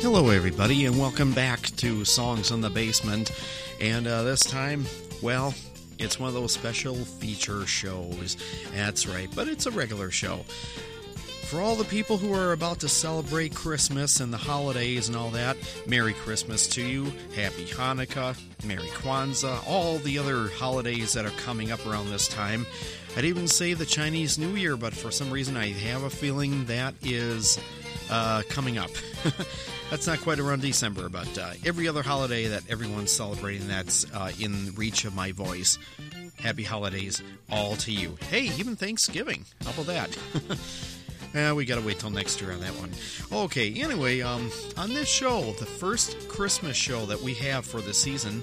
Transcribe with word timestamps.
Hello, 0.00 0.28
everybody, 0.28 0.84
and 0.84 0.98
welcome 0.98 1.32
back 1.32 1.60
to 1.76 2.04
Songs 2.04 2.50
in 2.50 2.60
the 2.60 2.68
Basement. 2.68 3.32
And 3.80 4.06
uh, 4.06 4.24
this 4.24 4.40
time, 4.40 4.84
well, 5.22 5.54
it's 5.98 6.20
one 6.20 6.28
of 6.28 6.34
those 6.34 6.52
special 6.52 6.94
feature 6.94 7.66
shows. 7.66 8.36
That's 8.74 9.06
right, 9.06 9.28
but 9.34 9.48
it's 9.48 9.64
a 9.64 9.70
regular 9.70 10.10
show. 10.10 10.40
For 11.46 11.60
all 11.60 11.76
the 11.76 11.84
people 11.84 12.18
who 12.18 12.34
are 12.34 12.52
about 12.52 12.78
to 12.80 12.88
celebrate 12.90 13.54
Christmas 13.54 14.20
and 14.20 14.30
the 14.30 14.36
holidays 14.36 15.08
and 15.08 15.16
all 15.16 15.30
that, 15.30 15.56
Merry 15.86 16.12
Christmas 16.12 16.66
to 16.68 16.82
you, 16.82 17.04
Happy 17.34 17.64
Hanukkah, 17.64 18.38
Merry 18.64 18.88
Kwanzaa, 18.88 19.66
all 19.66 19.96
the 19.98 20.18
other 20.18 20.48
holidays 20.48 21.14
that 21.14 21.24
are 21.24 21.30
coming 21.42 21.72
up 21.72 21.84
around 21.86 22.10
this 22.10 22.28
time. 22.28 22.66
I'd 23.16 23.24
even 23.24 23.48
say 23.48 23.72
the 23.72 23.86
Chinese 23.86 24.38
New 24.38 24.56
Year, 24.56 24.76
but 24.76 24.92
for 24.92 25.10
some 25.10 25.30
reason 25.30 25.56
I 25.56 25.68
have 25.68 26.02
a 26.02 26.10
feeling 26.10 26.66
that 26.66 26.94
is 27.02 27.58
uh, 28.10 28.42
coming 28.50 28.76
up. 28.76 28.90
that's 29.90 30.06
not 30.06 30.20
quite 30.20 30.38
around 30.38 30.62
December, 30.62 31.08
but 31.08 31.38
uh, 31.38 31.52
every 31.64 31.88
other 31.88 32.02
holiday 32.02 32.46
that 32.46 32.68
everyone's 32.68 33.12
celebrating 33.12 33.68
that's 33.68 34.04
uh, 34.12 34.32
in 34.40 34.74
reach 34.74 35.04
of 35.04 35.14
my 35.14 35.32
voice. 35.32 35.78
Happy 36.38 36.62
holidays 36.62 37.22
all 37.50 37.76
to 37.76 37.92
you. 37.92 38.16
Hey, 38.28 38.50
even 38.58 38.76
Thanksgiving. 38.76 39.44
How 39.64 39.70
about 39.70 39.86
that? 39.86 40.18
Yeah, 41.34 41.52
we 41.54 41.64
gotta 41.64 41.80
wait 41.80 41.98
till 41.98 42.10
next 42.10 42.40
year 42.40 42.52
on 42.52 42.60
that 42.60 42.72
one. 42.72 42.90
Okay, 43.32 43.72
anyway, 43.80 44.20
um, 44.20 44.50
on 44.76 44.92
this 44.92 45.08
show, 45.08 45.52
the 45.52 45.66
first 45.66 46.28
Christmas 46.28 46.76
show 46.76 47.06
that 47.06 47.20
we 47.20 47.34
have 47.34 47.64
for 47.64 47.80
the 47.80 47.94
season, 47.94 48.42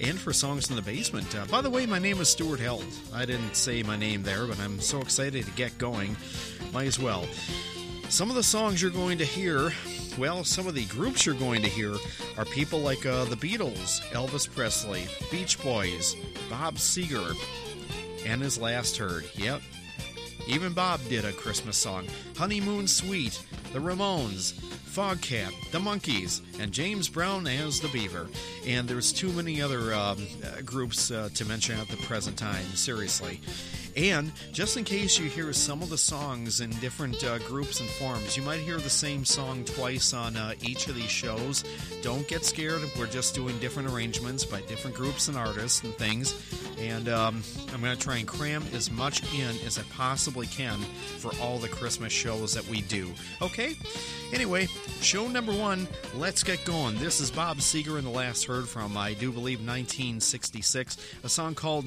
and 0.00 0.18
for 0.18 0.32
Songs 0.32 0.70
in 0.70 0.76
the 0.76 0.82
Basement. 0.82 1.34
Uh, 1.36 1.44
by 1.46 1.60
the 1.60 1.70
way, 1.70 1.86
my 1.86 1.98
name 1.98 2.20
is 2.20 2.28
Stuart 2.28 2.60
Held. 2.60 2.84
I 3.12 3.24
didn't 3.24 3.54
say 3.54 3.82
my 3.82 3.96
name 3.96 4.22
there, 4.22 4.46
but 4.46 4.58
I'm 4.60 4.80
so 4.80 5.00
excited 5.00 5.44
to 5.44 5.50
get 5.52 5.76
going. 5.78 6.16
Might 6.72 6.86
as 6.86 6.98
well. 6.98 7.26
Some 8.08 8.30
of 8.30 8.36
the 8.36 8.42
songs 8.42 8.80
you're 8.80 8.90
going 8.90 9.18
to 9.18 9.24
hear, 9.24 9.72
well, 10.18 10.44
some 10.44 10.66
of 10.66 10.74
the 10.74 10.84
groups 10.86 11.26
you're 11.26 11.34
going 11.34 11.62
to 11.62 11.68
hear 11.68 11.94
are 12.36 12.44
people 12.44 12.80
like 12.80 13.04
uh, 13.06 13.24
the 13.24 13.36
Beatles, 13.36 14.00
Elvis 14.12 14.52
Presley, 14.52 15.04
Beach 15.30 15.62
Boys, 15.62 16.16
Bob 16.48 16.76
Seger, 16.76 17.34
and 18.26 18.42
his 18.42 18.58
last 18.58 18.96
heard. 18.96 19.24
Yep, 19.36 19.60
even 20.46 20.72
Bob 20.72 21.00
did 21.08 21.24
a 21.24 21.32
Christmas 21.32 21.76
song. 21.76 22.06
Honeymoon 22.36 22.86
Suite, 22.86 23.42
The 23.72 23.78
Ramones, 23.78 24.52
Foghat, 24.52 25.52
The 25.72 25.78
Monkees, 25.78 26.42
and 26.60 26.70
James 26.70 27.08
Brown 27.08 27.46
as 27.46 27.80
the 27.80 27.88
Beaver. 27.88 28.28
And 28.66 28.86
there's 28.86 29.12
too 29.12 29.32
many 29.32 29.62
other 29.62 29.94
um, 29.94 30.18
uh, 30.44 30.60
groups 30.62 31.10
uh, 31.10 31.30
to 31.34 31.44
mention 31.46 31.78
at 31.80 31.88
the 31.88 31.96
present 31.98 32.36
time, 32.36 32.64
seriously. 32.74 33.40
And 33.96 34.32
just 34.52 34.76
in 34.76 34.84
case 34.84 35.18
you 35.18 35.28
hear 35.28 35.52
some 35.52 35.82
of 35.82 35.88
the 35.88 35.98
songs 35.98 36.60
in 36.60 36.70
different 36.80 37.22
uh, 37.22 37.38
groups 37.38 37.80
and 37.80 37.88
forms, 37.90 38.36
you 38.36 38.42
might 38.42 38.60
hear 38.60 38.78
the 38.78 38.90
same 38.90 39.24
song 39.24 39.64
twice 39.64 40.12
on 40.12 40.36
uh, 40.36 40.54
each 40.62 40.88
of 40.88 40.96
these 40.96 41.10
shows. 41.10 41.64
Don't 42.02 42.26
get 42.26 42.44
scared. 42.44 42.82
We're 42.98 43.06
just 43.06 43.34
doing 43.34 43.56
different 43.60 43.88
arrangements 43.88 44.44
by 44.44 44.62
different 44.62 44.96
groups 44.96 45.28
and 45.28 45.36
artists 45.36 45.82
and 45.84 45.94
things. 45.94 46.34
And 46.78 47.08
um, 47.08 47.42
I'm 47.72 47.80
going 47.80 47.96
to 47.96 48.02
try 48.02 48.16
and 48.16 48.26
cram 48.26 48.64
as 48.72 48.90
much 48.90 49.22
in 49.32 49.56
as 49.64 49.78
I 49.78 49.82
possibly 49.92 50.48
can 50.48 50.78
for 51.18 51.30
all 51.40 51.58
the 51.58 51.68
Christmas 51.68 52.12
shows 52.12 52.52
that 52.54 52.66
we 52.66 52.80
do. 52.82 53.12
Okay? 53.42 53.74
Anyway, 54.32 54.66
show 55.00 55.28
number 55.28 55.52
one, 55.52 55.86
let's 56.16 56.42
get 56.42 56.64
going. 56.64 56.98
This 56.98 57.20
is 57.20 57.30
Bob 57.30 57.58
Seger 57.58 57.98
and 57.98 58.06
the 58.06 58.10
last 58.10 58.46
heard 58.46 58.68
from, 58.68 58.96
I 58.96 59.14
do 59.14 59.30
believe, 59.30 59.60
1966, 59.60 60.96
a 61.22 61.28
song 61.28 61.54
called 61.54 61.84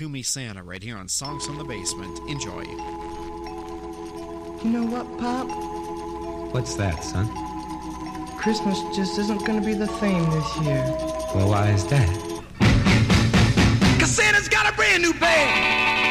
Me 0.00 0.22
Santa, 0.22 0.62
right 0.62 0.82
here 0.82 1.01
on 1.02 1.08
Songs 1.08 1.44
from 1.44 1.58
the 1.58 1.64
Basement. 1.64 2.20
Enjoy. 2.28 2.62
You 4.62 4.70
know 4.70 4.84
what, 4.84 5.18
Pop? 5.18 5.48
What's 6.54 6.74
that, 6.76 7.02
son? 7.02 7.26
Christmas 8.36 8.80
just 8.94 9.18
isn't 9.18 9.44
going 9.44 9.60
to 9.60 9.66
be 9.66 9.74
the 9.74 9.88
theme 9.88 10.24
this 10.30 10.56
year. 10.58 10.84
Well, 11.34 11.48
why 11.48 11.70
is 11.70 11.84
that? 11.86 12.08
Cause 13.98 14.12
Santa's 14.12 14.48
got 14.48 14.72
a 14.72 14.76
brand 14.76 15.02
new 15.02 15.12
bag. 15.14 16.01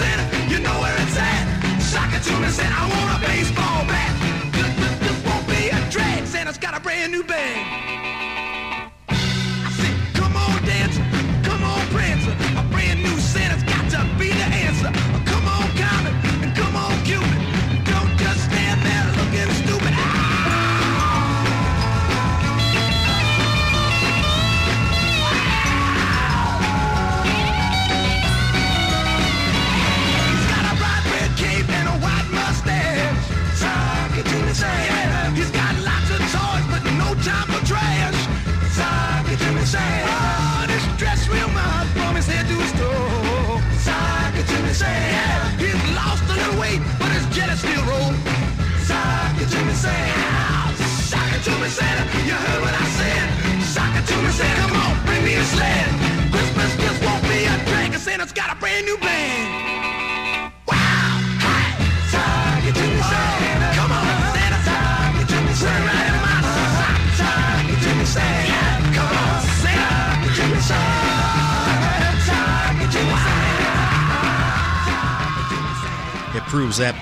Santa. 0.00 0.24
You 0.52 0.58
know 0.60 0.76
where 0.80 0.96
it's 1.04 1.16
at. 1.18 1.44
To 2.20 2.36
me, 2.38 2.48
Santa. 2.48 2.76
I 2.76 2.84
want 2.92 3.08
a 3.16 3.18
baseball 3.26 3.80
bat. 3.88 4.12
This 5.00 5.18
won't 5.24 5.46
be 5.48 5.70
a 5.72 5.80
drag. 5.90 6.26
Santa's 6.26 6.58
got 6.58 6.76
a 6.76 6.80
brand 6.80 7.12
new 7.12 7.24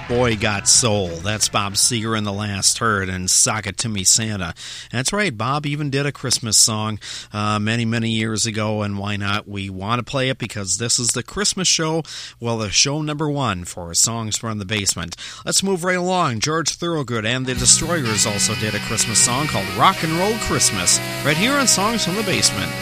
boy 0.08 0.36
got 0.36 0.66
soul. 0.66 1.08
That's 1.08 1.50
Bob 1.50 1.74
Seger 1.74 2.16
in 2.16 2.24
the 2.24 2.32
last 2.32 2.78
heard 2.78 3.10
and 3.10 3.30
Sock 3.30 3.66
It 3.66 3.76
To 3.78 3.90
Me 3.90 4.04
Santa. 4.04 4.54
That's 4.90 5.12
right, 5.12 5.36
Bob 5.36 5.66
even 5.66 5.90
did 5.90 6.06
a 6.06 6.12
Christmas 6.12 6.56
song 6.56 6.98
uh, 7.30 7.58
many, 7.58 7.84
many 7.84 8.10
years 8.10 8.46
ago, 8.46 8.80
and 8.82 8.98
why 8.98 9.16
not? 9.16 9.46
We 9.46 9.68
want 9.68 9.98
to 9.98 10.10
play 10.10 10.30
it 10.30 10.38
because 10.38 10.78
this 10.78 10.98
is 10.98 11.08
the 11.08 11.22
Christmas 11.22 11.68
show, 11.68 12.02
well, 12.40 12.56
the 12.56 12.70
show 12.70 13.02
number 13.02 13.28
one 13.28 13.64
for 13.64 13.92
Songs 13.92 14.38
from 14.38 14.58
the 14.58 14.64
Basement. 14.64 15.14
Let's 15.44 15.62
move 15.62 15.84
right 15.84 15.98
along. 15.98 16.40
George 16.40 16.70
Thorogood 16.70 17.26
and 17.26 17.44
the 17.44 17.54
Destroyers 17.54 18.26
also 18.26 18.54
did 18.54 18.74
a 18.74 18.80
Christmas 18.80 19.18
song 19.18 19.46
called 19.46 19.68
Rock 19.76 20.02
and 20.02 20.12
Roll 20.12 20.36
Christmas, 20.38 20.98
right 21.22 21.36
here 21.36 21.52
on 21.52 21.66
Songs 21.66 22.04
from 22.04 22.14
the 22.14 22.22
Basement. 22.22 22.72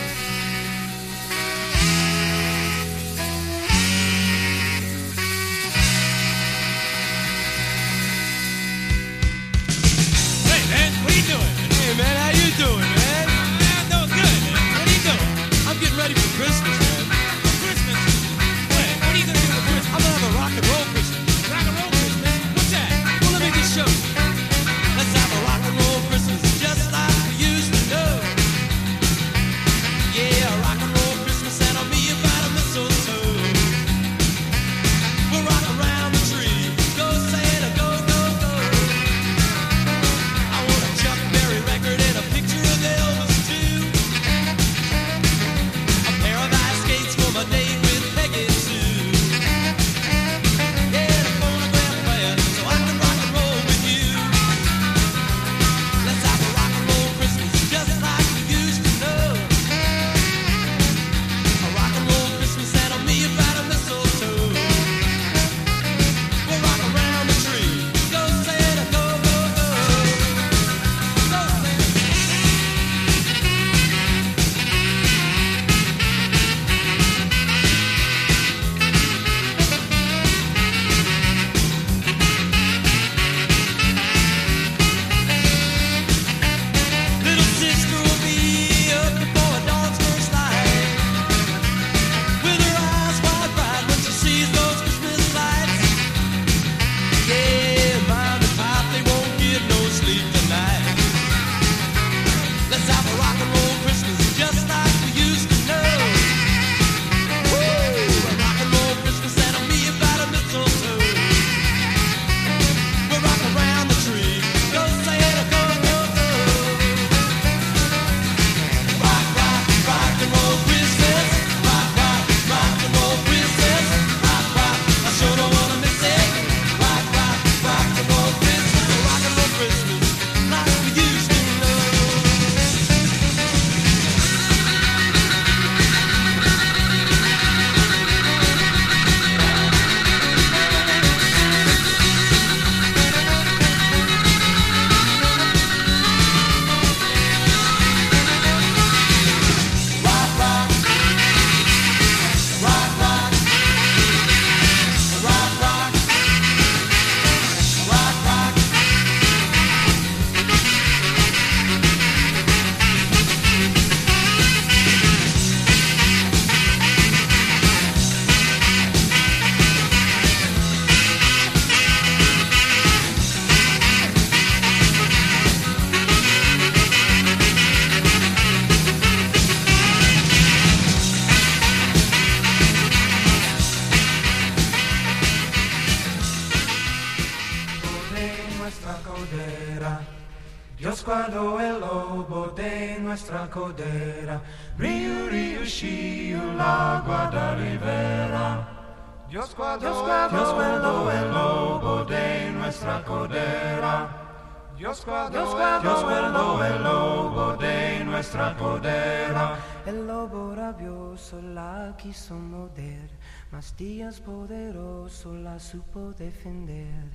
Supo 215.67 216.13
defender. 216.13 217.11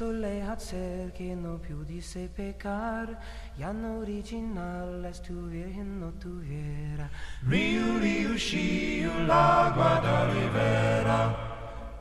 Le 0.00 0.42
hacer 0.42 1.12
que 1.12 1.34
no 1.34 1.60
pudiese 1.60 2.28
pecar, 2.28 3.18
ya 3.58 3.72
no 3.72 3.98
original 3.98 5.04
estuviera 5.04 5.82
no 5.82 6.12
tuviera. 6.12 7.10
Riu, 7.42 7.98
riu, 7.98 8.36
shiu, 8.36 9.10
la 9.26 9.72
guarda 9.74 10.30
rivera. 10.32 11.20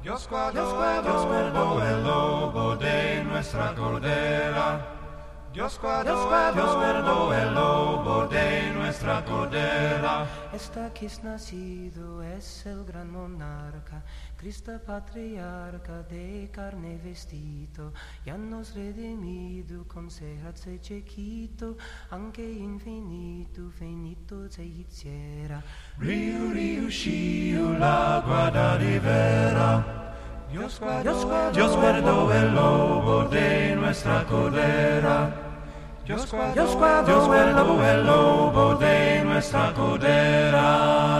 Dios 0.03 0.27
guardó, 0.29 1.01
Dios 1.01 1.25
guardó 1.25 1.81
el 1.81 2.03
lobo 2.03 2.75
de 2.75 3.23
nuestra 3.23 3.73
cordera. 3.73 4.93
Dios 5.53 5.79
guardó, 5.81 6.53
Dios 6.53 6.75
guardó 6.75 7.33
el 7.33 7.53
lobo 7.53 8.27
de 8.27 8.71
nuestra 8.73 9.23
cordera. 9.23 10.27
Esta 10.51 10.93
que 10.93 11.05
es 11.05 11.23
nacido 11.23 12.23
es 12.23 12.65
el 12.65 12.83
gran 12.85 13.11
monarca, 13.11 14.03
Cristo 14.43 14.73
patriarca 14.85 16.03
de 16.03 16.49
carne 16.51 16.99
vestido, 17.01 17.93
ya 18.25 18.37
nos 18.37 18.75
redimido, 18.75 19.87
conservarse 19.87 20.81
chiquito, 20.81 21.77
aunque 22.09 22.43
infinito, 22.51 23.71
finito 23.71 24.49
se 24.49 24.65
hiciera. 24.65 25.63
Riu, 25.97 26.51
riu, 26.51 26.89
shiu, 26.89 27.71
la 27.79 28.21
guarda 28.25 28.77
rivera. 28.79 29.85
Dios 30.51 30.77
guardó, 30.77 31.51
Dios 31.53 31.77
guardó 31.77 32.33
el 32.33 32.53
lobo 32.53 33.23
de 33.29 33.77
nuestra 33.77 34.25
cordera. 34.25 35.33
Dios 36.05 36.29
guardó, 36.29 36.53
Dios 36.53 36.75
guardó 37.27 37.81
el 37.81 38.05
lobo 38.05 38.75
de 38.75 39.23
nuestra 39.23 39.73
cordera. 39.73 41.13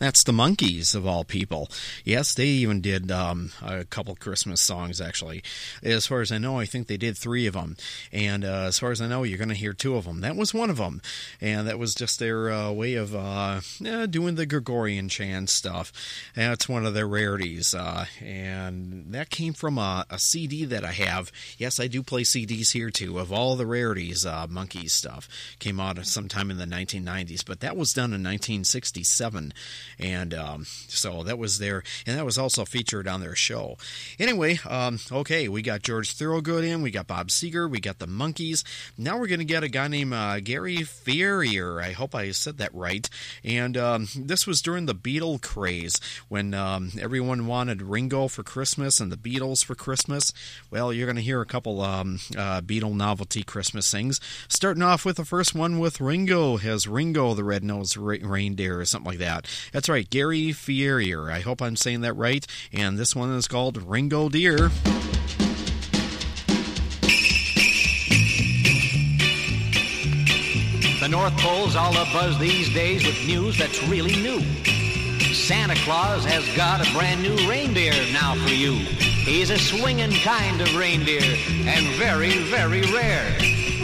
That's 0.00 0.24
the 0.24 0.32
Monkees 0.32 0.94
of 0.94 1.06
all 1.06 1.24
people. 1.24 1.68
Yes, 2.06 2.32
they 2.32 2.46
even 2.46 2.80
did 2.80 3.12
um, 3.12 3.52
a 3.62 3.84
couple 3.84 4.16
Christmas 4.16 4.62
songs, 4.62 4.98
actually. 4.98 5.42
As 5.82 6.06
far 6.06 6.22
as 6.22 6.32
I 6.32 6.38
know, 6.38 6.58
I 6.58 6.64
think 6.64 6.86
they 6.86 6.96
did 6.96 7.18
three 7.18 7.46
of 7.46 7.52
them. 7.52 7.76
And 8.10 8.42
uh, 8.42 8.64
as 8.68 8.78
far 8.78 8.92
as 8.92 9.02
I 9.02 9.08
know, 9.08 9.24
you're 9.24 9.36
going 9.36 9.50
to 9.50 9.54
hear 9.54 9.74
two 9.74 9.96
of 9.96 10.06
them. 10.06 10.22
That 10.22 10.36
was 10.36 10.54
one 10.54 10.70
of 10.70 10.78
them. 10.78 11.02
And 11.38 11.68
that 11.68 11.78
was 11.78 11.94
just 11.94 12.18
their 12.18 12.50
uh, 12.50 12.72
way 12.72 12.94
of 12.94 13.14
uh, 13.14 13.60
doing 14.08 14.36
the 14.36 14.46
Gregorian 14.46 15.10
chant 15.10 15.50
stuff. 15.50 15.92
That's 16.34 16.66
one 16.66 16.86
of 16.86 16.94
their 16.94 17.06
rarities. 17.06 17.74
Uh, 17.74 18.06
and 18.22 19.04
that 19.12 19.28
came 19.28 19.52
from 19.52 19.76
a, 19.76 20.06
a, 20.08 20.18
CD 20.18 20.64
that 20.64 20.84
I 20.84 20.92
have. 20.92 21.30
Yes, 21.58 21.78
I 21.78 21.88
do 21.88 22.02
play 22.02 22.22
CDs 22.22 22.72
here 22.72 22.88
too, 22.88 23.18
of 23.18 23.30
all 23.30 23.54
the 23.54 23.66
rarities, 23.66 24.24
uh, 24.24 24.46
Monkees 24.46 24.92
stuff. 24.92 25.28
Came 25.58 25.78
out 25.78 26.02
sometime 26.06 26.50
in 26.50 26.56
the 26.56 26.64
1990s, 26.64 27.44
but 27.44 27.60
that 27.60 27.76
was 27.76 27.92
done 27.92 28.14
in 28.14 28.22
1967 28.22 29.52
and 30.00 30.34
um, 30.34 30.64
so 30.64 31.22
that 31.22 31.38
was 31.38 31.58
there, 31.58 31.82
and 32.06 32.18
that 32.18 32.24
was 32.24 32.38
also 32.38 32.64
featured 32.64 33.06
on 33.06 33.20
their 33.20 33.36
show. 33.36 33.76
Anyway, 34.18 34.58
um, 34.68 34.98
okay, 35.12 35.48
we 35.48 35.62
got 35.62 35.82
George 35.82 36.12
Thorogood 36.12 36.64
in, 36.64 36.82
we 36.82 36.90
got 36.90 37.06
Bob 37.06 37.28
Seger, 37.28 37.70
we 37.70 37.80
got 37.80 37.98
the 37.98 38.06
Monkees. 38.06 38.64
Now 38.96 39.18
we're 39.18 39.26
going 39.26 39.40
to 39.40 39.44
get 39.44 39.62
a 39.62 39.68
guy 39.68 39.88
named 39.88 40.12
uh, 40.12 40.40
Gary 40.40 40.82
Ferrier. 40.82 41.80
I 41.80 41.92
hope 41.92 42.14
I 42.14 42.30
said 42.30 42.58
that 42.58 42.74
right. 42.74 43.08
And 43.44 43.76
um, 43.76 44.08
this 44.16 44.46
was 44.46 44.62
during 44.62 44.86
the 44.86 44.94
Beatle 44.94 45.40
craze 45.40 46.00
when 46.28 46.54
um, 46.54 46.92
everyone 46.98 47.46
wanted 47.46 47.82
Ringo 47.82 48.28
for 48.28 48.42
Christmas 48.42 49.00
and 49.00 49.12
the 49.12 49.16
Beatles 49.16 49.64
for 49.64 49.74
Christmas. 49.74 50.32
Well, 50.70 50.92
you're 50.92 51.06
going 51.06 51.16
to 51.16 51.22
hear 51.22 51.40
a 51.40 51.46
couple 51.46 51.80
um, 51.82 52.20
uh, 52.36 52.60
Beatle 52.62 52.94
novelty 52.96 53.42
Christmas 53.42 53.90
things. 53.90 54.20
Starting 54.48 54.82
off 54.82 55.04
with 55.04 55.16
the 55.16 55.24
first 55.24 55.54
one 55.54 55.78
with 55.78 56.00
Ringo, 56.00 56.56
has 56.56 56.88
Ringo 56.88 57.34
the 57.34 57.44
Red-Nosed 57.44 57.96
Reindeer 57.96 58.80
or 58.80 58.84
something 58.84 59.10
like 59.10 59.18
that. 59.18 59.46
That's 59.72 59.89
right, 59.90 60.08
Gary 60.08 60.52
Ferrier. 60.52 61.30
I 61.30 61.40
hope 61.40 61.60
I'm 61.60 61.76
saying 61.76 62.02
that 62.02 62.14
right. 62.14 62.46
And 62.72 62.98
this 62.98 63.16
one 63.16 63.30
is 63.32 63.48
called 63.48 63.82
Ringo 63.82 64.28
Deer. 64.28 64.70
The 71.00 71.08
North 71.08 71.36
Pole's 71.38 71.74
all 71.76 71.92
abuzz 71.94 72.38
these 72.38 72.72
days 72.72 73.04
with 73.04 73.26
news 73.26 73.58
that's 73.58 73.82
really 73.88 74.14
new. 74.22 74.40
Santa 75.34 75.74
Claus 75.76 76.24
has 76.24 76.46
got 76.56 76.86
a 76.86 76.92
brand 76.92 77.22
new 77.22 77.36
reindeer 77.48 77.94
now 78.12 78.34
for 78.46 78.54
you. 78.54 79.09
He's 79.24 79.50
a 79.50 79.58
swinging 79.58 80.12
kind 80.12 80.60
of 80.60 80.74
reindeer 80.76 81.36
and 81.66 81.86
very, 81.96 82.38
very 82.50 82.82
rare. 82.92 83.36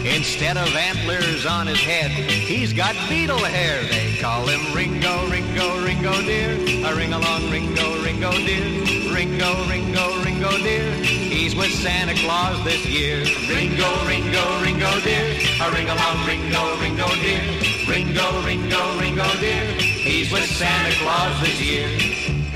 Instead 0.05 0.57
of 0.57 0.67
antlers 0.75 1.45
on 1.45 1.67
his 1.67 1.79
head, 1.79 2.11
he's 2.11 2.73
got 2.73 2.95
Beatle 3.09 3.39
hair. 3.39 3.83
They 3.83 4.17
call 4.21 4.45
him 4.47 4.75
Ringo, 4.75 5.29
Ringo, 5.29 5.83
Ringo 5.83 6.21
dear. 6.21 6.51
A 6.85 6.95
ring 6.95 7.13
along 7.13 7.49
Ringo, 7.51 8.03
Ringo 8.03 8.31
dear. 8.31 9.13
Ringo, 9.13 9.67
Ringo, 9.67 10.23
Ringo 10.23 10.57
dear. 10.59 10.91
He's 11.03 11.55
with 11.55 11.71
Santa 11.71 12.13
Claus 12.15 12.63
this 12.63 12.85
year. 12.85 13.23
Ringo, 13.49 13.89
Ringo, 14.05 14.61
Ringo 14.61 14.99
dear. 15.01 15.37
A 15.61 15.71
ring 15.71 15.89
along 15.89 16.25
Ringo, 16.25 16.79
Ringo 16.79 17.07
dear. 17.21 17.43
Ringo, 17.87 18.43
Ringo, 18.43 18.99
Ringo 18.99 19.27
dear. 19.39 19.65
He's 19.79 20.31
with 20.31 20.45
Santa 20.45 20.93
Claus 20.95 21.41
this 21.41 21.61
year. 21.61 22.46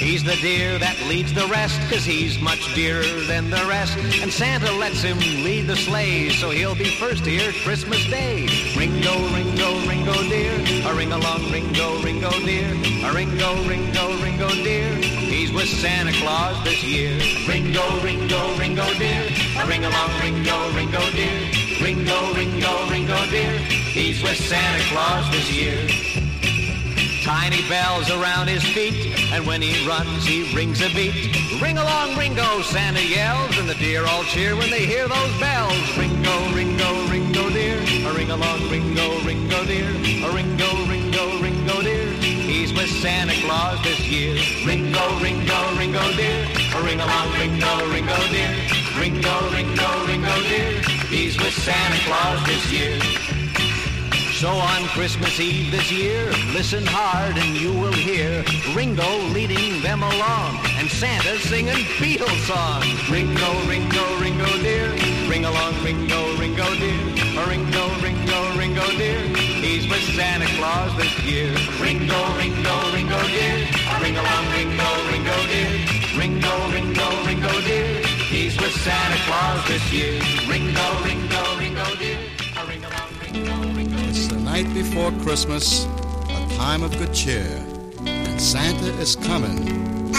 He's 0.00 0.24
the 0.24 0.36
deer 0.36 0.78
that 0.78 0.98
leads 1.08 1.34
the 1.34 1.46
rest, 1.48 1.78
cause 1.90 2.06
he's 2.06 2.40
much 2.40 2.74
dearer 2.74 3.04
than 3.28 3.50
the 3.50 3.62
rest. 3.68 3.98
And 4.22 4.32
Santa 4.32 4.72
lets 4.72 5.02
him 5.02 5.18
lead 5.44 5.66
the 5.66 5.76
sleigh, 5.76 6.30
so 6.30 6.48
he'll 6.48 6.74
be 6.74 6.96
first 6.96 7.26
here 7.26 7.52
Christmas 7.62 8.06
Day. 8.06 8.48
Ringo, 8.74 9.12
Ringo, 9.28 9.78
Ringo 9.86 10.14
deer, 10.22 10.56
a 10.88 10.94
ring 10.94 11.12
along 11.12 11.52
Ringo, 11.52 12.00
Ringo 12.00 12.30
deer, 12.30 12.72
a 13.04 13.12
Ringo, 13.12 13.54
Ringo, 13.68 14.22
Ringo 14.24 14.48
deer. 14.64 14.96
He's 14.96 15.52
with 15.52 15.68
Santa 15.68 16.12
Claus 16.12 16.64
this 16.64 16.82
year. 16.82 17.20
Ringo, 17.46 17.84
Ringo, 18.00 18.56
Ringo 18.56 18.86
deer, 18.94 19.28
a 19.58 19.66
ring 19.66 19.84
along 19.84 20.18
Ringo, 20.22 20.72
Ringo 20.72 21.10
deer, 21.10 21.52
Ringo, 21.82 22.32
Ringo, 22.32 22.88
Ringo 22.88 23.26
deer. 23.26 23.58
He's 23.92 24.22
with 24.22 24.38
Santa 24.38 24.82
Claus 24.84 25.30
this 25.30 25.52
year. 25.52 26.29
Tiny 27.22 27.68
bells 27.68 28.10
around 28.10 28.48
his 28.48 28.64
feet, 28.64 29.14
and 29.30 29.46
when 29.46 29.60
he 29.60 29.86
runs, 29.86 30.24
he 30.24 30.54
rings 30.56 30.80
a 30.80 30.88
beat. 30.94 31.36
Ring 31.60 31.76
along, 31.76 32.16
Ringo, 32.16 32.62
Santa 32.62 33.02
yells, 33.02 33.58
and 33.58 33.68
the 33.68 33.74
deer 33.74 34.06
all 34.06 34.24
cheer 34.24 34.56
when 34.56 34.70
they 34.70 34.86
hear 34.86 35.06
those 35.06 35.38
bells. 35.38 35.98
Ringo, 35.98 36.54
Ringo, 36.54 37.08
Ringo 37.08 37.50
deer, 37.50 37.76
a 38.08 38.14
ring 38.14 38.30
along, 38.30 38.70
Ringo, 38.70 39.20
Ringo 39.20 39.64
deer, 39.66 39.90
a 40.24 40.32
Ringo, 40.32 40.86
Ringo, 40.86 41.42
Ringo 41.42 41.82
deer. 41.82 42.10
He's 42.22 42.72
with 42.72 42.88
Santa 42.88 43.34
Claus 43.44 43.82
this 43.82 44.00
year. 44.08 44.40
Ringo, 44.66 45.20
Ringo, 45.20 45.76
Ringo 45.76 46.12
deer, 46.16 46.48
a 46.74 46.82
ring 46.82 47.00
along, 47.00 47.32
Ringo, 47.38 47.92
Ringo 47.92 48.16
deer, 48.28 48.56
Ringo, 48.98 49.50
Ringo, 49.50 50.06
Ringo 50.06 50.42
deer. 50.48 50.80
He's 51.08 51.36
with 51.36 51.52
Santa 51.52 51.98
Claus 52.06 52.46
this 52.46 52.72
year. 52.72 53.39
So 54.40 54.48
on 54.48 54.84
Christmas 54.96 55.38
Eve 55.38 55.70
this 55.70 55.92
year, 55.92 56.24
listen 56.56 56.82
hard 56.86 57.36
and 57.36 57.60
you 57.60 57.74
will 57.74 57.92
hear 57.92 58.42
Ringo 58.72 59.04
leading 59.36 59.82
them 59.82 60.02
along 60.02 60.56
and 60.80 60.88
Santa 60.88 61.36
singing 61.40 61.84
Beatles 62.00 62.40
songs. 62.48 62.88
Ringo, 63.10 63.52
Ringo, 63.68 64.00
Ringo 64.16 64.48
dear, 64.64 64.96
ring 65.28 65.44
along 65.44 65.76
Ringo, 65.84 66.38
Ringo 66.40 66.64
dear, 66.80 67.04
Ringo, 67.44 67.84
Ringo, 68.00 68.56
Ringo 68.56 68.86
dear. 68.96 69.20
He's 69.60 69.86
with 69.86 70.00
Santa 70.16 70.48
Claus 70.56 70.96
this 70.96 71.12
year. 71.20 71.52
Ringo, 71.76 72.20
Ringo, 72.40 72.76
Ringo 72.96 73.20
dear, 73.36 73.68
ring 74.00 74.16
along 74.16 74.44
Ringo, 74.56 74.88
Ringo 75.12 75.36
dear, 75.52 75.68
Ringo, 76.16 76.54
Ringo, 76.72 77.08
Ringo 77.28 77.60
dear. 77.68 78.00
He's 78.32 78.56
with 78.56 78.72
Santa 78.72 79.20
Claus 79.28 79.68
this 79.68 79.84
year. 79.92 80.16
Ringo, 80.48 81.04
Ringo, 81.04 81.19
night 84.62 84.74
before 84.74 85.10
Christmas, 85.22 85.86
a 86.28 86.54
time 86.56 86.82
of 86.82 86.90
good 86.98 87.14
cheer, 87.14 87.64
and 88.04 88.40
Santa 88.40 88.92
is 89.00 89.16
coming. 89.16 90.10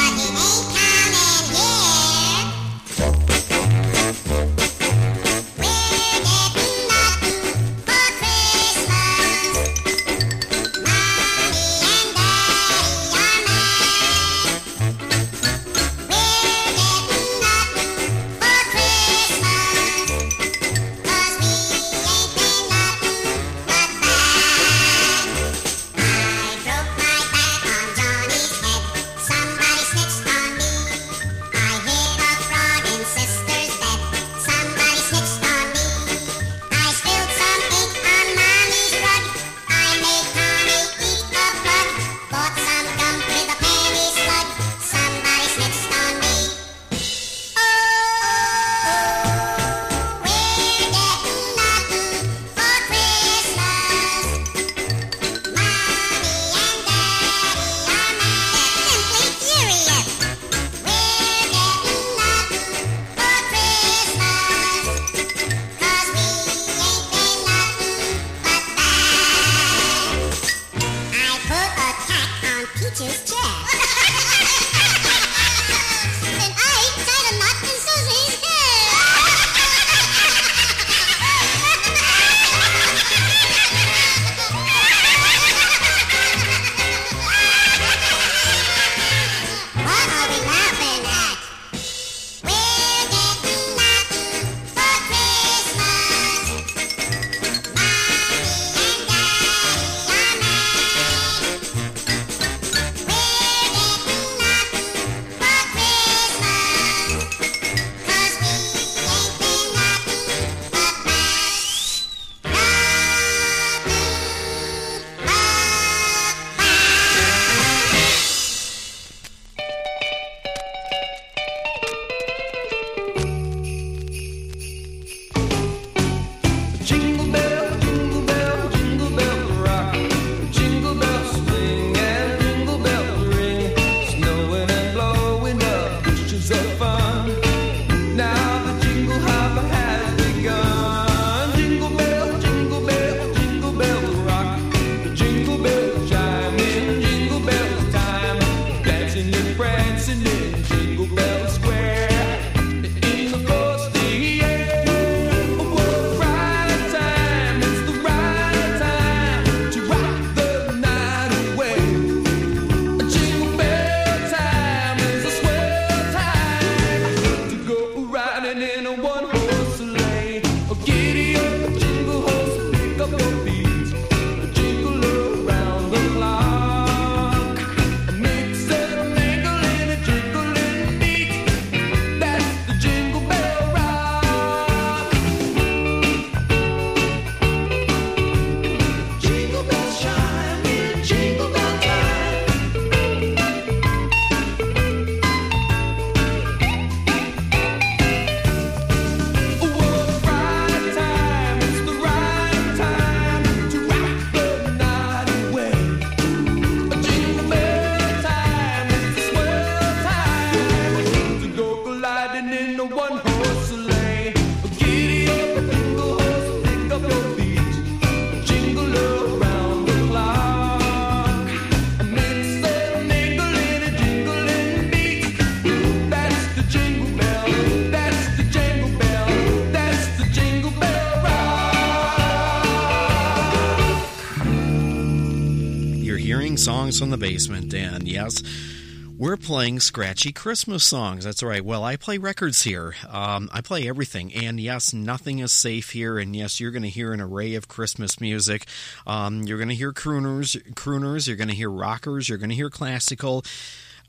Playing 239.41 239.79
scratchy 239.79 240.31
Christmas 240.31 240.83
songs. 240.83 241.25
That's 241.25 241.43
right. 241.43 241.63
Well, 241.65 241.83
I 241.83 241.98
play 241.98 242.17
records 242.17 242.62
here. 242.62 242.95
Um, 243.10 243.50
I 243.51 243.62
play 243.62 243.88
everything, 243.88 244.33
and 244.33 244.60
yes, 244.60 244.93
nothing 244.93 245.39
is 245.39 245.51
safe 245.51 245.89
here. 245.89 246.17
And 246.17 246.36
yes, 246.36 246.60
you're 246.60 246.71
going 246.71 246.83
to 246.83 246.89
hear 246.89 247.12
an 247.12 247.19
array 247.19 247.55
of 247.55 247.67
Christmas 247.67 248.21
music. 248.21 248.67
Um, 249.05 249.43
you're 249.43 249.57
going 249.57 249.69
to 249.69 249.75
hear 249.75 249.91
crooners, 249.91 250.55
crooners. 250.75 251.27
You're 251.27 251.38
going 251.38 251.50
to 251.50 251.55
hear 251.55 251.69
rockers. 251.69 252.29
You're 252.29 252.38
going 252.38 252.50
to 252.50 252.55
hear 252.55 252.69
classical. 252.69 253.43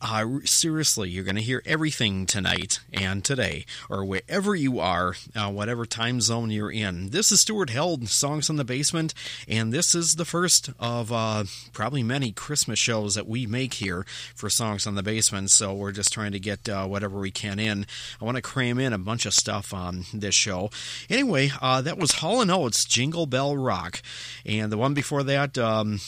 Uh, 0.04 0.40
seriously, 0.44 1.09
you're 1.09 1.23
going 1.23 1.37
to 1.37 1.42
hear 1.42 1.62
everything 1.64 2.26
tonight 2.26 2.80
and 2.92 3.25
today, 3.25 3.64
or 3.88 4.04
wherever 4.04 4.52
you 4.52 4.80
are, 4.80 5.14
uh, 5.37 5.49
whatever 5.49 5.87
time 5.87 6.21
zone 6.21 6.50
you're 6.50 6.73
in. 6.73 7.11
This 7.11 7.30
is 7.30 7.42
Stuart 7.42 7.71
Held, 7.71 8.09
Songs 8.09 8.50
in 8.50 8.56
the 8.56 8.64
Basement, 8.64 9.14
and 9.47 9.73
this 9.73 9.94
is 9.94 10.16
the 10.16 10.25
first 10.25 10.71
of 10.80 11.12
uh, 11.12 11.44
probably 11.73 12.02
many 12.02 12.32
Christmas 12.32 12.80
shows 12.80 13.14
that 13.14 13.28
we 13.28 13.47
make 13.47 13.75
here 13.75 14.04
for 14.35 14.50
Songs 14.50 14.88
on 14.88 14.97
the 14.97 15.04
Basement. 15.04 15.52
So 15.52 15.73
we're 15.73 15.92
just 15.92 16.12
trying 16.12 16.32
to 16.32 16.40
get 16.40 16.68
uh, 16.68 16.85
whatever 16.87 17.21
we 17.21 17.30
can 17.30 17.61
in. 17.61 17.87
I 18.21 18.25
want 18.25 18.35
to 18.35 18.42
cram 18.42 18.80
in 18.80 18.92
a 18.92 18.99
bunch 18.99 19.25
of 19.25 19.35
stuff 19.35 19.73
on 19.73 20.06
this 20.12 20.35
show. 20.35 20.71
Anyway, 21.09 21.52
uh, 21.62 21.80
that 21.80 21.97
was 21.97 22.11
Hall 22.14 22.50
& 22.50 22.50
Oates, 22.50 22.84
Jingle 22.86 23.26
Bell 23.26 23.56
Rock, 23.56 24.02
and 24.45 24.73
the 24.73 24.78
one 24.78 24.95
before 24.95 25.23
that. 25.23 25.56
Um, 25.56 26.00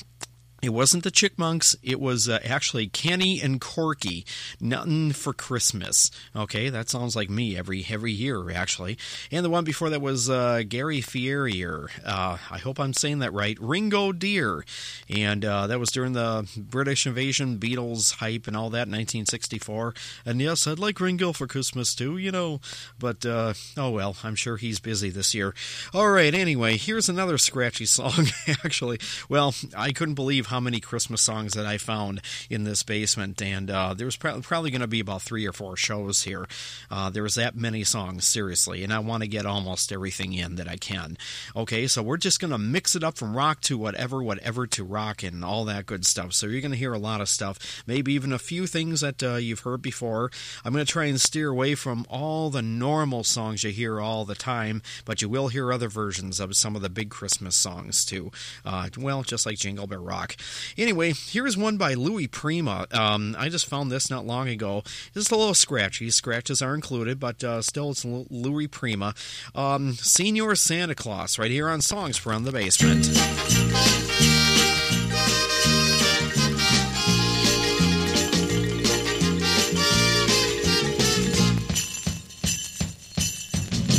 it 0.64 0.72
wasn't 0.72 1.04
the 1.04 1.10
Chipmunks. 1.10 1.76
It 1.82 2.00
was 2.00 2.26
uh, 2.26 2.38
actually 2.42 2.86
Kenny 2.86 3.38
and 3.40 3.60
Corky. 3.60 4.24
Nothing 4.60 5.12
for 5.12 5.34
Christmas. 5.34 6.10
Okay, 6.34 6.70
that 6.70 6.88
sounds 6.88 7.14
like 7.14 7.28
me 7.28 7.56
every 7.56 7.84
every 7.90 8.12
year 8.12 8.50
actually. 8.50 8.96
And 9.30 9.44
the 9.44 9.50
one 9.50 9.64
before 9.64 9.90
that 9.90 10.00
was 10.00 10.30
uh, 10.30 10.62
Gary 10.66 11.02
Fierier. 11.02 11.88
Uh, 12.04 12.38
I 12.50 12.58
hope 12.58 12.80
I'm 12.80 12.94
saying 12.94 13.18
that 13.18 13.32
right. 13.34 13.58
Ringo 13.60 14.12
Deer, 14.12 14.64
and 15.10 15.44
uh, 15.44 15.66
that 15.66 15.78
was 15.78 15.90
during 15.90 16.14
the 16.14 16.48
British 16.56 17.06
invasion, 17.06 17.58
Beatles 17.58 18.14
hype, 18.14 18.46
and 18.46 18.56
all 18.56 18.70
that 18.70 18.88
in 18.88 18.92
1964. 18.92 19.94
And 20.24 20.40
yes, 20.40 20.66
I'd 20.66 20.78
like 20.78 20.98
Ringo 20.98 21.32
for 21.32 21.46
Christmas 21.46 21.94
too, 21.94 22.16
you 22.16 22.30
know. 22.30 22.60
But 22.98 23.26
uh, 23.26 23.52
oh 23.76 23.90
well, 23.90 24.16
I'm 24.24 24.34
sure 24.34 24.56
he's 24.56 24.80
busy 24.80 25.10
this 25.10 25.34
year. 25.34 25.54
All 25.92 26.08
right. 26.08 26.34
Anyway, 26.34 26.78
here's 26.78 27.10
another 27.10 27.36
scratchy 27.36 27.84
song. 27.86 28.28
actually, 28.64 28.98
well, 29.28 29.54
I 29.76 29.92
couldn't 29.92 30.14
believe 30.14 30.46
how 30.54 30.60
many 30.60 30.78
Christmas 30.78 31.20
songs 31.20 31.54
that 31.54 31.66
I 31.66 31.78
found 31.78 32.20
in 32.48 32.62
this 32.62 32.84
basement, 32.84 33.42
and 33.42 33.68
uh, 33.68 33.92
there 33.92 34.06
was 34.06 34.16
pro- 34.16 34.40
probably 34.40 34.70
going 34.70 34.82
to 34.82 34.86
be 34.86 35.00
about 35.00 35.20
three 35.20 35.44
or 35.48 35.52
four 35.52 35.76
shows 35.76 36.22
here. 36.22 36.46
Uh, 36.88 37.10
there 37.10 37.24
was 37.24 37.34
that 37.34 37.56
many 37.56 37.82
songs, 37.82 38.24
seriously, 38.24 38.84
and 38.84 38.92
I 38.92 39.00
want 39.00 39.24
to 39.24 39.28
get 39.28 39.46
almost 39.46 39.90
everything 39.90 40.32
in 40.32 40.54
that 40.54 40.68
I 40.68 40.76
can. 40.76 41.18
Okay, 41.56 41.88
so 41.88 42.04
we're 42.04 42.18
just 42.18 42.38
going 42.38 42.52
to 42.52 42.58
mix 42.58 42.94
it 42.94 43.02
up 43.02 43.18
from 43.18 43.36
rock 43.36 43.62
to 43.62 43.76
whatever, 43.76 44.22
whatever 44.22 44.64
to 44.68 44.84
rock, 44.84 45.24
and 45.24 45.44
all 45.44 45.64
that 45.64 45.86
good 45.86 46.06
stuff. 46.06 46.34
So 46.34 46.46
you're 46.46 46.60
going 46.60 46.70
to 46.70 46.78
hear 46.78 46.92
a 46.92 46.98
lot 46.98 47.20
of 47.20 47.28
stuff, 47.28 47.82
maybe 47.84 48.12
even 48.12 48.32
a 48.32 48.38
few 48.38 48.68
things 48.68 49.00
that 49.00 49.20
uh, 49.24 49.34
you've 49.34 49.60
heard 49.60 49.82
before. 49.82 50.30
I'm 50.64 50.72
going 50.72 50.86
to 50.86 50.92
try 50.92 51.06
and 51.06 51.20
steer 51.20 51.48
away 51.48 51.74
from 51.74 52.06
all 52.08 52.48
the 52.48 52.62
normal 52.62 53.24
songs 53.24 53.64
you 53.64 53.70
hear 53.70 54.00
all 54.00 54.24
the 54.24 54.36
time, 54.36 54.82
but 55.04 55.20
you 55.20 55.28
will 55.28 55.48
hear 55.48 55.72
other 55.72 55.88
versions 55.88 56.38
of 56.38 56.54
some 56.54 56.76
of 56.76 56.82
the 56.82 56.88
big 56.88 57.10
Christmas 57.10 57.56
songs 57.56 58.04
too. 58.04 58.30
Uh, 58.64 58.88
well, 58.96 59.24
just 59.24 59.46
like 59.46 59.58
Jingle 59.58 59.88
Bell 59.88 59.98
Rock. 59.98 60.36
Anyway, 60.76 61.12
here's 61.14 61.56
one 61.56 61.76
by 61.76 61.94
Louis 61.94 62.26
Prima. 62.26 62.86
Um, 62.92 63.36
I 63.38 63.48
just 63.48 63.66
found 63.66 63.90
this 63.90 64.10
not 64.10 64.26
long 64.26 64.48
ago. 64.48 64.82
It's 65.14 65.30
a 65.30 65.36
little 65.36 65.54
scratchy. 65.54 66.10
Scratches 66.10 66.62
are 66.62 66.74
included, 66.74 67.20
but 67.20 67.42
uh, 67.44 67.62
still, 67.62 67.90
it's 67.90 68.04
Louis 68.04 68.66
Prima. 68.66 69.14
Um, 69.54 69.94
Senior 69.94 70.54
Santa 70.54 70.94
Claus, 70.94 71.38
right 71.38 71.50
here 71.50 71.68
on 71.68 71.80
Songs 71.80 72.16
from 72.16 72.44
the 72.44 72.52
Basement. 72.52 73.04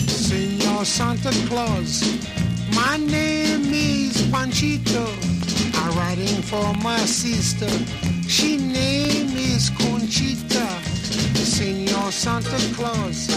Senor 0.08 0.86
Santa 0.86 1.32
Claus, 1.48 2.04
my 2.76 2.98
name 2.98 3.74
is 3.74 4.22
Panchito. 4.32 5.35
I'm 5.86 5.96
writing 6.00 6.42
for 6.42 6.74
my 6.84 6.98
sister. 6.98 7.70
She 8.28 8.58
name 8.58 9.30
is 9.38 9.70
Conchita. 9.70 10.66
Senor 11.36 12.12
Santa 12.12 12.58
Claus. 12.74 13.30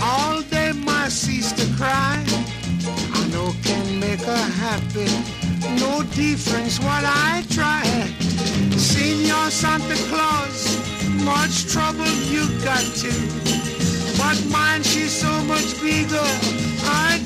All 0.00 0.42
day 0.42 0.72
my 0.72 1.08
sister 1.08 1.64
cry. 1.76 2.18
I 3.18 3.28
know 3.30 3.54
can 3.62 4.00
make 4.00 4.22
her 4.22 4.46
happy. 4.64 5.06
No 5.78 6.02
difference 6.14 6.80
what 6.80 7.04
I 7.04 7.44
try. 7.50 7.84
Senor 8.76 9.50
Santa 9.50 9.94
Claus. 10.10 10.76
Much 11.22 11.66
trouble 11.72 12.12
you 12.34 12.48
got 12.64 12.82
to. 13.02 13.12
But 14.18 14.42
mine 14.50 14.82
she's 14.82 15.12
so 15.12 15.32
much 15.44 15.80
bigger. 15.80 16.28
I 16.82 17.22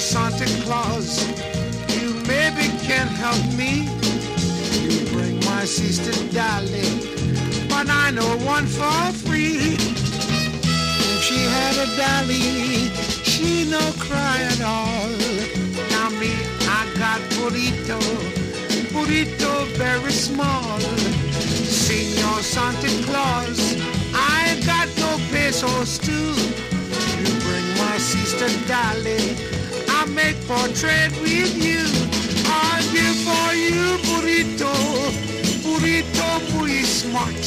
Santa 0.00 0.64
Claus, 0.64 1.22
you 2.00 2.14
maybe 2.26 2.68
can 2.80 3.08
help 3.08 3.44
me. 3.52 3.88
You 4.80 5.06
bring 5.12 5.38
my 5.44 5.66
sister 5.66 6.12
Dolly, 6.32 6.88
but 7.68 7.90
I 7.90 8.10
know 8.10 8.38
one 8.38 8.64
for 8.66 9.12
free. 9.12 9.76
If 9.76 11.22
she 11.22 11.44
had 11.44 11.76
a 11.76 11.96
dolly, 11.96 12.88
she 13.22 13.68
no 13.70 13.80
cry 13.98 14.38
at 14.40 14.62
all. 14.62 15.10
Now 15.90 16.08
me, 16.18 16.32
I 16.62 16.88
got 16.98 17.20
burrito, 17.36 18.00
burrito 18.92 19.66
very 19.76 20.12
small. 20.12 20.80
Senor 21.68 22.40
Santa 22.40 22.88
Claus, 23.04 23.76
I 24.14 24.58
got 24.64 24.88
no 24.96 25.18
pesos 25.30 25.98
too. 25.98 26.32
You 27.20 27.28
bring 27.44 27.68
my 27.76 27.98
sister 27.98 28.48
Dolly, 28.66 29.36
I 30.02 30.04
make 30.06 30.36
portrait 30.48 31.12
with 31.22 31.54
you. 31.62 31.78
I 32.50 32.82
give 32.90 33.18
for 33.22 33.54
you 33.54 34.02
burrito, 34.02 34.74
burrito 35.62 36.28
muy 36.50 36.82
smart. 36.82 37.42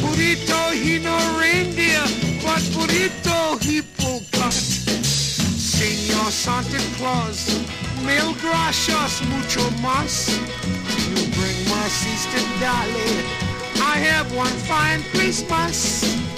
Burrito 0.00 0.72
he 0.72 0.98
no 1.00 1.18
reindeer, 1.38 2.00
but 2.42 2.62
burrito 2.72 3.60
he 3.60 3.82
pull 3.82 4.22
cut. 4.32 4.54
Senor 4.54 6.30
Santa 6.30 6.80
Claus, 6.96 7.60
mil 8.06 8.32
gracias 8.40 9.20
mucho 9.28 9.60
más. 9.82 10.32
You 11.10 11.28
bring 11.36 11.58
my 11.68 11.88
sister 11.88 12.40
Dolly, 12.58 13.20
I 13.84 13.98
have 13.98 14.34
one 14.34 14.56
fine 14.64 15.02
Christmas. 15.12 16.29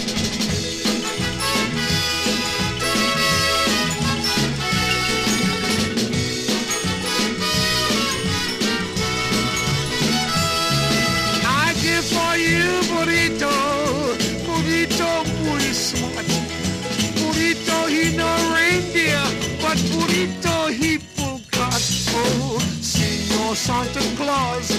Santa 23.63 24.01
Claus, 24.17 24.73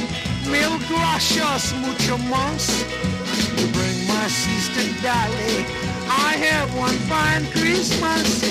mil 0.51 0.77
gracias 0.89 1.73
mucho 1.75 2.17
más. 2.27 2.83
You 3.55 3.67
bring 3.71 4.07
my 4.07 4.27
sister 4.27 4.83
Dolly, 5.01 5.65
I 6.09 6.35
have 6.35 6.67
one 6.75 6.97
fine 7.07 7.45
Christmas. 7.51 8.43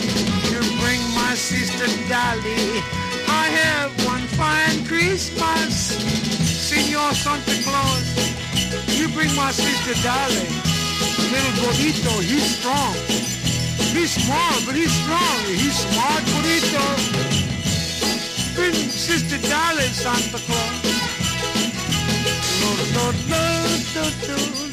You 0.51 0.61
bring 0.81 1.03
my 1.12 1.35
sister 1.35 1.85
Dolly, 2.09 2.81
I 3.29 3.45
have 3.61 3.92
one 4.07 4.27
fine 4.40 4.83
Christmas. 4.87 6.01
Senor 6.49 7.12
Santa 7.12 7.57
Claus, 7.62 8.09
you 8.97 9.09
bring 9.09 9.37
my 9.37 9.53
sister 9.53 9.92
Dolly. 10.01 10.49
Little 11.29 11.53
Bonito, 11.61 12.21
he's 12.25 12.57
strong. 12.57 12.97
He's 13.92 14.12
small, 14.12 14.55
but 14.64 14.77
he's 14.77 14.92
strong. 14.92 15.40
He's 15.45 15.77
smart, 15.77 16.25
Bonito. 16.25 17.32
Bring 18.55 18.75
Sister 18.75 19.38
Dolly, 19.49 19.88
Santa 19.93 20.38
Claus. 20.47 20.83
No, 22.61 22.71
no, 22.97 23.05
no, 23.29 23.45
no, 23.95 24.05
no, 24.29 24.72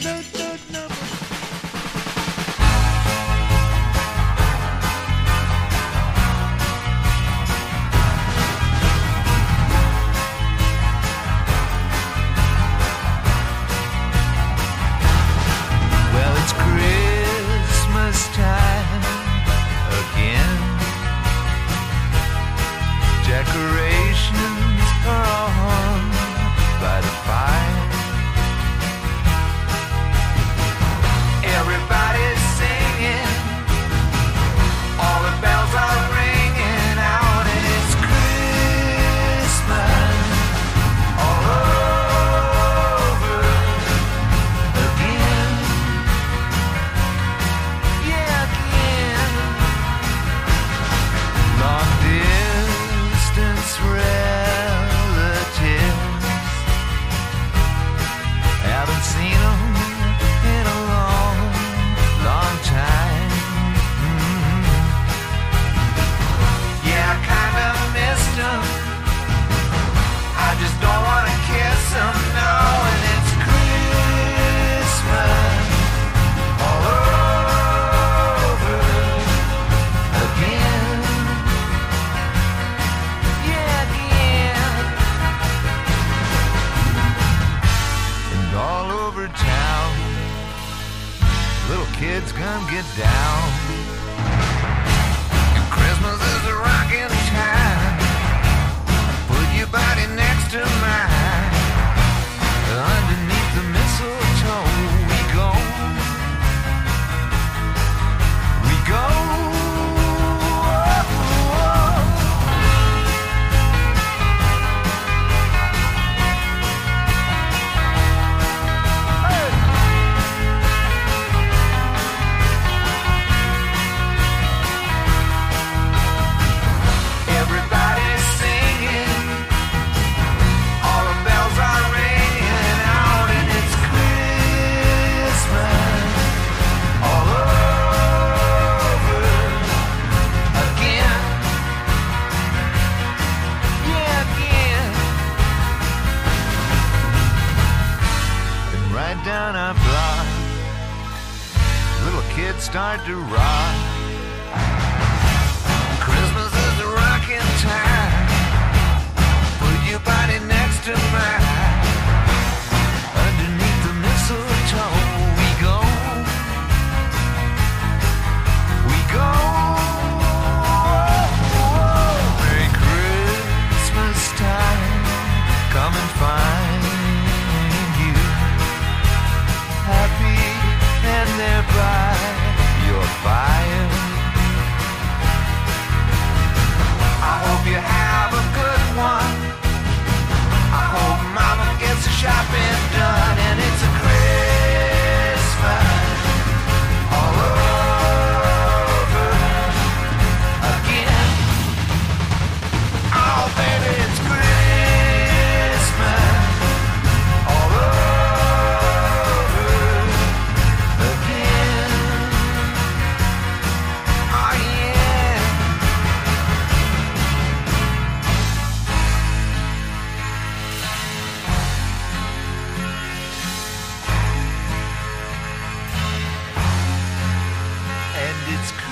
it's 228.52 228.72
Christmas 228.72 228.90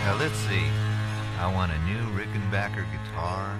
Now 0.05 0.15
let's 0.19 0.37
see. 0.37 0.67
I 1.39 1.51
want 1.53 1.71
a 1.71 1.79
new 1.85 2.03
Rickenbacker 2.19 2.85
guitar, 2.91 3.59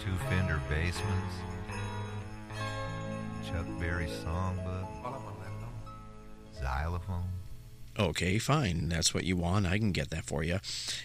two 0.00 0.16
Fender 0.28 0.60
Bassmans, 0.70 1.34
Chuck 3.44 3.66
Berry 3.80 4.06
songbook, 4.06 4.88
xylophone. 6.74 7.43
Okay, 7.96 8.38
fine. 8.38 8.88
That's 8.88 9.14
what 9.14 9.22
you 9.22 9.36
want. 9.36 9.66
I 9.66 9.78
can 9.78 9.92
get 9.92 10.10
that 10.10 10.24
for 10.24 10.42
you 10.42 10.58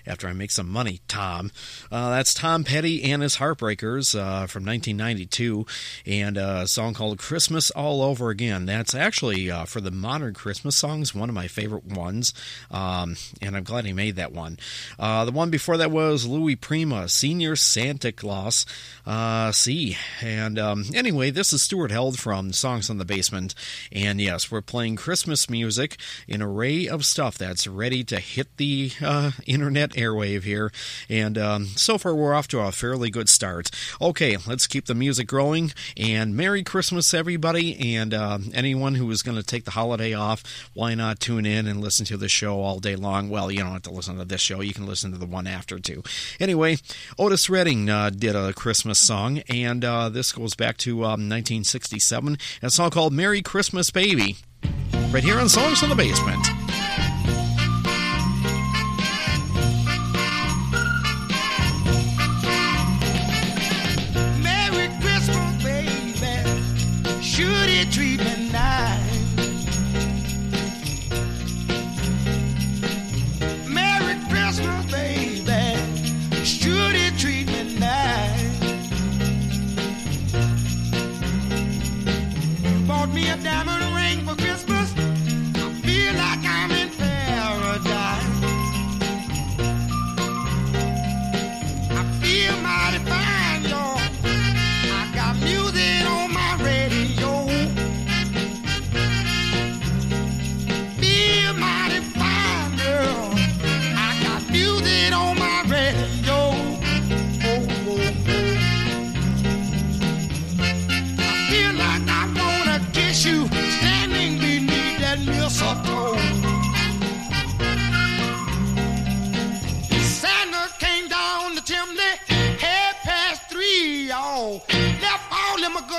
after 0.08 0.28
I 0.28 0.34
make 0.34 0.50
some 0.50 0.68
money, 0.68 1.02
Tom. 1.08 1.52
Uh, 1.92 2.10
that's 2.10 2.34
Tom 2.34 2.64
Petty 2.64 3.04
and 3.04 3.22
his 3.22 3.38
Heartbreakers 3.38 4.16
uh, 4.16 4.48
from 4.48 4.66
1992, 4.66 5.68
and 6.08 6.36
uh, 6.36 6.62
a 6.64 6.68
song 6.68 6.96
called 6.96 7.20
Christmas 7.20 7.70
All 7.72 8.02
Over 8.02 8.32
Again. 8.32 8.66
That's 8.66 8.96
actually, 8.96 9.52
uh, 9.52 9.66
for 9.66 9.82
the 9.82 9.92
modern 9.92 10.34
Christmas 10.34 10.76
songs, 10.76 11.14
one 11.14 11.30
of 11.30 11.36
my 11.36 11.48
favorite 11.48 11.86
ones, 11.86 12.34
um, 12.72 13.16
and 13.40 13.56
I'm 13.56 13.64
glad 13.64 13.86
he 13.86 13.94
made 13.94 14.16
that 14.16 14.32
one. 14.32 14.58
Uh, 14.98 15.26
the 15.26 15.32
one 15.32 15.52
before 15.52 15.78
that 15.78 15.92
was 15.92 16.26
Louis 16.26 16.56
Prima, 16.56 17.08
Senior 17.08 17.56
Santa 17.56 18.12
Claus. 18.12 18.66
Uh, 19.06 19.52
see, 19.52 19.96
and 20.22 20.58
um, 20.58 20.86
anyway, 20.96 21.30
this 21.30 21.54
is 21.54 21.62
Stuart 21.62 21.92
Held 21.92 22.18
from 22.18 22.52
Songs 22.52 22.90
on 22.90 22.98
the 22.98 23.06
Basement, 23.06 23.54
and 23.92 24.20
yes, 24.20 24.50
we're 24.50 24.62
playing 24.62 24.96
Christmas 24.96 25.48
music 25.52 25.98
in 26.28 26.42
of 26.88 27.06
stuff 27.06 27.38
that's 27.38 27.68
ready 27.68 28.04
to 28.06 28.20
hit 28.20 28.58
the 28.58 28.92
uh, 29.02 29.32
internet 29.46 29.92
airwave 29.92 30.44
here. 30.44 30.72
And 31.10 31.38
um, 31.38 31.66
so 31.66 31.98
far, 31.98 32.16
we're 32.16 32.34
off 32.34 32.48
to 32.50 32.60
a 32.60 32.72
fairly 32.72 33.10
good 33.10 33.28
start. 33.28 33.72
Okay, 34.02 34.38
let's 34.48 34.68
keep 34.68 34.86
the 34.86 34.96
music 34.96 35.28
growing. 35.28 35.72
And 35.98 36.36
Merry 36.36 36.64
Christmas, 36.64 37.14
everybody. 37.14 37.96
And 37.98 38.14
uh, 38.14 38.40
anyone 38.54 38.96
who 38.96 39.10
is 39.12 39.24
going 39.24 39.38
to 39.38 39.44
take 39.44 39.66
the 39.66 39.72
holiday 39.72 40.14
off, 40.14 40.44
why 40.74 40.96
not 40.96 41.20
tune 41.20 41.46
in 41.46 41.68
and 41.68 41.82
listen 41.82 42.06
to 42.06 42.18
the 42.18 42.30
show 42.30 42.62
all 42.62 42.80
day 42.80 42.96
long? 42.96 43.30
Well, 43.30 43.52
you 43.52 43.60
don't 43.60 43.74
have 43.74 43.82
to 43.84 43.92
listen 43.92 44.18
to 44.18 44.26
this 44.26 44.42
show, 44.42 44.62
you 44.62 44.74
can 44.74 44.86
listen 44.86 45.12
to 45.12 45.18
the 45.18 45.26
one 45.26 45.48
after, 45.48 45.80
too. 45.80 46.04
Anyway, 46.40 46.78
Otis 47.18 47.50
Redding 47.50 47.90
uh, 47.90 48.10
did 48.12 48.36
a 48.36 48.54
Christmas 48.54 49.00
song, 49.00 49.40
and 49.50 49.84
uh, 49.84 50.10
this 50.10 50.32
goes 50.32 50.56
back 50.56 50.78
to 50.78 51.00
um, 51.00 51.28
1967. 51.28 52.38
A 52.62 52.70
song 52.70 52.92
called 52.92 53.14
Merry 53.14 53.42
Christmas 53.42 53.92
Baby. 53.92 54.38
Right 55.12 55.24
here 55.24 55.40
on 55.40 55.50
Songs 55.50 55.82
in 55.82 55.90
the 55.90 55.96
Basement. 55.96 56.59
Treat 67.92 68.20
me 68.20 68.50
nice? 68.52 69.36
Merry 73.68 74.16
Christmas, 74.30 74.86
baby. 74.92 76.44
Should 76.44 76.96
you 76.96 77.12
treat 77.18 77.48
me 77.48 77.80
nice? 77.80 78.62
You 82.64 82.80
bought 82.88 83.10
me 83.10 83.30
a 83.30 83.38
diamond 83.38 83.79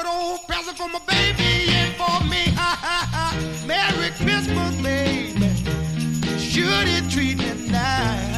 good 0.02 0.08
old 0.08 0.46
present 0.46 0.76
for 0.76 0.88
my 0.88 1.00
baby 1.06 1.70
and 1.72 1.94
for 1.96 2.24
me. 2.24 2.46
Merry 3.66 4.10
Christmas, 4.12 4.76
baby. 4.82 6.38
Should 6.38 6.88
it 6.88 7.10
treat 7.10 7.38
me 7.38 7.70
nice? 7.70 8.29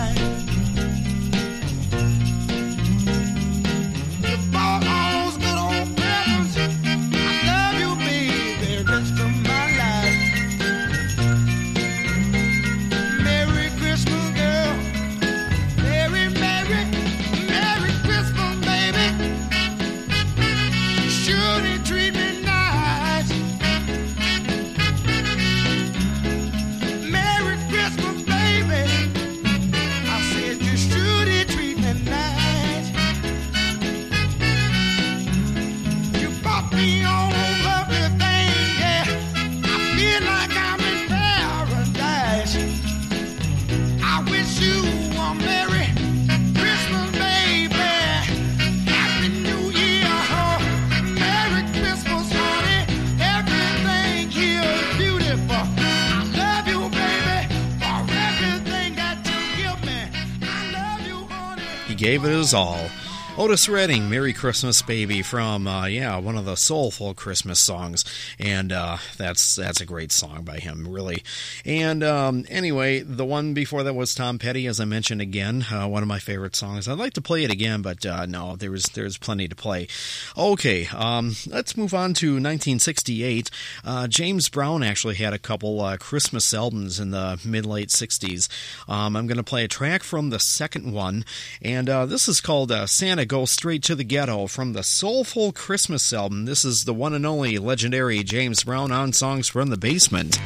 Gave 62.12 62.26
it 62.26 62.36
his 62.36 62.52
all. 62.52 62.90
Otis 63.38 63.66
Redding, 63.66 64.10
"Merry 64.10 64.34
Christmas, 64.34 64.82
Baby" 64.82 65.22
from 65.22 65.66
uh, 65.66 65.86
yeah 65.86 66.18
one 66.18 66.36
of 66.36 66.44
the 66.44 66.54
soulful 66.54 67.14
Christmas 67.14 67.58
songs, 67.58 68.04
and 68.38 68.70
uh, 68.70 68.98
that's 69.16 69.56
that's 69.56 69.80
a 69.80 69.86
great 69.86 70.12
song 70.12 70.44
by 70.44 70.58
him, 70.58 70.86
really. 70.86 71.24
And 71.64 72.04
um, 72.04 72.44
anyway, 72.50 73.00
the 73.00 73.24
one 73.24 73.54
before 73.54 73.84
that 73.84 73.94
was 73.94 74.14
Tom 74.14 74.38
Petty, 74.38 74.66
as 74.66 74.80
I 74.80 74.84
mentioned 74.84 75.22
again, 75.22 75.64
uh, 75.72 75.88
one 75.88 76.02
of 76.02 76.08
my 76.08 76.18
favorite 76.18 76.54
songs. 76.54 76.86
I'd 76.86 76.98
like 76.98 77.14
to 77.14 77.22
play 77.22 77.42
it 77.42 77.50
again, 77.50 77.80
but 77.80 78.04
uh, 78.04 78.26
no, 78.26 78.54
there 78.54 78.70
was 78.70 78.84
there's 78.84 79.16
plenty 79.16 79.48
to 79.48 79.56
play. 79.56 79.88
Okay, 80.36 80.86
um, 80.94 81.34
let's 81.46 81.74
move 81.74 81.94
on 81.94 82.12
to 82.14 82.34
1968. 82.34 83.50
Uh, 83.82 84.08
James 84.08 84.50
Brown 84.50 84.82
actually 84.82 85.14
had 85.14 85.32
a 85.32 85.38
couple 85.38 85.80
uh, 85.80 85.96
Christmas 85.96 86.52
albums 86.52 87.00
in 87.00 87.12
the 87.12 87.40
mid 87.46 87.64
late 87.64 87.88
60s. 87.88 88.48
Um, 88.86 89.16
I'm 89.16 89.26
going 89.26 89.38
to 89.38 89.42
play 89.42 89.64
a 89.64 89.68
track 89.68 90.02
from 90.02 90.28
the 90.28 90.38
second 90.38 90.92
one, 90.92 91.24
and 91.62 91.88
this 91.88 92.28
is 92.28 92.42
called 92.42 92.70
Santa 92.90 93.21
go 93.26 93.44
straight 93.44 93.82
to 93.84 93.94
the 93.94 94.04
ghetto 94.04 94.46
from 94.46 94.72
the 94.72 94.82
Soulful 94.82 95.52
Christmas 95.52 96.12
album. 96.12 96.44
This 96.44 96.64
is 96.64 96.84
the 96.84 96.94
one 96.94 97.14
and 97.14 97.26
only 97.26 97.58
legendary 97.58 98.22
James 98.22 98.64
Brown 98.64 98.90
on 98.90 99.12
Songs 99.12 99.48
from 99.48 99.70
the 99.70 99.76
Basement. 99.76 100.40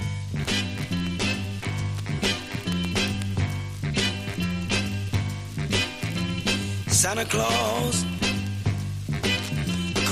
Santa 6.88 7.24
Claus 7.24 8.04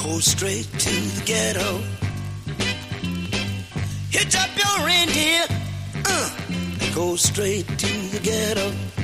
go 0.03 0.19
straight 0.21 0.69
to 0.79 0.91
the 0.91 1.23
ghetto. 1.25 1.81
Hitch 4.11 4.37
up 4.37 4.51
your 4.57 4.87
reindeer, 4.87 5.45
uh, 6.07 6.31
go 6.95 7.17
straight 7.17 7.67
to 7.67 7.87
the 7.87 8.21
ghetto. 8.23 9.04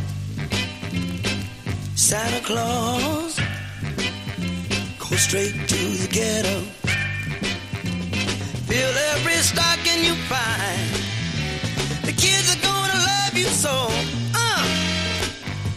Santa 2.01 2.41
Claus 2.41 3.39
go 4.99 5.17
straight 5.17 5.53
to 5.69 5.81
the 6.01 6.09
ghetto. 6.11 6.61
Fill 8.67 8.95
every 9.13 9.35
stocking 9.35 10.03
you 10.03 10.15
find. 10.33 10.91
The 12.07 12.13
kids 12.13 12.57
are 12.57 12.63
gonna 12.63 12.99
love 13.11 13.35
you 13.37 13.45
so. 13.45 13.75
Uh, 14.35 14.65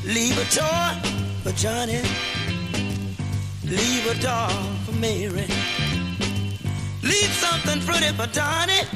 leave 0.05 0.37
a 0.37 0.45
toy 0.45 0.91
for 1.43 1.51
Johnny. 1.57 2.01
Leave 3.65 4.05
a 4.07 4.15
doll 4.21 4.63
for 4.85 4.93
Mary. 4.93 5.45
Leave 7.03 7.33
something 7.45 7.81
pretty 7.81 8.11
for 8.15 8.27
Donnie. 8.27 8.87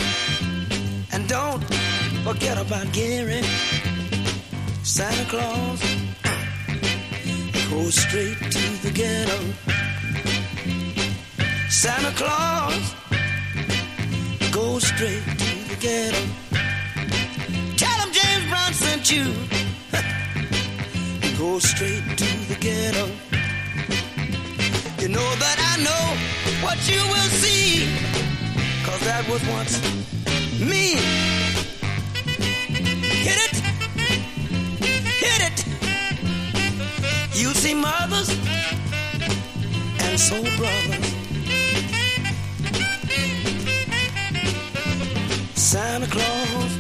And 1.12 1.28
don't 1.28 1.62
forget 2.24 2.58
about 2.58 2.92
Gary. 2.94 3.44
Santa 4.82 5.26
Claus, 5.30 5.82
go 7.70 7.90
straight 7.90 8.38
to 8.52 8.64
the 8.84 8.92
ghetto. 8.94 9.40
Santa 11.70 12.12
Claus, 12.16 12.96
go 14.52 14.80
straight 14.80 15.24
to 15.24 15.52
the 15.70 15.78
ghetto. 15.80 16.24
Tell 17.76 17.98
him 18.04 18.12
James 18.14 18.50
Brown 18.50 18.74
sent 18.74 19.12
you. 19.12 19.26
go 21.38 21.60
straight 21.60 22.18
to 22.18 22.30
the 22.48 22.58
ghetto. 22.60 23.06
You 25.02 25.10
know 25.10 25.30
that 25.44 25.58
I 25.72 25.84
know 25.88 26.06
what 26.66 26.78
you 26.90 27.02
will 27.14 27.32
see. 27.44 27.88
Cause 28.86 29.02
that 29.02 29.28
was 29.30 29.42
once 29.50 29.82
me. 30.60 30.96
Hit 33.26 33.40
it, 33.48 33.56
hit 35.24 35.42
it. 35.52 35.77
You 37.38 37.54
see 37.54 37.76
mothers 37.76 38.30
and 40.00 40.20
soul 40.20 40.42
brothers. 40.58 41.08
Santa 45.54 46.08
Claus 46.08 46.72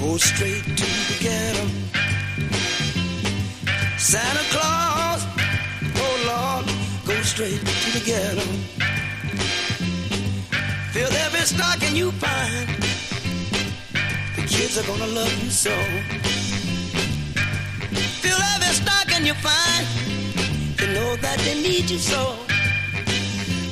go 0.00 0.16
straight 0.16 0.64
to 0.64 0.88
the 1.08 1.16
ghetto. 1.20 1.68
Santa 3.96 4.44
Claus, 4.50 5.24
oh 5.94 6.16
Lord, 6.26 6.66
go 7.06 7.22
straight 7.22 7.60
to 7.60 7.90
the 7.96 8.02
ghetto. 8.04 8.42
Fill 10.90 11.12
every 11.12 11.46
stocking 11.46 11.94
you 11.94 12.10
find. 12.10 12.68
The 14.34 14.42
kids 14.48 14.76
are 14.78 14.86
gonna 14.88 15.06
love 15.06 15.44
you 15.44 15.50
so. 15.50 16.37
Fill 18.28 18.42
every 18.54 18.74
stocking 18.74 19.24
you 19.26 19.34
find. 19.34 19.86
You 20.80 20.86
know 20.92 21.16
that 21.16 21.38
they 21.38 21.56
need 21.62 21.88
you 21.88 21.98
so. 21.98 22.36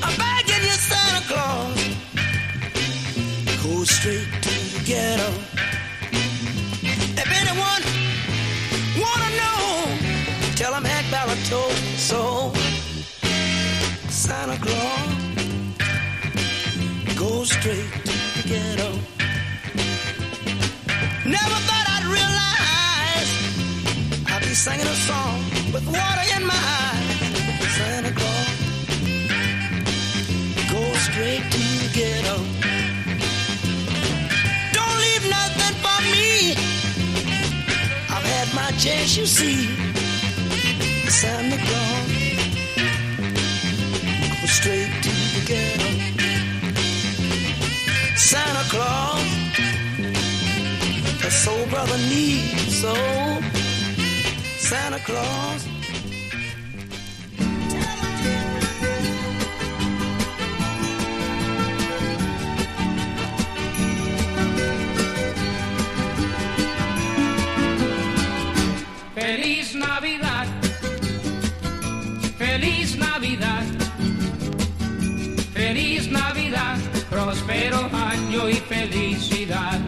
I'm 0.02 0.16
begging 0.16 0.64
you, 0.64 0.76
Santa 0.90 1.22
Claus 1.28 1.96
go 3.66 3.84
straight 3.84 4.28
to 4.42 4.54
the 4.72 4.82
ghetto. 4.84 5.30
If 7.22 7.28
anyone 7.40 7.82
wanna 9.02 9.30
know, 9.40 9.60
tell 10.54 10.72
them 10.72 10.84
Hank 10.84 11.10
Ballard 11.10 11.42
told 11.50 11.76
so. 12.10 12.52
Santa 14.08 14.56
Claus, 14.64 15.10
go 17.16 17.44
straight 17.44 17.92
to 18.04 18.16
the 18.34 18.48
ghetto. 18.48 19.15
Water 25.98 26.26
in 26.36 26.42
my 26.46 26.60
eyes. 26.80 27.06
Santa 27.76 28.12
Claus, 28.18 28.50
go 30.72 30.82
straight 31.06 31.44
to 31.54 31.62
the 31.82 31.90
ghetto. 31.98 32.36
Don't 34.76 34.98
leave 35.06 35.24
nothing 35.38 35.74
for 35.84 35.98
me. 36.14 36.28
I've 38.14 38.26
had 38.34 38.48
my 38.54 38.70
chance, 38.78 39.16
you 39.16 39.26
see. 39.26 39.60
Santa 41.08 41.58
Claus, 41.66 42.10
go 44.40 44.46
straight 44.58 44.92
to 45.06 45.12
the 45.34 45.42
ghetto. 45.50 45.88
Santa 48.16 48.64
Claus, 48.72 49.28
a 51.24 51.30
soul 51.30 51.64
brother 51.66 51.98
needs 52.10 52.76
so. 52.82 52.94
Santa 54.58 54.98
Claus. 54.98 55.65
Próspero 77.56 77.88
año 77.92 78.48
y 78.48 78.54
felicidad. 78.54 79.85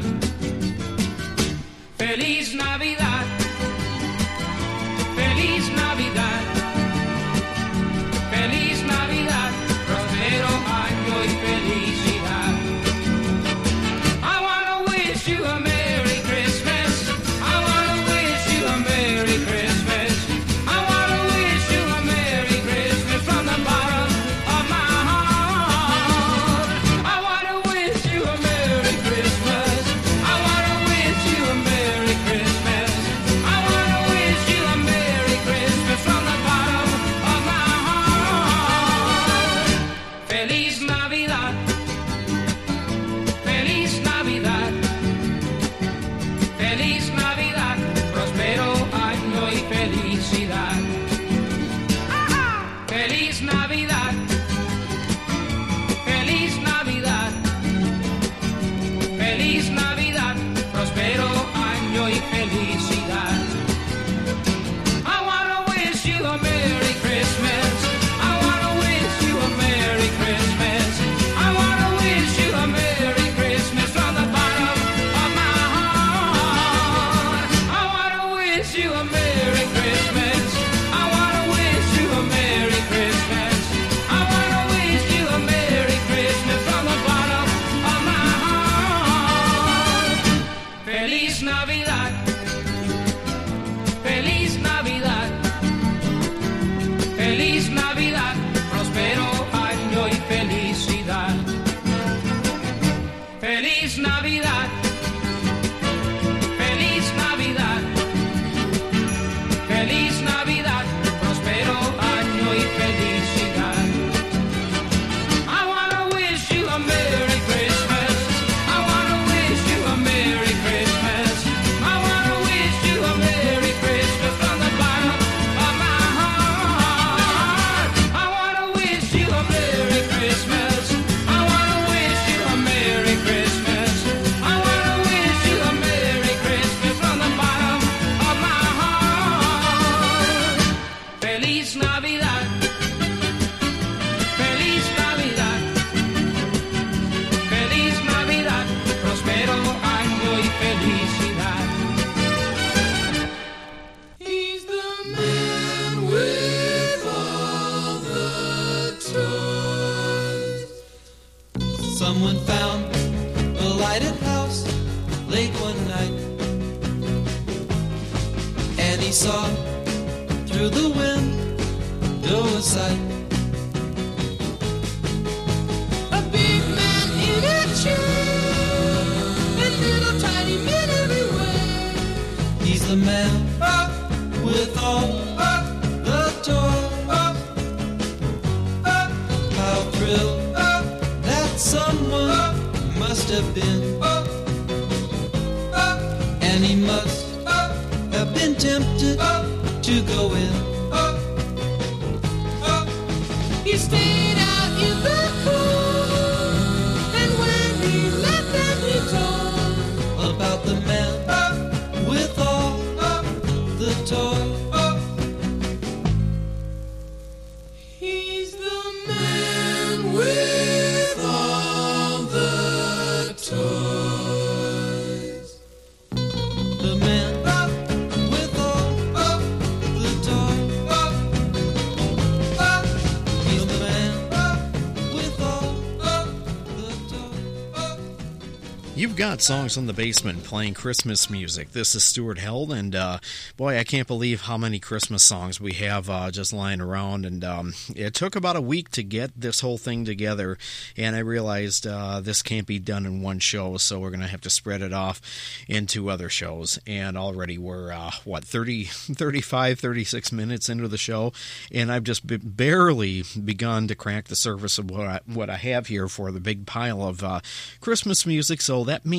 Got 239.29 239.43
songs 239.43 239.77
on 239.77 239.87
the 239.87 239.93
basement 239.93 240.43
playing 240.43 240.73
Christmas 240.73 241.29
music. 241.29 241.73
This 241.73 241.95
is 241.95 242.03
Stuart 242.03 242.39
Held, 242.39 242.73
and 242.73 242.97
uh, 242.97 243.19
boy, 243.59 243.79
I 243.79 243.85
can't 243.85 244.09
believe 244.09 244.41
how 244.41 244.57
many 244.57 244.79
Christmas 244.79 245.23
songs 245.23 245.61
we 245.61 245.75
have 245.75 246.09
uh, 246.09 246.31
just 246.31 246.51
lying 246.51 246.81
around. 246.81 247.27
And 247.27 247.45
um, 247.45 247.75
it 247.95 248.15
took 248.15 248.35
about 248.35 248.57
a 248.57 248.63
week 248.63 248.89
to 248.93 249.03
get 249.03 249.39
this 249.39 249.61
whole 249.61 249.77
thing 249.77 250.07
together, 250.07 250.57
and 250.97 251.15
I 251.15 251.19
realized 251.19 251.87
uh, 251.87 252.23
this 252.23 252.41
can't 252.41 252.67
be 252.67 252.79
done 252.79 253.05
in 253.05 253.21
one 253.21 253.39
show, 253.39 253.77
so 253.77 254.01
we're 254.01 254.09
going 254.09 254.21
to 254.21 254.29
have 254.29 254.41
to 254.41 254.51
spread 254.51 254.81
it 254.81 254.95
off 254.95 255.21
into 255.69 256.09
other 256.09 256.31
shows. 256.31 256.79
And 256.87 257.19
already 257.19 257.59
we're, 257.59 257.93
uh, 257.93 258.13
what, 258.25 258.47
30, 258.47 258.85
35, 258.85 259.79
36 259.79 260.33
minutes 260.33 260.71
into 260.71 260.89
the 260.89 260.97
show, 260.97 261.35
and 261.71 261.93
I've 261.93 262.05
just 262.05 262.23
barely 262.57 263.25
begun 263.45 263.89
to 263.89 263.95
crack 263.95 264.29
the 264.29 264.37
surface 264.37 264.79
of 264.79 264.91
what 264.91 265.07
I, 265.07 265.21
what 265.27 265.51
I 265.51 265.57
have 265.57 265.89
here 265.89 266.09
for 266.09 266.33
the 266.33 266.41
big 266.41 266.65
pile 266.65 267.03
of 267.03 267.23
uh, 267.23 267.41
Christmas 267.83 268.25
music. 268.25 268.63
So 268.63 268.85
that 268.85 269.05
means 269.05 269.18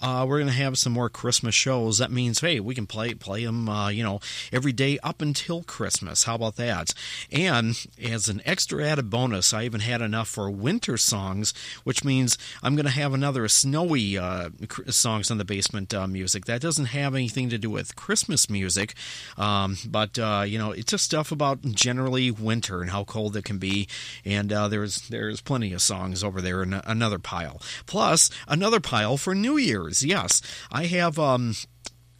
uh, 0.00 0.26
we're 0.28 0.38
going 0.38 0.50
to 0.50 0.52
have 0.52 0.78
some 0.78 0.92
more 0.92 1.08
Christmas 1.08 1.54
shows. 1.54 1.98
That 1.98 2.10
means, 2.10 2.40
hey, 2.40 2.60
we 2.60 2.74
can 2.74 2.86
play 2.86 3.14
play 3.14 3.44
them, 3.44 3.68
uh, 3.68 3.88
you 3.88 4.02
know, 4.02 4.20
every 4.52 4.72
day 4.72 4.98
up 5.02 5.22
until 5.22 5.62
Christmas. 5.62 6.24
How 6.24 6.34
about 6.34 6.56
that? 6.56 6.92
And 7.30 7.86
as 8.02 8.28
an 8.28 8.42
extra 8.44 8.86
added 8.86 9.10
bonus, 9.10 9.52
I 9.54 9.64
even 9.64 9.80
had 9.80 10.02
enough 10.02 10.28
for 10.28 10.50
winter 10.50 10.96
songs, 10.96 11.54
which 11.84 12.04
means 12.04 12.36
I'm 12.62 12.76
going 12.76 12.86
to 12.86 12.92
have 12.92 13.14
another 13.14 13.48
snowy 13.48 14.18
uh, 14.18 14.50
songs 14.88 15.30
on 15.30 15.38
the 15.38 15.44
basement 15.44 15.94
uh, 15.94 16.06
music. 16.06 16.44
That 16.44 16.60
doesn't 16.60 16.86
have 16.86 17.14
anything 17.14 17.48
to 17.50 17.58
do 17.58 17.70
with 17.70 17.96
Christmas 17.96 18.50
music, 18.50 18.94
um, 19.38 19.76
but 19.86 20.18
uh, 20.18 20.44
you 20.46 20.58
know, 20.58 20.72
it's 20.72 20.90
just 20.90 21.04
stuff 21.04 21.32
about 21.32 21.62
generally 21.62 22.30
winter 22.30 22.82
and 22.82 22.90
how 22.90 23.04
cold 23.04 23.36
it 23.36 23.44
can 23.44 23.58
be. 23.58 23.88
And 24.24 24.52
uh, 24.52 24.68
there's 24.68 25.08
there's 25.08 25.40
plenty 25.40 25.72
of 25.72 25.82
songs 25.82 26.22
over 26.22 26.40
there 26.40 26.62
in 26.62 26.74
another 26.74 27.18
pile. 27.18 27.60
Plus 27.86 28.30
another 28.48 28.80
pile 28.80 29.16
for 29.22 29.34
New 29.34 29.56
Year's. 29.56 30.04
Yes, 30.04 30.42
I 30.70 30.84
have. 30.86 31.18
Um, 31.18 31.54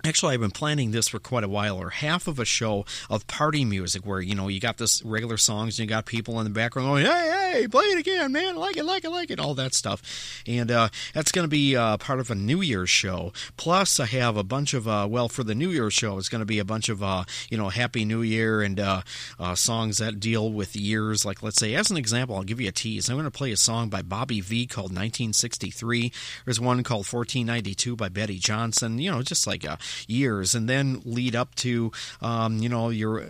Actually, 0.04 0.34
I've 0.34 0.40
been 0.40 0.50
planning 0.50 0.90
this 0.90 1.06
for 1.06 1.20
quite 1.20 1.44
a 1.44 1.48
while, 1.48 1.76
or 1.76 1.90
half 1.90 2.26
of 2.26 2.40
a 2.40 2.44
show 2.44 2.84
of 3.08 3.26
party 3.28 3.64
music 3.64 4.04
where, 4.04 4.20
you 4.20 4.34
know, 4.34 4.48
you 4.48 4.58
got 4.58 4.76
this 4.76 5.00
regular 5.04 5.36
songs 5.36 5.78
and 5.78 5.84
you 5.84 5.88
got 5.88 6.06
people 6.06 6.40
in 6.40 6.44
the 6.44 6.50
background 6.50 6.88
going, 6.88 7.04
hey, 7.04 7.52
hey, 7.52 7.68
play 7.68 7.84
it 7.84 7.98
again, 7.98 8.32
man, 8.32 8.56
like 8.56 8.76
it, 8.76 8.84
like 8.84 9.04
it, 9.04 9.10
like 9.10 9.30
it, 9.30 9.38
all 9.38 9.54
that 9.54 9.74
stuff. 9.74 10.42
And 10.44 10.72
uh, 10.72 10.88
that's 11.14 11.30
going 11.30 11.44
to 11.44 11.48
be 11.48 11.76
uh, 11.76 11.98
part 11.98 12.18
of 12.18 12.32
a 12.32 12.34
New 12.34 12.60
Year's 12.62 12.90
show. 12.90 13.32
Plus, 13.56 14.00
I 14.00 14.06
have 14.06 14.36
a 14.36 14.42
bunch 14.42 14.74
of, 14.74 14.88
uh, 14.88 15.06
well, 15.08 15.28
for 15.28 15.44
the 15.44 15.54
New 15.54 15.70
Year's 15.70 15.94
show, 15.94 16.18
it's 16.18 16.28
going 16.28 16.40
to 16.40 16.46
be 16.46 16.58
a 16.58 16.64
bunch 16.64 16.88
of, 16.88 17.00
uh, 17.00 17.22
you 17.48 17.56
know, 17.56 17.68
Happy 17.68 18.04
New 18.04 18.22
Year 18.22 18.60
and 18.60 18.80
uh, 18.80 19.02
uh, 19.38 19.54
songs 19.54 19.98
that 19.98 20.18
deal 20.18 20.52
with 20.52 20.74
years. 20.74 21.24
Like, 21.24 21.44
let's 21.44 21.60
say, 21.60 21.74
as 21.74 21.92
an 21.92 21.96
example, 21.96 22.34
I'll 22.34 22.42
give 22.42 22.60
you 22.60 22.68
a 22.68 22.72
tease. 22.72 23.08
I'm 23.08 23.14
going 23.14 23.24
to 23.24 23.30
play 23.30 23.52
a 23.52 23.56
song 23.56 23.88
by 23.88 24.02
Bobby 24.02 24.40
Vee 24.40 24.66
called 24.66 24.90
1963. 24.90 26.12
There's 26.44 26.60
one 26.60 26.82
called 26.82 27.06
1492 27.06 27.94
by 27.94 28.08
Betty 28.08 28.38
Johnson, 28.38 28.98
you 28.98 29.12
know, 29.12 29.22
just 29.22 29.46
like 29.46 29.62
a 29.62 29.78
years, 30.06 30.54
and 30.54 30.68
then 30.68 31.02
lead 31.04 31.36
up 31.36 31.54
to 31.56 31.92
um, 32.20 32.58
you 32.58 32.68
know 32.68 32.88
your 32.88 33.26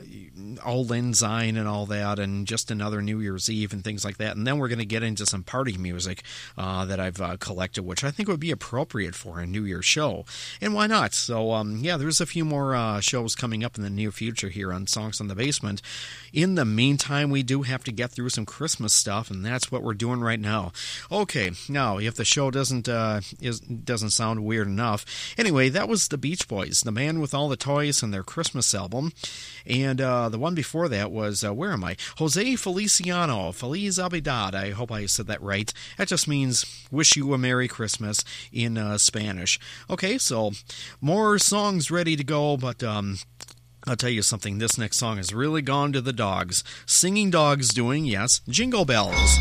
Auld 0.65 0.91
Lang 0.91 1.15
Syne 1.15 1.57
and 1.57 1.69
all 1.69 1.87
that, 1.87 2.19
and 2.19 2.47
just 2.47 2.71
another 2.71 3.03
New 3.03 3.21
Year's 3.21 3.49
Eve 3.51 3.73
and 3.73 3.85
things 3.85 4.05
like 4.05 4.19
that. 4.19 4.37
And 4.37 4.47
then 4.47 4.59
we're 4.59 4.69
going 4.69 4.79
to 4.79 4.85
get 4.85 5.03
into 5.03 5.27
some 5.27 5.43
party 5.43 5.77
music 5.77 6.23
uh, 6.57 6.85
that 6.85 7.01
I've 7.01 7.21
uh, 7.21 7.37
collected, 7.39 7.83
which 7.83 8.05
I 8.05 8.11
think 8.11 8.29
would 8.29 8.41
be 8.41 8.51
appropriate 8.51 9.15
for 9.15 9.39
a 9.39 9.47
New 9.47 9.65
Year's 9.65 9.85
show. 9.85 10.25
And 10.61 10.75
why 10.75 10.87
not? 10.87 11.15
So 11.15 11.53
um, 11.53 11.79
yeah, 11.79 11.97
there's 11.97 12.21
a 12.21 12.27
few 12.27 12.45
more 12.45 12.75
uh, 12.75 13.01
shows 13.01 13.35
coming 13.35 13.65
up 13.65 13.77
in 13.77 13.83
the 13.83 13.91
near 13.91 14.11
future 14.11 14.49
here 14.49 14.73
on 14.73 14.87
Songs 14.87 15.21
on 15.21 15.29
the 15.29 15.35
Basement. 15.35 15.83
In 16.33 16.55
the 16.55 16.65
meantime, 16.65 17.31
we 17.31 17.43
do 17.43 17.63
have 17.63 17.85
to 17.85 17.93
get 17.93 18.11
through 18.11 18.31
some 18.31 18.47
Christmas 18.47 18.93
stuff, 18.93 19.31
and 19.31 19.45
that's 19.45 19.71
what 19.71 19.83
we're 19.83 19.95
doing 19.95 20.21
right 20.21 20.41
now. 20.41 20.73
Okay, 21.11 21.53
now 21.69 21.99
if 21.99 22.15
the 22.15 22.25
show 22.25 22.51
doesn't 22.51 22.89
uh, 22.89 23.21
is 23.41 23.61
doesn't 23.61 24.11
sound 24.11 24.45
weird 24.45 24.67
enough, 24.67 25.05
anyway, 25.37 25.69
that 25.69 25.89
was 25.89 26.09
the 26.09 26.19
Beach 26.19 26.49
Boys, 26.53 26.83
the 26.83 26.93
man 26.93 27.19
with 27.19 27.33
all 27.33 27.49
the 27.49 27.57
toys, 27.57 28.03
and 28.03 28.13
their 28.13 28.23
Christmas 28.23 28.75
album, 28.75 29.15
and 29.65 30.03
uh, 30.03 30.29
the 30.29 30.39
one 30.39 30.55
before 30.55 30.87
that 30.87 31.11
was 31.11 31.43
uh, 31.43 31.55
where 31.55 31.73
am 31.73 31.83
I? 31.83 31.97
Jose 32.19 32.57
Feliciano, 32.57 33.53
Feliz 33.53 33.97
Navidad. 33.97 34.55
I 34.55 34.73
hope 34.73 34.93
I 34.93 35.07
said 35.07 35.29
that 35.29 35.41
right. 35.41 35.73
That 35.97 36.09
just 36.09 36.29
means 36.29 36.67
wish 36.91 37.17
you 37.17 37.33
a 37.33 37.39
Merry 37.39 37.69
Christmas 37.69 38.23
in 38.53 38.77
uh, 38.77 38.99
Spanish. 38.99 39.59
Okay, 39.89 40.19
so 40.19 40.51
more 41.01 41.39
songs 41.39 41.91
ready 41.91 42.17
to 42.17 42.25
go, 42.25 42.59
but 42.59 42.83
um. 42.83 43.17
I'll 43.85 43.97
tell 43.97 44.11
you 44.11 44.23
something, 44.23 44.59
this 44.59 44.79
next 44.79 44.99
song 44.99 45.17
has 45.17 45.35
really 45.35 45.61
gone 45.61 45.93
to 45.93 46.01
the 46.01 46.13
dogs. 46.13 46.63
Singing 46.87 47.31
dogs 47.31 47.71
doing, 47.71 48.05
yes, 48.05 48.41
jingle 48.47 48.85
bells. 48.85 49.39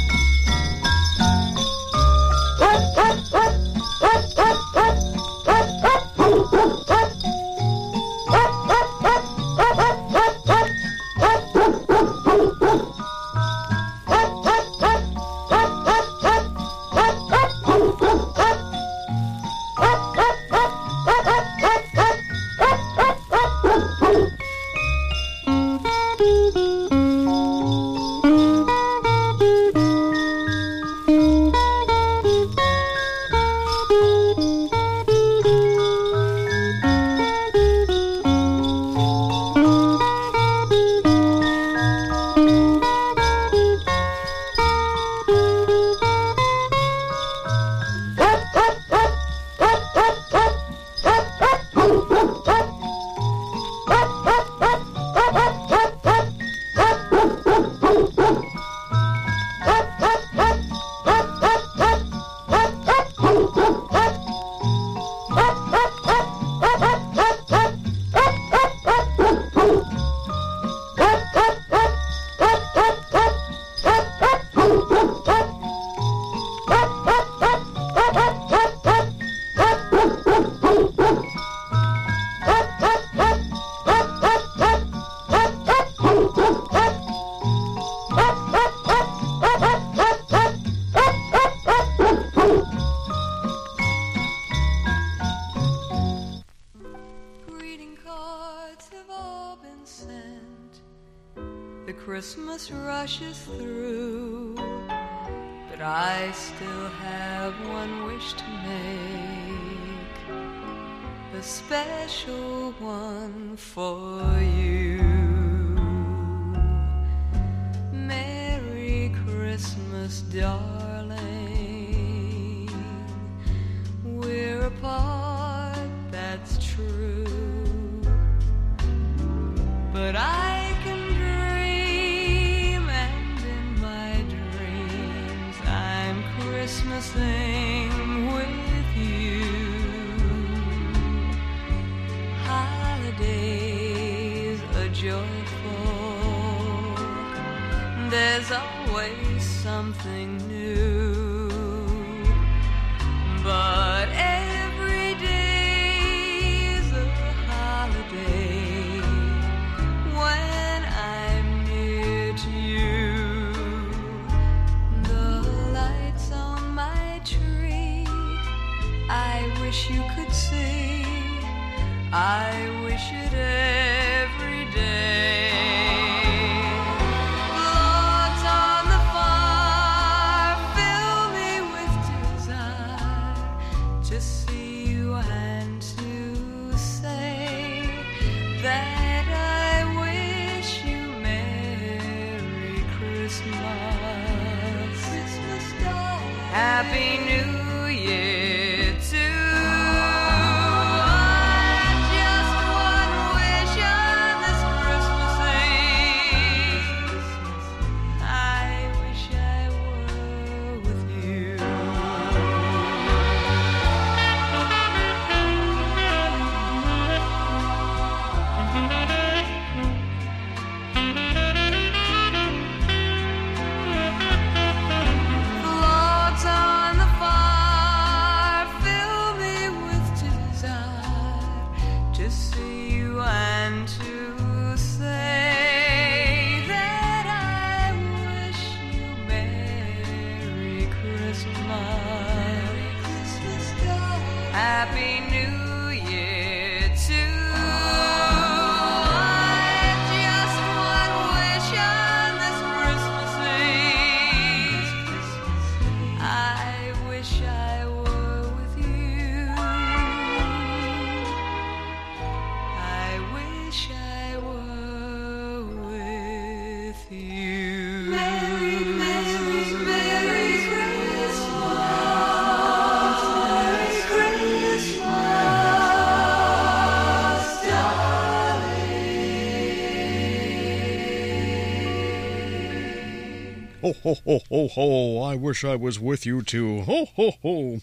Ho 284.04 284.16
ho 284.26 284.40
ho 284.50 284.68
ho! 284.68 285.22
I 285.22 285.36
wish 285.36 285.64
I 285.64 285.76
was 285.76 286.00
with 286.00 286.26
you 286.26 286.42
too. 286.42 286.82
Ho 286.82 287.06
ho 287.16 287.32
ho! 287.44 287.80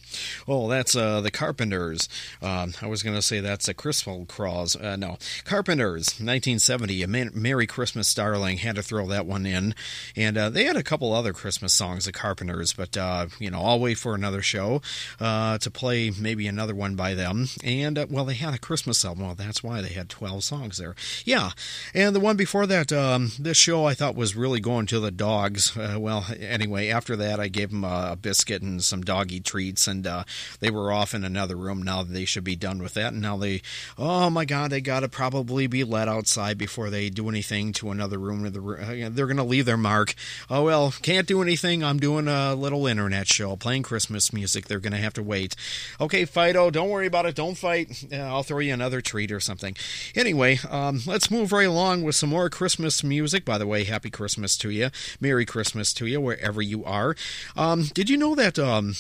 Oh, 0.51 0.67
that's 0.67 0.97
uh, 0.97 1.21
the 1.21 1.31
Carpenters. 1.31 2.09
Um, 2.41 2.73
I 2.81 2.87
was 2.87 3.03
gonna 3.03 3.21
say 3.21 3.41
that's 3.41 3.69
a 3.69 3.75
Crystal 3.75 4.25
Cross. 4.25 4.77
Uh, 4.77 4.97
no, 4.97 5.19
Carpenters, 5.45 6.09
1970. 6.19 7.03
A 7.03 7.07
Merry 7.07 7.67
Christmas, 7.67 8.15
Darling. 8.15 8.57
Had 8.59 8.77
to 8.77 8.83
throw 8.83 9.07
that 9.09 9.27
one 9.27 9.45
in, 9.45 9.75
and 10.17 10.39
uh, 10.39 10.49
they 10.49 10.65
had 10.65 10.77
a 10.77 10.83
couple 10.83 11.13
other 11.13 11.35
Christmas 11.35 11.75
songs, 11.75 12.07
the 12.07 12.13
Carpenters. 12.13 12.73
But 12.73 12.97
uh, 12.97 13.27
you 13.39 13.51
know, 13.51 13.61
I'll 13.61 13.79
wait 13.79 13.99
for 13.99 14.15
another 14.15 14.41
show 14.41 14.81
uh, 15.21 15.59
to 15.59 15.71
play 15.71 16.11
maybe 16.19 16.47
another 16.47 16.75
one 16.75 16.95
by 16.97 17.13
them. 17.13 17.49
And 17.63 17.99
uh, 17.99 18.07
well, 18.09 18.25
they 18.25 18.35
had 18.35 18.55
a 18.55 18.59
Christmas 18.59 19.05
album. 19.05 19.27
Well, 19.27 19.35
that's 19.35 19.63
why 19.63 19.83
they 19.83 19.89
had 19.93 20.09
12 20.09 20.45
songs 20.45 20.79
there. 20.79 20.95
Yeah, 21.27 21.51
and 21.93 22.17
the 22.17 22.21
one 22.21 22.39
before 22.39 22.67
that, 22.67 22.91
um, 22.91 23.33
this 23.39 23.59
show 23.59 23.85
I 23.85 23.93
thought 23.93 24.15
was 24.15 24.35
really 24.35 24.61
going 24.61 24.87
to 24.87 25.01
the 25.01 25.11
dogs. 25.11 25.77
Well, 25.77 26.27
anyway, 26.39 26.89
after 26.89 27.17
that, 27.17 27.41
I 27.41 27.49
gave 27.49 27.71
them 27.71 27.85
a 27.85 28.17
biscuit 28.21 28.63
and 28.63 28.83
some 28.83 29.03
doggy 29.03 29.41
treats, 29.41 29.87
and 29.87 30.07
uh, 30.07 30.25
they 30.61 30.71
were 30.71 30.93
off 30.93 31.15
in 31.15 31.25
another 31.25 31.57
room. 31.57 31.83
Now 31.83 32.03
they 32.03 32.25
should 32.25 32.45
be 32.45 32.57
done 32.57 32.83
with 32.83 32.95
that. 32.95 33.13
And 33.13 33.23
now 33.23 33.37
they, 33.37 33.63
oh 33.97 34.31
my 34.31 34.45
God, 34.45 34.71
they 34.71 34.81
got 34.81 35.01
to 35.01 35.09
probably 35.09 35.67
be 35.67 35.85
let 35.85 36.09
outside 36.09 36.59
before 36.59 36.91
they 36.91 37.11
do 37.11 37.29
anything 37.29 37.73
to 37.75 37.91
another 37.91 38.19
room. 38.19 38.51
The 38.51 38.61
room. 38.61 39.15
They're 39.15 39.27
going 39.27 39.37
to 39.37 39.43
leave 39.45 39.67
their 39.67 39.77
mark. 39.77 40.15
Oh 40.49 40.65
well, 40.65 40.95
can't 41.03 41.27
do 41.27 41.43
anything. 41.43 41.83
I'm 41.83 41.99
doing 41.99 42.29
a 42.29 42.55
little 42.55 42.87
internet 42.87 43.27
show, 43.27 43.57
playing 43.57 43.83
Christmas 43.83 44.33
music. 44.33 44.67
They're 44.67 44.81
going 44.81 44.93
to 44.93 44.99
have 44.99 45.15
to 45.15 45.23
wait. 45.23 45.57
Okay, 46.01 46.25
Fido, 46.25 46.71
don't 46.71 46.89
worry 46.89 47.07
about 47.07 47.27
it. 47.27 47.35
Don't 47.35 47.57
fight. 47.57 48.05
Uh, 48.13 48.17
I'll 48.17 48.43
throw 48.43 48.61
you 48.61 48.73
another 48.73 49.01
treat 49.01 49.33
or 49.33 49.41
something. 49.41 49.77
Anyway, 50.15 50.59
um, 50.71 51.01
let's 51.07 51.31
move 51.31 51.53
right 51.53 51.67
along 51.67 52.03
with 52.03 52.15
some 52.15 52.31
more 52.31 52.49
Christmas 52.49 53.03
music. 53.03 53.45
By 53.45 53.59
the 53.59 53.67
way, 53.67 53.85
Happy 53.85 54.11
Christmas 54.11 54.57
to 54.59 54.71
you. 54.71 54.91
Merry 55.21 55.45
Christmas 55.45 55.93
to 55.95 56.07
you 56.07 56.21
wherever 56.21 56.63
you 56.63 56.85
are. 56.85 57.17
Um, 57.57 57.85
did 57.95 58.11
you 58.11 58.17
know 58.17 58.35
that? 58.35 58.59
Um, 58.59 58.95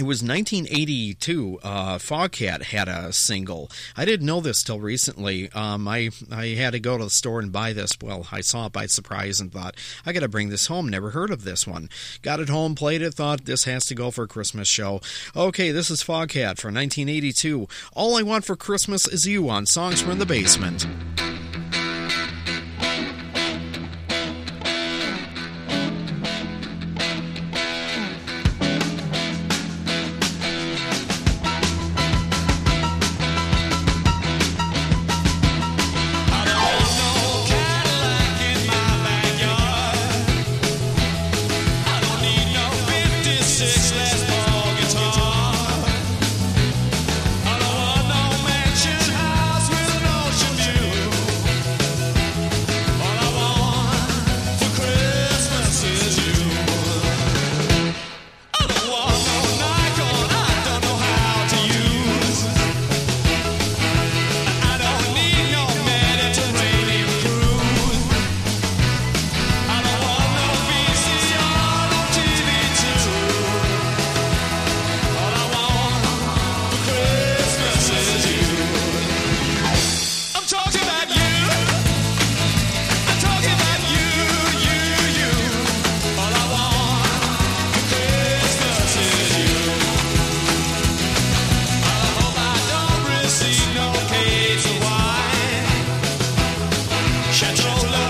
it 0.00 0.06
was 0.06 0.22
1982. 0.22 1.60
Uh, 1.62 1.98
Foghat 1.98 2.62
had 2.62 2.88
a 2.88 3.12
single. 3.12 3.70
I 3.94 4.06
didn't 4.06 4.24
know 4.24 4.40
this 4.40 4.62
till 4.62 4.80
recently. 4.80 5.52
Um, 5.52 5.86
I 5.86 6.08
I 6.32 6.48
had 6.48 6.72
to 6.72 6.80
go 6.80 6.96
to 6.96 7.04
the 7.04 7.10
store 7.10 7.38
and 7.38 7.52
buy 7.52 7.74
this. 7.74 7.92
Well, 8.00 8.26
I 8.32 8.40
saw 8.40 8.66
it 8.66 8.72
by 8.72 8.86
surprise 8.86 9.40
and 9.40 9.52
thought 9.52 9.76
I 10.06 10.14
got 10.14 10.20
to 10.20 10.28
bring 10.28 10.48
this 10.48 10.68
home. 10.68 10.88
Never 10.88 11.10
heard 11.10 11.30
of 11.30 11.44
this 11.44 11.66
one. 11.66 11.90
Got 12.22 12.40
it 12.40 12.48
home, 12.48 12.74
played 12.74 13.02
it, 13.02 13.12
thought 13.12 13.44
this 13.44 13.64
has 13.64 13.84
to 13.86 13.94
go 13.94 14.10
for 14.10 14.24
a 14.24 14.28
Christmas 14.28 14.68
show. 14.68 15.02
Okay, 15.36 15.70
this 15.70 15.90
is 15.90 16.02
Foghat 16.02 16.56
from 16.56 16.74
1982. 16.74 17.68
All 17.92 18.16
I 18.16 18.22
want 18.22 18.46
for 18.46 18.56
Christmas 18.56 19.06
is 19.06 19.26
you 19.26 19.50
on 19.50 19.66
Songs 19.66 20.00
from 20.00 20.18
the 20.18 20.26
Basement. 20.26 20.86
controller. 97.40 98.09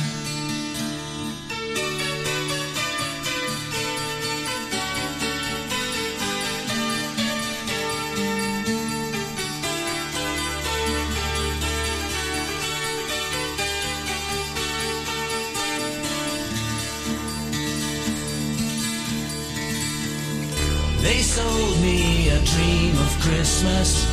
They 21.01 21.21
sold 21.23 21.81
me 21.81 22.29
a 22.29 22.39
dream 22.53 22.95
of 22.95 23.11
Christmas. 23.21 24.05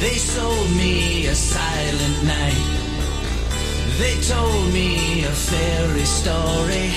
They 0.00 0.16
sold 0.18 0.70
me 0.76 1.26
a 1.26 1.34
silent 1.36 2.24
night. 2.24 2.66
They 3.96 4.16
told 4.26 4.72
me 4.72 5.24
a 5.24 5.30
fairy 5.30 6.04
story 6.04 6.90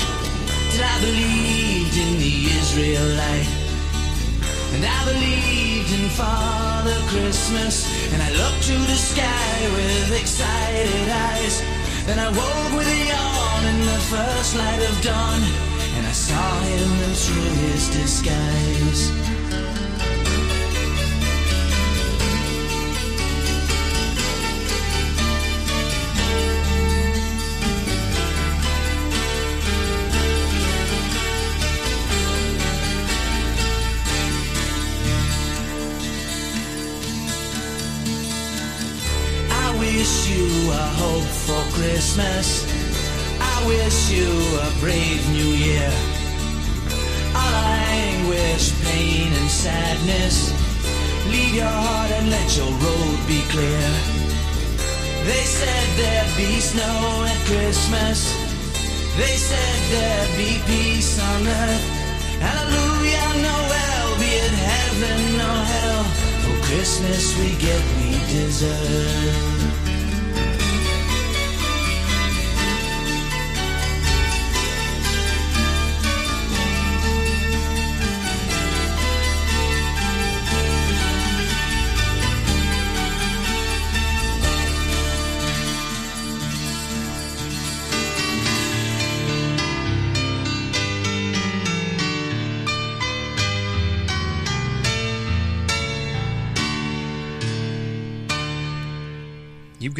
till 0.71 0.83
I 0.83 0.97
believed 0.99 1.95
in 1.95 2.17
the 2.17 2.35
Israelite. 2.57 3.49
And 4.73 4.83
I 4.83 4.99
believed 5.05 5.91
in 5.93 6.09
Father 6.09 6.97
Christmas. 7.13 7.85
And 8.13 8.19
I 8.21 8.31
looked 8.31 8.63
to 8.63 8.77
the 8.91 8.97
sky 8.97 9.53
with 9.75 10.21
excited 10.21 11.07
eyes. 11.29 11.61
Then 12.07 12.17
I 12.17 12.29
woke 12.29 12.71
with 12.77 12.87
a 12.87 12.99
yawn 13.13 13.63
in 13.73 13.79
the 13.85 13.99
first 14.09 14.55
light 14.57 14.81
of 14.89 15.01
dawn. 15.03 15.72
And 15.95 16.05
I 16.07 16.11
saw 16.11 16.59
him 16.61 17.13
through 17.13 17.53
his 17.65 17.89
disguise. 17.89 19.11
I 39.51 39.79
wish 39.79 40.29
you 40.29 40.71
a 40.71 40.85
hope 41.01 41.29
for 41.45 41.63
Christmas. 41.77 42.72
I 43.63 43.65
wish 43.65 44.11
you 44.11 44.27
a 44.59 44.69
brave 44.81 45.23
new 45.31 45.55
year. 45.55 45.91
All 47.33 47.63
anguish, 47.95 48.75
pain, 48.83 49.31
and 49.31 49.49
sadness. 49.49 50.51
Leave 51.31 51.55
your 51.55 51.71
heart 51.71 52.11
and 52.11 52.29
let 52.29 52.57
your 52.57 52.67
road 52.67 53.19
be 53.25 53.39
clear. 53.47 53.87
They 55.23 55.45
said 55.47 55.87
there'd 55.95 56.35
be 56.35 56.59
snow 56.59 57.23
at 57.23 57.39
Christmas. 57.47 58.35
They 59.15 59.35
said 59.39 59.79
there'd 59.95 60.35
be 60.35 60.59
peace 60.67 61.15
on 61.23 61.47
earth. 61.47 61.85
Hallelujah, 62.43 63.29
Noel, 63.47 64.19
be 64.19 64.31
it 64.43 64.55
heaven 64.59 65.39
or 65.39 65.59
hell. 65.71 66.03
For 66.43 66.57
Christmas 66.67 67.31
we 67.39 67.55
get 67.63 67.81
we 67.95 68.11
deserve. 68.27 69.82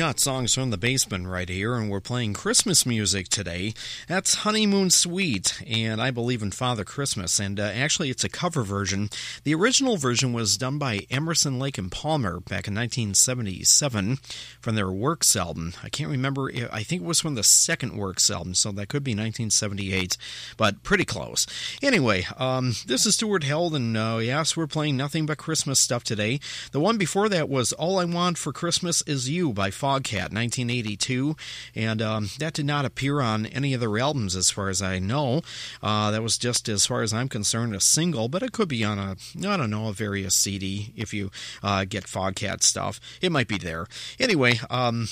Got 0.04 0.20
songs 0.20 0.54
from 0.54 0.70
the 0.70 0.78
basement 0.78 1.26
right 1.26 1.47
here, 1.47 1.76
and 1.76 1.89
we're 1.89 2.01
playing 2.01 2.34
Christmas 2.34 2.86
music 2.86 3.30
today. 3.30 3.74
That's 4.06 4.34
Honeymoon 4.43 4.89
Suite, 4.89 5.64
and 5.66 6.01
I 6.01 6.12
Believe 6.12 6.43
in 6.43 6.51
Father 6.51 6.84
Christmas. 6.84 7.39
And 7.39 7.58
uh, 7.58 7.64
actually, 7.74 8.10
it's 8.10 8.26
a 8.26 8.30
cover 8.30 8.64
version. 8.64 9.10
The 9.45 9.56
original 9.56 9.95
version 9.95 10.34
was 10.34 10.58
done 10.58 10.78
by 10.78 11.08
Emerson, 11.10 11.58
Lake 11.58 11.78
and 11.78 11.89
Palmer 11.89 12.41
back 12.41 12.68
in 12.68 12.76
1977 12.76 14.18
from 14.60 14.76
their 14.76 14.91
Works 14.91 15.38
album. 15.38 15.72
I 15.82 15.88
can't 15.88 16.12
remember, 16.12 16.51
I 16.70 16.84
think 16.84 17.04
it 17.04 17.08
was 17.08 17.22
from 17.22 17.36
the 17.36 17.43
second 17.43 17.95
Works 17.95 18.30
album, 18.30 18.56
so 18.56 18.74
that 18.74 18.89
could 18.89 19.06
be 19.06 19.12
1978, 19.12 20.18
but 20.58 20.84
pretty 20.84 21.06
close. 21.06 21.47
Anyway, 21.82 22.28
um, 22.38 22.74
this 22.86 23.06
is 23.06 23.16
Stuart 23.16 23.45
Held, 23.45 23.74
and 23.74 23.95
uh, 23.95 24.20
yes, 24.22 24.58
we're 24.58 24.68
playing 24.68 24.97
nothing 24.97 25.26
but 25.26 25.38
Christmas 25.38 25.80
stuff 25.80 26.04
today. 26.04 26.41
The 26.74 26.82
one 26.82 26.97
before 26.97 27.30
that 27.30 27.47
was 27.47 27.72
All 27.72 27.99
I 27.99 28.04
Want 28.04 28.38
for 28.38 28.51
Christmas 28.51 29.01
Is 29.04 29.30
You 29.30 29.54
by 29.54 29.72
Foghat, 29.93 30.33
1982, 30.33 31.35
and 31.75 32.01
um, 32.01 32.29
that 32.39 32.53
did 32.53 32.65
not 32.65 32.85
appear 32.85 33.21
on 33.21 33.45
any 33.47 33.73
of 33.73 33.79
their 33.79 33.97
albums 33.99 34.35
as 34.35 34.49
far 34.49 34.69
as 34.69 34.81
I 34.81 34.99
know. 34.99 35.41
Uh, 35.81 36.11
that 36.11 36.23
was 36.23 36.37
just, 36.37 36.67
as 36.67 36.85
far 36.85 37.01
as 37.01 37.13
I'm 37.13 37.29
concerned, 37.29 37.75
a 37.75 37.79
single, 37.79 38.27
but 38.27 38.43
it 38.43 38.51
could 38.51 38.67
be 38.67 38.83
on 38.83 38.97
a, 38.97 39.15
I 39.47 39.57
don't 39.57 39.69
know, 39.69 39.87
a 39.87 39.93
various 39.93 40.35
CD 40.35 40.93
if 40.95 41.13
you 41.13 41.31
uh, 41.61 41.85
get 41.85 42.05
Foghat 42.05 42.63
stuff. 42.63 42.99
It 43.21 43.31
might 43.31 43.47
be 43.47 43.57
there. 43.57 43.85
Anyway, 44.19 44.59
um, 44.69 45.07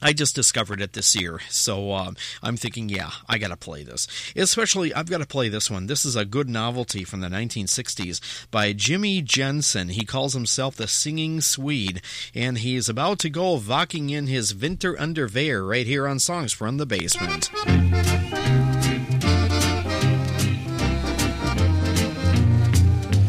I 0.00 0.12
just 0.12 0.34
discovered 0.34 0.80
it 0.80 0.92
this 0.92 1.16
year, 1.16 1.40
so 1.48 1.92
um, 1.92 2.16
I'm 2.42 2.56
thinking, 2.56 2.88
yeah, 2.88 3.10
I 3.28 3.38
got 3.38 3.48
to 3.48 3.56
play 3.56 3.82
this. 3.82 4.06
Especially, 4.36 4.94
I've 4.94 5.10
got 5.10 5.18
to 5.18 5.26
play 5.26 5.48
this 5.48 5.70
one. 5.70 5.86
This 5.86 6.04
is 6.04 6.14
a 6.14 6.24
good 6.24 6.48
novelty 6.48 7.02
from 7.02 7.20
the 7.20 7.28
1960s 7.28 8.50
by 8.50 8.72
Jimmy 8.72 9.22
Jensen. 9.22 9.88
He 9.88 10.04
calls 10.04 10.34
himself 10.34 10.76
the 10.76 10.86
Singing 10.86 11.40
Swede, 11.40 12.00
and 12.34 12.58
he's 12.58 12.88
about 12.88 13.18
to 13.20 13.30
go 13.30 13.54
walking 13.58 14.10
in 14.10 14.28
his 14.28 14.54
winter 14.54 14.98
underwear 15.00 15.64
right 15.64 15.86
here 15.86 16.06
on 16.06 16.20
Songs 16.20 16.52
from 16.52 16.76
the 16.76 16.86
Basement. 16.86 17.50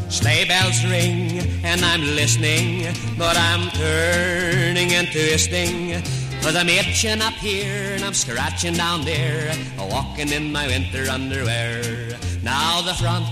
Sleigh 0.10 0.46
bells 0.46 0.84
ring 0.86 1.40
and 1.64 1.82
I'm 1.82 2.02
listening, 2.02 2.94
but 3.18 3.38
I'm 3.38 3.70
turning 3.72 4.92
and 4.94 5.08
twisting. 5.12 6.19
Cause 6.42 6.56
I'm 6.56 6.70
itching 6.70 7.22
up 7.22 7.34
here 7.34 7.94
and 7.94 8.04
I'm 8.04 8.14
scratching 8.14 8.74
down 8.74 9.06
there, 9.06 9.54
walking 9.78 10.30
in 10.32 10.52
my 10.52 10.68
winter 10.68 11.10
underwear. 11.10 12.18
Now 12.42 12.82
the 12.82 12.94
front 12.94 13.28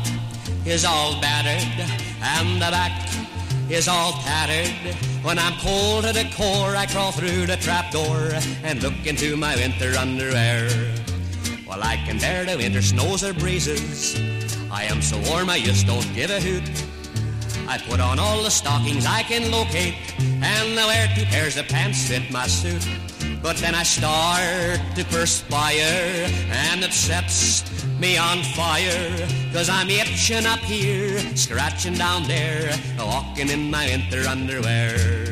is 0.65 0.85
all 0.85 1.19
battered 1.21 1.89
and 2.21 2.55
the 2.57 2.69
back 2.69 3.09
is 3.69 3.87
all 3.87 4.11
tattered. 4.21 4.95
When 5.23 5.39
I'm 5.39 5.53
cold 5.59 6.03
to 6.03 6.13
the 6.13 6.29
core, 6.35 6.75
I 6.75 6.85
crawl 6.85 7.11
through 7.11 7.47
the 7.47 7.57
trap 7.57 7.91
door 7.91 8.31
and 8.63 8.83
look 8.83 9.05
into 9.05 9.35
my 9.35 9.55
winter 9.55 9.97
underwear. 9.97 10.69
Well, 11.67 11.81
I 11.83 11.97
can 12.05 12.19
bear 12.19 12.45
the 12.45 12.57
winter 12.57 12.81
snows 12.81 13.23
or 13.23 13.33
breezes. 13.33 14.19
I 14.71 14.83
am 14.83 15.01
so 15.01 15.17
warm 15.29 15.49
I 15.49 15.59
just 15.59 15.87
don't 15.87 16.13
give 16.13 16.29
a 16.29 16.39
hoot. 16.39 16.96
I 17.69 17.77
put 17.77 17.99
on 17.99 18.17
all 18.17 18.41
the 18.43 18.49
stockings 18.49 19.05
I 19.05 19.23
can 19.23 19.51
locate, 19.51 19.95
and 20.19 20.79
I 20.79 20.85
wear 20.87 21.07
two 21.15 21.25
pairs 21.25 21.57
of 21.57 21.67
pants 21.67 22.07
fit 22.07 22.31
my 22.31 22.47
suit. 22.47 22.87
But 23.43 23.57
then 23.57 23.75
I 23.75 23.83
start 23.83 24.79
to 24.95 25.03
perspire, 25.05 26.29
and 26.49 26.83
it 26.83 26.93
sets 26.93 27.63
me 27.99 28.17
on 28.17 28.41
fire. 28.55 29.27
Cause 29.51 29.69
I'm 29.69 29.89
itching 29.89 30.45
up 30.45 30.59
here, 30.59 31.19
scratching 31.35 31.95
down 31.95 32.23
there, 32.23 32.73
walking 32.97 33.49
in 33.49 33.69
my 33.69 33.85
winter 33.85 34.27
underwear. 34.29 35.26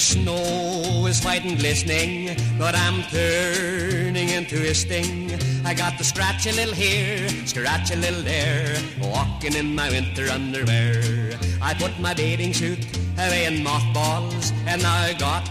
The 0.00 0.06
snow 0.06 1.06
is 1.08 1.22
white 1.22 1.44
and 1.44 1.58
glistening, 1.58 2.34
but 2.58 2.74
I'm 2.74 3.02
turning 3.12 4.30
into 4.30 4.56
a 4.56 4.64
twisting. 4.64 5.30
I 5.66 5.74
got 5.74 5.98
to 5.98 6.04
scratch 6.04 6.46
a 6.46 6.52
little 6.52 6.72
here, 6.72 7.28
scratch 7.44 7.90
a 7.90 7.96
little 7.96 8.22
there, 8.22 8.78
walking 8.98 9.52
in 9.52 9.74
my 9.74 9.90
winter 9.90 10.30
underwear. 10.30 11.34
I 11.60 11.74
put 11.74 12.00
my 12.00 12.14
bathing 12.14 12.54
suit 12.54 12.82
away 13.18 13.44
in 13.44 13.62
mothballs, 13.62 14.54
and 14.66 14.82
now 14.82 15.02
I 15.02 15.12
got 15.12 15.44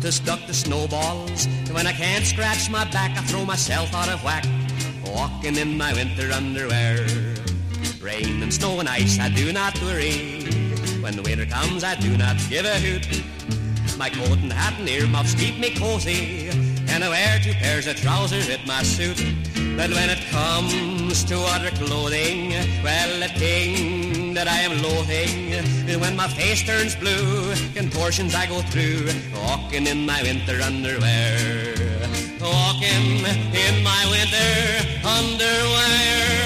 to 0.00 0.10
stuck 0.10 0.44
the 0.48 0.54
snowballs. 0.54 1.46
When 1.70 1.86
I 1.86 1.92
can't 1.92 2.26
scratch 2.26 2.68
my 2.68 2.84
back, 2.90 3.16
I 3.16 3.22
throw 3.22 3.44
myself 3.44 3.94
out 3.94 4.08
of 4.08 4.24
whack, 4.24 4.44
walking 5.06 5.54
in 5.54 5.78
my 5.78 5.92
winter 5.92 6.32
underwear. 6.32 7.06
Rain 8.00 8.42
and 8.42 8.52
snow 8.52 8.80
and 8.80 8.88
ice, 8.88 9.20
I 9.20 9.28
do 9.28 9.52
not 9.52 9.80
worry. 9.82 10.42
When 11.00 11.14
the 11.14 11.22
winter 11.22 11.46
comes, 11.46 11.84
I 11.84 11.94
do 11.94 12.16
not 12.16 12.36
give 12.50 12.64
a 12.64 12.76
hoot. 12.80 13.22
My 14.04 14.10
coat 14.10 14.38
and 14.42 14.52
hat 14.52 14.78
and 14.78 14.86
earmuffs 14.86 15.34
keep 15.34 15.58
me 15.58 15.74
cozy, 15.74 16.50
and 16.88 17.02
I 17.02 17.08
wear 17.08 17.38
two 17.42 17.54
pairs 17.54 17.86
of 17.86 17.96
trousers 17.96 18.46
with 18.48 18.60
my 18.66 18.82
suit. 18.82 19.16
But 19.78 19.88
when 19.92 20.10
it 20.10 20.18
comes 20.30 21.24
to 21.24 21.36
other 21.54 21.70
clothing, 21.70 22.50
well, 22.84 23.18
the 23.18 23.28
thing 23.38 24.34
that 24.34 24.46
I 24.46 24.58
am 24.58 24.82
loathing 24.82 25.52
is 25.88 25.96
when 25.96 26.16
my 26.16 26.28
face 26.28 26.62
turns 26.64 26.94
blue, 26.94 27.54
contortions 27.72 28.34
I 28.34 28.44
go 28.44 28.60
through, 28.72 29.08
walking 29.34 29.86
in 29.86 30.04
my 30.04 30.20
winter 30.20 30.60
underwear. 30.60 31.74
Walking 32.42 33.24
in 33.56 33.82
my 33.82 34.04
winter 34.12 35.00
underwear. 35.02 36.43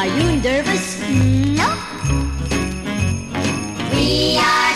Are 0.00 0.06
you 0.06 0.40
nervous? 0.40 0.98
No. 1.60 1.68
We 3.92 4.38
are 4.38 4.69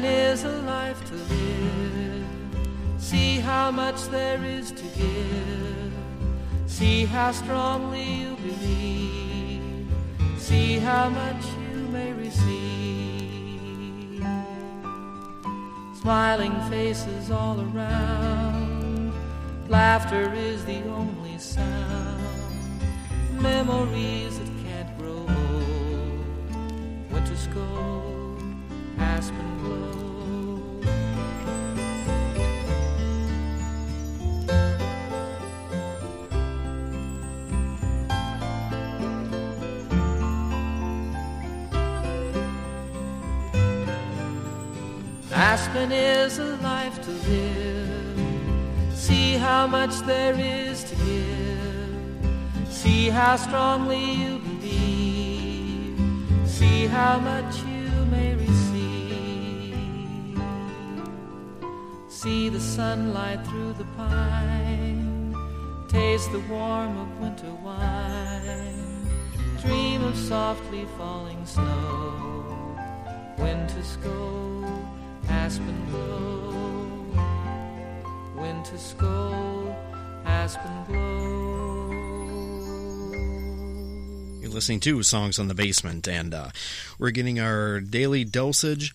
Is 0.00 0.44
a 0.44 0.52
life 0.62 1.04
to 1.08 1.14
live. 1.14 2.24
See 2.98 3.40
how 3.40 3.72
much 3.72 4.00
there 4.08 4.42
is 4.44 4.70
to 4.70 4.84
give. 4.96 5.92
See 6.66 7.04
how 7.04 7.32
strongly 7.32 8.04
you 8.04 8.36
believe. 8.36 9.88
See 10.38 10.78
how 10.78 11.08
much 11.08 11.44
you 11.72 11.80
may 11.88 12.12
receive. 12.12 12.38
Smiling 16.00 16.54
faces 16.70 17.32
all 17.32 17.60
around. 17.60 19.12
Laughter 19.68 20.32
is 20.32 20.64
the 20.64 20.80
only 20.84 21.38
sound. 21.38 22.22
Memories 23.32 24.38
that 24.38 24.50
can't 24.64 24.96
grow 24.98 25.26
old. 25.28 26.24
Winter's 27.12 27.46
gold, 27.48 28.17
aspen 29.18 29.58
glow. 29.58 29.98
Aspen 45.32 45.90
is 45.90 46.38
a 46.38 46.56
life 46.62 47.02
to 47.02 47.10
live. 47.10 48.20
See 48.94 49.32
how 49.32 49.66
much 49.66 49.98
there 50.10 50.36
is 50.38 50.84
to 50.84 50.94
give. 50.94 52.72
See 52.72 53.08
how 53.08 53.34
strongly 53.36 54.12
you 54.22 54.38
believe. 54.38 55.98
See 56.46 56.86
how 56.86 57.18
much 57.18 57.54
See 62.28 62.50
the 62.50 62.60
sunlight 62.60 63.40
through 63.46 63.72
the 63.78 63.86
pine. 63.96 65.34
Taste 65.88 66.30
the 66.30 66.40
warm 66.40 66.98
of 66.98 67.20
winter 67.22 67.50
wine. 67.64 69.08
Dream 69.62 70.04
of 70.04 70.14
softly 70.14 70.84
falling 70.98 71.46
snow. 71.46 72.76
To 73.38 73.82
scold, 73.82 74.66
aspen 75.30 75.86
glow. 75.86 77.06
To 78.64 78.78
scold, 78.78 79.74
aspen 80.26 80.84
glow. 80.86 81.88
You're 84.42 84.50
listening 84.50 84.80
to 84.80 85.02
Songs 85.02 85.38
on 85.38 85.48
the 85.48 85.54
Basement, 85.54 86.06
and 86.06 86.34
uh, 86.34 86.50
we're 86.98 87.10
getting 87.10 87.40
our 87.40 87.80
daily 87.80 88.24
dosage. 88.24 88.94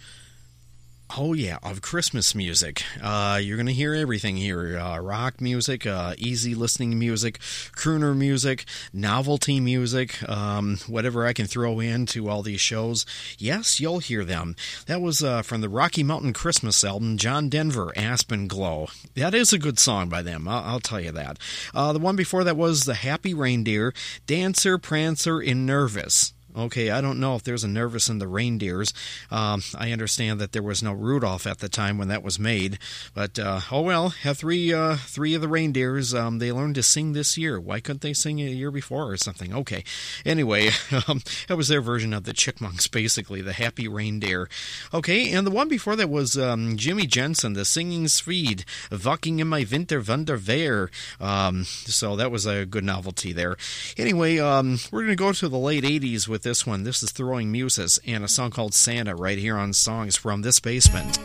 Oh 1.16 1.34
yeah, 1.34 1.60
of 1.62 1.84
Christmas 1.84 2.34
music. 2.34 2.82
Uh, 3.00 3.40
you're 3.40 3.58
gonna 3.58 3.72
hear 3.72 3.94
everything 3.94 4.36
here: 4.36 4.80
uh, 4.80 4.98
rock 4.98 5.40
music, 5.40 5.86
uh, 5.86 6.16
easy 6.18 6.56
listening 6.56 6.98
music, 6.98 7.38
crooner 7.76 8.18
music, 8.18 8.66
novelty 8.92 9.60
music, 9.60 10.28
um, 10.28 10.80
whatever 10.88 11.28
I 11.28 11.34
can 11.34 11.46
throw 11.46 11.80
into 11.80 12.30
all 12.30 12.42
these 12.42 12.62
shows. 12.62 13.06
Yes, 13.38 13.80
you'll 13.80 14.00
hear 14.00 14.26
them. 14.26 14.56
That 14.88 15.02
was 15.02 15.22
uh, 15.22 15.44
from 15.44 15.62
the 15.62 15.70
Rocky 15.70 16.02
Mountain 16.02 16.34
Christmas 16.34 16.84
album, 16.84 17.20
John 17.20 17.48
Denver, 17.48 17.94
Aspen 17.96 18.48
Glow. 18.48 18.88
That 19.14 19.36
is 19.36 19.54
a 19.54 19.60
good 19.60 19.78
song 19.78 20.10
by 20.10 20.24
them. 20.24 20.48
I'll, 20.48 20.64
I'll 20.64 20.80
tell 20.80 21.00
you 21.00 21.12
that. 21.12 21.38
Uh, 21.76 21.94
the 21.94 22.00
one 22.00 22.16
before 22.16 22.44
that 22.44 22.58
was 22.58 22.86
the 22.86 22.96
Happy 22.96 23.36
Reindeer, 23.36 23.94
Dancer, 24.26 24.80
Prancer, 24.80 25.40
and 25.40 25.68
Nervous. 25.68 26.33
Okay, 26.56 26.92
I 26.92 27.02
don't 27.02 27.20
know 27.20 27.36
if 27.36 27.44
there's 27.44 27.64
a 27.64 27.68
nervous 27.68 28.10
in 28.10 28.20
the 28.20 28.28
reindeers. 28.28 28.94
Um, 29.32 29.64
I 29.76 29.92
understand 29.92 30.40
that 30.40 30.52
there 30.52 30.62
was 30.62 30.84
no 30.84 30.94
Rudolph 30.94 31.48
at 31.48 31.60
the 31.60 31.70
time 31.70 31.98
when 31.98 32.10
that 32.10 32.24
was 32.24 32.38
made, 32.40 32.78
but 33.16 33.40
uh, 33.40 33.62
oh 33.72 33.82
well. 33.82 34.10
Have 34.10 34.38
three 34.38 34.72
uh, 34.74 34.96
three 34.98 35.34
of 35.34 35.42
the 35.42 35.48
reindeers. 35.48 36.14
Um, 36.14 36.40
they 36.40 36.52
learned 36.52 36.76
to 36.76 36.84
sing 36.84 37.14
this 37.14 37.38
year. 37.38 37.60
Why 37.60 37.80
couldn't 37.80 38.02
they 38.02 38.14
sing 38.14 38.40
a 38.40 38.46
year 38.46 38.70
before 38.72 39.12
or 39.12 39.18
something? 39.18 39.54
Okay. 39.54 39.84
Anyway, 40.26 40.70
um, 41.08 41.22
that 41.48 41.58
was 41.58 41.70
their 41.70 41.82
version 41.82 42.14
of 42.14 42.24
the 42.24 42.34
Chipmunks, 42.34 42.88
basically 42.88 43.42
the 43.42 43.54
Happy 43.54 43.88
Reindeer. 43.88 44.48
Okay, 44.94 45.32
and 45.32 45.48
the 45.48 45.52
one 45.52 45.68
before 45.68 45.96
that 45.96 46.10
was 46.10 46.38
um, 46.38 46.78
Jimmy 46.78 47.08
Jensen, 47.08 47.54
the 47.54 47.66
Singing 47.66 48.08
Swede, 48.08 48.66
Walking 49.04 49.40
in 49.40 49.48
My 49.48 49.66
Winter 49.70 50.02
Wunderwehr. 50.02 50.90
Um, 51.20 51.64
so 51.64 52.16
that 52.16 52.32
was 52.32 52.46
a 52.46 52.66
good 52.66 52.84
novelty 52.84 53.34
there. 53.34 53.58
Anyway, 53.98 54.38
um, 54.38 54.78
we're 54.92 55.02
going 55.02 55.10
to 55.10 55.16
go 55.16 55.32
to 55.32 55.50
the 55.50 55.58
late 55.58 55.84
'80s 55.84 56.28
with 56.28 56.43
this 56.44 56.68
one. 56.68 56.84
This 56.84 57.02
is 57.02 57.12
Throwing 57.12 57.52
Muses 57.52 58.00
and 58.06 58.24
a 58.24 58.28
song 58.28 58.52
called 58.52 58.74
Santa 58.74 59.16
right 59.16 59.38
here 59.38 59.58
on 59.58 59.74
Songs 59.74 60.16
from 60.16 60.42
This 60.42 60.60
Basement. 60.60 61.18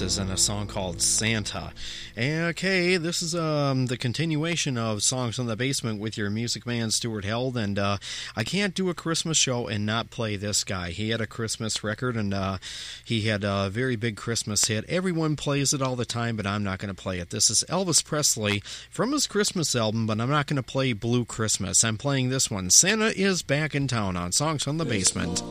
Muses 0.00 0.18
and 0.18 0.30
a 0.30 0.36
song 0.36 0.68
called 0.68 1.02
Santa. 1.02 1.72
Okay, 2.16 2.96
this 2.98 3.20
is 3.20 3.34
um, 3.34 3.86
the 3.86 3.96
continuation 3.96 4.78
of 4.78 5.02
Songs 5.02 5.40
on 5.40 5.46
the 5.46 5.56
Basement 5.56 6.00
with 6.00 6.16
your 6.16 6.30
music 6.30 6.64
man, 6.64 6.92
Stuart 6.92 7.24
Held. 7.24 7.56
And 7.56 7.80
uh, 7.80 7.98
I 8.36 8.44
can't 8.44 8.76
do 8.76 8.90
a 8.90 8.94
Christmas 8.94 9.36
show 9.36 9.66
and 9.66 9.84
not 9.84 10.10
play 10.10 10.36
this 10.36 10.62
guy. 10.62 10.90
He 10.90 11.10
had 11.10 11.20
a 11.20 11.26
Christmas 11.26 11.82
record 11.82 12.16
and 12.16 12.32
uh, 12.32 12.58
he 13.04 13.22
had 13.22 13.42
a 13.42 13.70
very 13.70 13.96
big 13.96 14.16
Christmas 14.16 14.66
hit. 14.66 14.84
Everyone 14.88 15.34
plays 15.34 15.72
it 15.72 15.82
all 15.82 15.96
the 15.96 16.04
time, 16.04 16.36
but 16.36 16.46
I'm 16.46 16.62
not 16.62 16.78
going 16.78 16.94
to 16.94 17.02
play 17.02 17.18
it. 17.18 17.30
This 17.30 17.50
is 17.50 17.64
Elvis 17.68 18.04
Presley 18.04 18.62
from 18.88 19.10
his 19.10 19.26
Christmas 19.26 19.74
album, 19.74 20.06
but 20.06 20.20
I'm 20.20 20.30
not 20.30 20.46
going 20.46 20.58
to 20.58 20.62
play 20.62 20.92
Blue 20.92 21.24
Christmas. 21.24 21.82
I'm 21.82 21.98
playing 21.98 22.28
this 22.28 22.48
one 22.48 22.70
Santa 22.70 23.18
is 23.20 23.42
Back 23.42 23.74
in 23.74 23.88
Town 23.88 24.16
on 24.16 24.30
Songs 24.30 24.68
on 24.68 24.76
the 24.76 24.84
Basement. 24.84 25.42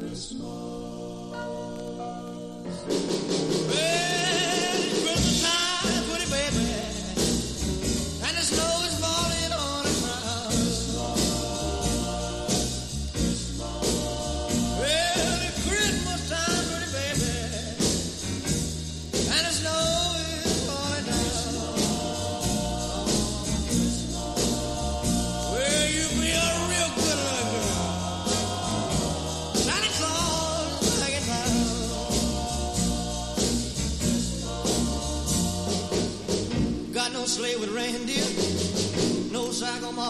Got 0.00 0.40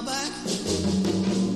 my 0.02 0.06
back. 0.06 0.32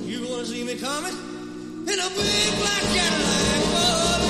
You 0.05 0.27
gonna 0.27 0.45
see 0.45 0.63
me 0.63 0.75
coming 0.75 1.13
in 1.13 1.99
a 1.99 2.09
big 2.09 2.55
black 2.59 2.83
Cadillac? 2.93 3.61
Oh, 3.77 4.24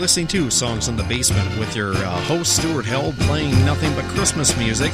listening 0.00 0.26
to 0.26 0.50
Songs 0.50 0.88
in 0.88 0.96
the 0.96 1.02
Basement 1.02 1.46
with 1.58 1.76
your 1.76 1.92
uh, 1.94 2.20
host, 2.22 2.56
Stuart 2.56 2.86
Held, 2.86 3.14
playing 3.18 3.50
nothing 3.66 3.94
but 3.94 4.04
Christmas 4.06 4.56
music. 4.56 4.90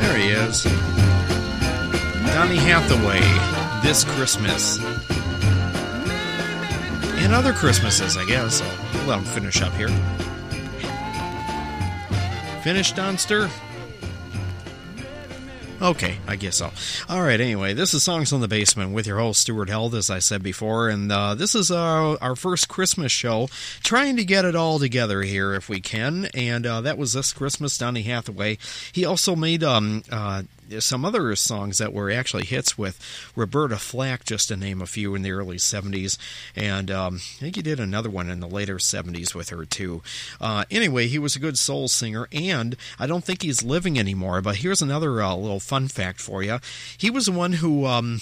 There 0.00 0.18
he 0.18 0.28
is. 0.28 0.64
Donny 2.34 2.56
Hathaway, 2.56 3.20
This 3.82 4.04
Christmas. 4.04 4.78
And 7.22 7.32
other 7.32 7.54
Christmases, 7.54 8.18
I 8.18 8.26
guess. 8.26 8.60
We'll 8.92 9.06
let 9.06 9.20
him 9.20 9.24
finish 9.24 9.62
up 9.62 9.72
here. 9.72 9.88
Finished, 12.62 12.96
Donster? 12.96 13.48
Okay, 15.82 16.18
I 16.28 16.36
guess 16.36 16.56
so. 16.56 16.70
All 17.08 17.22
right, 17.22 17.40
anyway, 17.40 17.72
this 17.72 17.94
is 17.94 18.02
Songs 18.02 18.34
on 18.34 18.42
the 18.42 18.48
Basement 18.48 18.92
with 18.92 19.06
your 19.06 19.18
host, 19.18 19.40
Stuart 19.40 19.70
Held, 19.70 19.94
as 19.94 20.10
I 20.10 20.18
said 20.18 20.42
before, 20.42 20.90
and 20.90 21.10
uh, 21.10 21.34
this 21.34 21.54
is 21.54 21.70
uh, 21.70 22.16
our 22.16 22.36
first 22.36 22.68
Christmas 22.68 23.10
show, 23.10 23.48
trying 23.82 24.18
to 24.18 24.24
get 24.24 24.44
it 24.44 24.54
all 24.54 24.78
together 24.78 25.22
here 25.22 25.54
if 25.54 25.70
we 25.70 25.80
can, 25.80 26.26
and 26.34 26.66
uh, 26.66 26.82
that 26.82 26.98
was 26.98 27.14
this 27.14 27.32
Christmas, 27.32 27.78
Donny 27.78 28.02
Hathaway. 28.02 28.58
He 28.92 29.06
also 29.06 29.34
made 29.34 29.64
um, 29.64 30.02
uh, 30.12 30.42
some 30.78 31.04
other 31.04 31.34
songs 31.36 31.78
that 31.78 31.92
were 31.92 32.10
actually 32.10 32.44
hits 32.44 32.78
with 32.78 32.98
Roberta 33.34 33.76
Flack, 33.76 34.24
just 34.24 34.48
to 34.48 34.56
name 34.56 34.80
a 34.80 34.86
few, 34.86 35.14
in 35.14 35.22
the 35.22 35.32
early 35.32 35.56
70s. 35.56 36.16
And 36.54 36.90
um, 36.90 37.16
I 37.16 37.40
think 37.40 37.56
he 37.56 37.62
did 37.62 37.80
another 37.80 38.10
one 38.10 38.30
in 38.30 38.40
the 38.40 38.48
later 38.48 38.76
70s 38.76 39.34
with 39.34 39.48
her, 39.50 39.64
too. 39.64 40.02
Uh, 40.40 40.64
anyway, 40.70 41.08
he 41.08 41.18
was 41.18 41.36
a 41.36 41.40
good 41.40 41.58
soul 41.58 41.88
singer, 41.88 42.28
and 42.32 42.76
I 42.98 43.06
don't 43.06 43.24
think 43.24 43.42
he's 43.42 43.62
living 43.62 43.98
anymore. 43.98 44.40
But 44.40 44.56
here's 44.56 44.82
another 44.82 45.22
uh, 45.22 45.34
little 45.34 45.60
fun 45.60 45.88
fact 45.88 46.20
for 46.20 46.42
you. 46.42 46.60
He 46.96 47.10
was 47.10 47.26
the 47.26 47.32
one 47.32 47.54
who. 47.54 47.86
Um, 47.86 48.20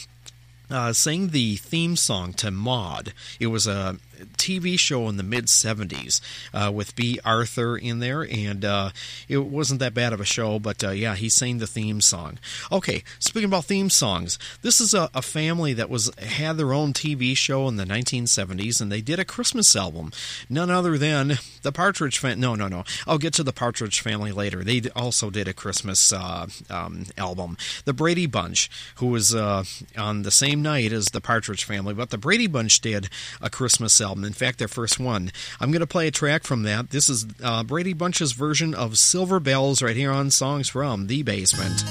uh, 0.70 0.92
sang 0.92 1.28
the 1.28 1.56
theme 1.56 1.96
song 1.96 2.34
to 2.34 2.50
Maude. 2.50 3.14
It 3.40 3.46
was 3.46 3.66
a 3.66 3.96
TV 4.36 4.78
show 4.78 5.08
in 5.08 5.16
the 5.16 5.22
mid 5.22 5.46
70s 5.46 6.20
uh, 6.52 6.70
with 6.72 6.96
Bea 6.96 7.20
Arthur 7.24 7.76
in 7.76 8.00
there, 8.00 8.22
and 8.22 8.64
uh, 8.64 8.90
it 9.28 9.38
wasn't 9.38 9.80
that 9.80 9.94
bad 9.94 10.12
of 10.12 10.20
a 10.20 10.24
show, 10.24 10.58
but 10.58 10.82
uh, 10.82 10.90
yeah, 10.90 11.14
he 11.14 11.28
sang 11.28 11.58
the 11.58 11.66
theme 11.66 12.00
song. 12.00 12.38
Okay, 12.70 13.02
speaking 13.18 13.48
about 13.48 13.64
theme 13.64 13.90
songs, 13.90 14.38
this 14.62 14.80
is 14.80 14.94
a, 14.94 15.10
a 15.14 15.22
family 15.22 15.72
that 15.74 15.90
was 15.90 16.10
had 16.18 16.56
their 16.56 16.72
own 16.72 16.92
TV 16.92 17.36
show 17.36 17.68
in 17.68 17.76
the 17.76 17.84
1970s, 17.84 18.80
and 18.80 18.90
they 18.90 19.00
did 19.00 19.18
a 19.18 19.24
Christmas 19.24 19.74
album. 19.76 20.12
None 20.48 20.70
other 20.70 20.98
than 20.98 21.38
the 21.62 21.72
Partridge 21.72 22.18
Family. 22.18 22.40
No, 22.40 22.54
no, 22.54 22.68
no. 22.68 22.84
I'll 23.06 23.18
get 23.18 23.34
to 23.34 23.42
the 23.42 23.52
Partridge 23.52 24.00
Family 24.00 24.32
later. 24.32 24.64
They 24.64 24.82
also 24.94 25.30
did 25.30 25.48
a 25.48 25.52
Christmas 25.52 26.12
uh, 26.12 26.46
um, 26.70 27.04
album. 27.16 27.56
The 27.84 27.92
Brady 27.92 28.26
Bunch, 28.26 28.70
who 28.96 29.06
was 29.06 29.34
uh, 29.34 29.64
on 29.96 30.22
the 30.22 30.30
same 30.30 30.62
night 30.62 30.92
as 30.92 31.06
the 31.06 31.20
Partridge 31.20 31.64
Family, 31.64 31.94
but 31.94 32.10
the 32.10 32.18
Brady 32.18 32.46
Bunch 32.46 32.80
did 32.80 33.08
a 33.40 33.50
Christmas 33.50 34.00
album. 34.00 34.07
In 34.16 34.32
fact, 34.32 34.58
their 34.58 34.68
first 34.68 34.98
one. 34.98 35.30
I'm 35.60 35.70
going 35.70 35.80
to 35.80 35.86
play 35.86 36.08
a 36.08 36.10
track 36.10 36.44
from 36.44 36.62
that. 36.62 36.90
This 36.90 37.08
is 37.08 37.26
uh, 37.42 37.64
Brady 37.64 37.92
Bunch's 37.92 38.32
version 38.32 38.74
of 38.74 38.98
Silver 38.98 39.40
Bells 39.40 39.82
right 39.82 39.96
here 39.96 40.12
on 40.12 40.30
Songs 40.30 40.68
from 40.68 41.06
the 41.06 41.22
Basement. 41.22 41.84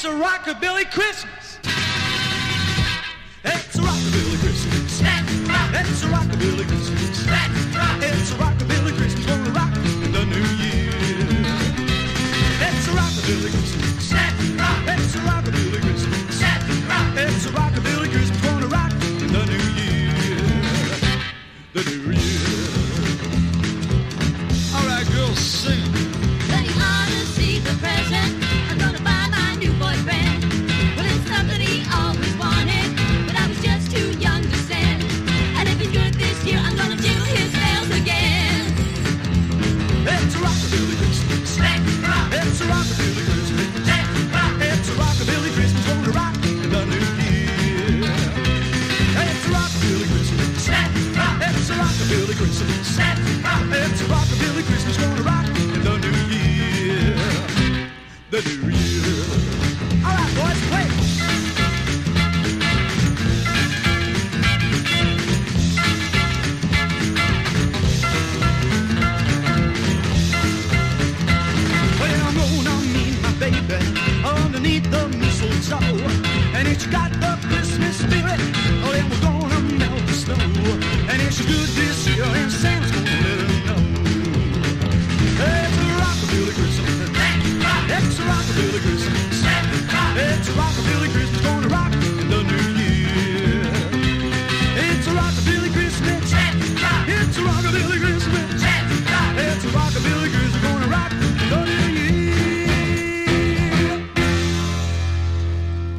It's 0.00 0.04
a 0.04 0.10
rockabilly 0.10 0.88
Christmas. 0.92 1.58
It's 3.44 3.74
a 3.74 3.80
rockabilly 3.80 4.38
Christmas. 4.38 5.00
It's 5.00 6.04
a 6.04 6.06
rockabilly 6.06 6.68
Christmas. 6.68 7.02
It's 7.02 8.30
a 8.30 8.34
rockabilly 8.36 8.96
Christmas. 8.96 9.26
Gonna 9.26 9.50
rock 9.50 9.74
the 9.74 10.24
new 10.24 10.36
year. 10.62 10.92
It's 12.60 12.86
a 12.86 12.90
rockabilly 12.92 13.50
Christmas. 13.50 13.87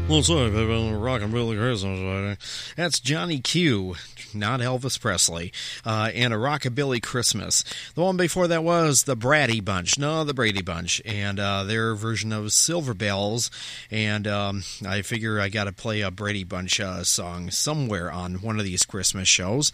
What's 0.09 0.27
up, 0.31 0.51
people? 0.51 0.95
Rockin' 0.95 1.29
Billy 1.29 1.55
Christmas. 1.55 1.99
baby. 1.99 2.37
That's 2.75 2.99
Johnny 2.99 3.39
Q, 3.39 3.93
not 4.33 4.59
Elvis 4.59 4.99
Presley, 4.99 5.53
uh, 5.85 6.09
and 6.15 6.33
a 6.33 6.37
Rockabilly 6.37 6.99
Christmas. 6.99 7.63
The 7.93 8.01
one 8.01 8.17
before 8.17 8.47
that 8.47 8.63
was 8.63 9.03
the 9.03 9.15
Brady 9.15 9.59
Bunch, 9.59 9.99
no, 9.99 10.23
the 10.23 10.33
Brady 10.33 10.63
Bunch, 10.63 10.99
and 11.05 11.39
uh, 11.39 11.63
their 11.63 11.93
version 11.93 12.33
of 12.33 12.51
Silver 12.51 12.95
Bells. 12.95 13.51
And 13.91 14.25
um, 14.25 14.63
I 14.83 15.03
figure 15.03 15.39
I 15.39 15.47
got 15.49 15.65
to 15.65 15.71
play 15.71 16.01
a 16.01 16.09
Brady 16.09 16.43
Bunch 16.43 16.79
uh, 16.79 17.03
song 17.03 17.51
somewhere 17.51 18.11
on 18.11 18.41
one 18.41 18.57
of 18.57 18.65
these 18.65 18.85
Christmas 18.85 19.27
shows. 19.27 19.71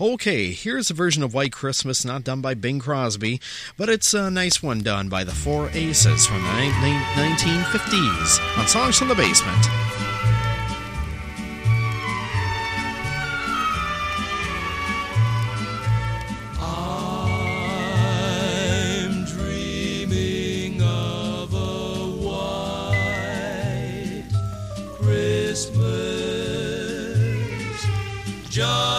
Okay, 0.00 0.50
here's 0.50 0.90
a 0.90 0.94
version 0.94 1.22
of 1.22 1.32
White 1.32 1.52
Christmas, 1.52 2.04
not 2.04 2.24
done 2.24 2.40
by 2.40 2.54
Bing 2.54 2.80
Crosby, 2.80 3.40
but 3.76 3.88
it's 3.88 4.12
a 4.14 4.32
nice 4.32 4.60
one 4.60 4.82
done 4.82 5.08
by 5.08 5.22
the 5.22 5.30
Four 5.30 5.70
Aces 5.74 6.26
from 6.26 6.42
the 6.42 6.52
ni- 6.54 6.66
ni- 6.66 7.04
1950s 7.36 8.58
on 8.58 8.66
Songs 8.66 8.98
from 8.98 9.06
the 9.06 9.14
Basement. 9.14 9.75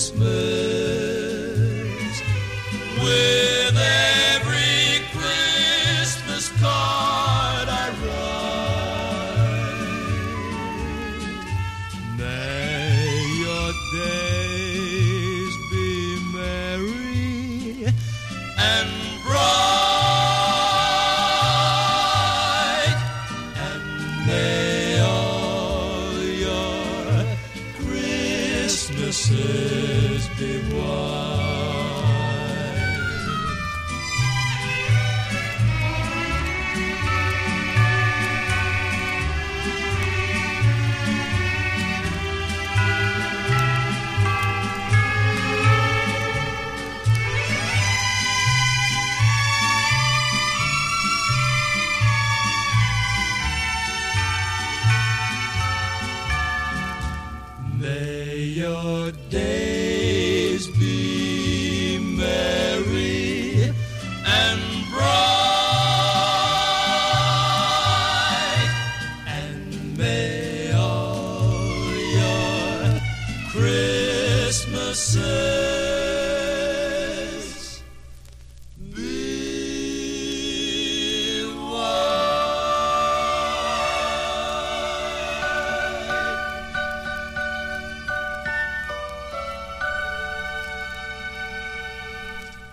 Christmas 0.00 0.39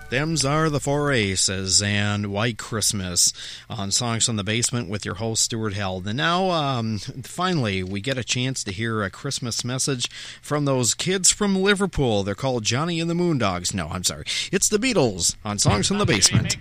Them's 0.09 0.45
are 0.45 0.69
the 0.69 0.79
four 0.79 1.11
aces 1.11 1.81
and 1.81 2.27
White 2.27 2.57
Christmas 2.57 3.33
on 3.69 3.91
Songs 3.91 4.25
from 4.25 4.37
the 4.37 4.43
Basement 4.43 4.89
with 4.89 5.03
your 5.03 5.15
host 5.15 5.43
Stuart 5.43 5.73
Held. 5.73 6.07
And 6.07 6.15
now, 6.15 6.49
um, 6.51 6.99
finally, 7.23 7.83
we 7.83 7.99
get 7.99 8.17
a 8.17 8.23
chance 8.23 8.63
to 8.63 8.71
hear 8.71 9.03
a 9.03 9.09
Christmas 9.09 9.65
message 9.65 10.09
from 10.41 10.63
those 10.63 10.93
kids 10.93 11.29
from 11.29 11.61
Liverpool. 11.61 12.23
They're 12.23 12.35
called 12.35 12.63
Johnny 12.63 13.01
and 13.01 13.09
the 13.09 13.15
Moondogs. 13.15 13.73
No, 13.73 13.89
I'm 13.89 14.05
sorry. 14.05 14.23
It's 14.49 14.69
the 14.69 14.77
Beatles 14.77 15.35
on 15.43 15.59
Songs 15.59 15.89
from 15.89 15.97
the 15.97 16.05
Basement. 16.05 16.55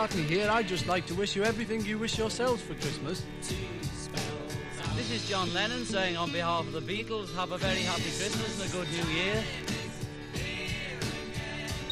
McCartney 0.00 0.24
here. 0.24 0.48
I'd 0.50 0.66
just 0.66 0.86
like 0.86 1.04
to 1.06 1.14
wish 1.14 1.36
you 1.36 1.44
everything 1.44 1.84
you 1.84 1.98
wish 1.98 2.16
yourselves 2.16 2.62
for 2.62 2.74
Christmas. 2.74 3.22
This 4.96 5.10
is 5.10 5.28
John 5.28 5.52
Lennon 5.52 5.84
saying 5.84 6.16
on 6.16 6.32
behalf 6.32 6.66
of 6.66 6.72
the 6.72 6.80
Beatles, 6.80 7.34
have 7.34 7.52
a 7.52 7.58
very 7.58 7.82
happy 7.82 8.02
Christmas 8.02 8.60
and 8.60 8.70
a 8.70 8.72
good 8.72 8.88
new 8.92 9.12
year. 9.12 9.44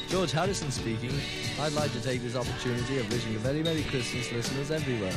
George 0.08 0.32
Harrison 0.32 0.70
speaking. 0.70 1.12
I'd 1.60 1.72
like 1.72 1.92
to 1.92 2.00
take 2.00 2.22
this 2.22 2.34
opportunity 2.34 2.98
of 2.98 3.10
wishing 3.12 3.34
a 3.34 3.38
very 3.38 3.62
Merry 3.62 3.82
Christmas 3.82 4.32
listeners 4.32 4.70
everywhere. 4.70 5.14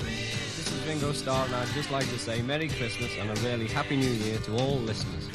This 0.00 0.70
is 0.70 0.86
Ringo 0.86 1.12
Starr 1.12 1.46
and 1.46 1.54
I'd 1.54 1.68
just 1.68 1.90
like 1.90 2.06
to 2.10 2.18
say 2.18 2.42
Merry 2.42 2.68
Christmas 2.68 3.10
and 3.18 3.30
a 3.30 3.34
really 3.40 3.68
Happy 3.68 3.96
New 3.96 4.10
Year 4.10 4.38
to 4.40 4.56
all 4.58 4.80
listeners. 4.80 5.28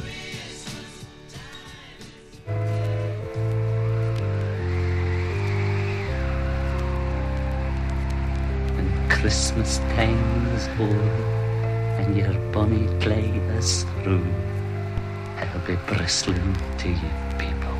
Christmas 9.19 9.79
time 9.99 10.47
is 10.55 10.69
o'er 10.79 11.11
and 11.99 12.15
your 12.15 12.33
bonny 12.53 12.87
play 13.01 13.27
is 13.57 13.83
through, 14.01 14.25
I'll 15.35 15.59
be 15.67 15.75
bristling 15.87 16.55
to 16.77 16.87
you 16.87 17.11
people, 17.37 17.75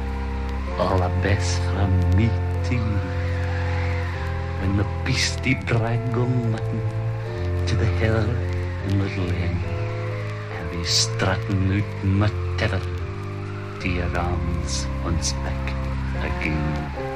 all 0.77 0.97
the 0.97 1.07
best 1.23 1.61
from 1.71 1.97
me 2.17 2.27
to 2.67 2.75
you. 2.75 2.99
When 4.59 4.75
the 4.75 4.87
beastie 5.05 5.53
drag 5.53 6.01
mutton 6.13 6.81
to 7.67 7.75
the 7.77 7.85
heather 7.85 8.27
and 8.83 9.01
little 9.01 9.31
end, 9.31 9.63
I'll 10.51 10.77
be 10.77 10.83
strutting 10.83 11.81
out 11.81 12.03
my 12.03 12.29
tether 12.57 12.81
to 13.79 13.87
your 13.87 14.17
arms 14.17 14.85
once 15.05 15.31
back 15.31 15.65
again. 16.19 17.09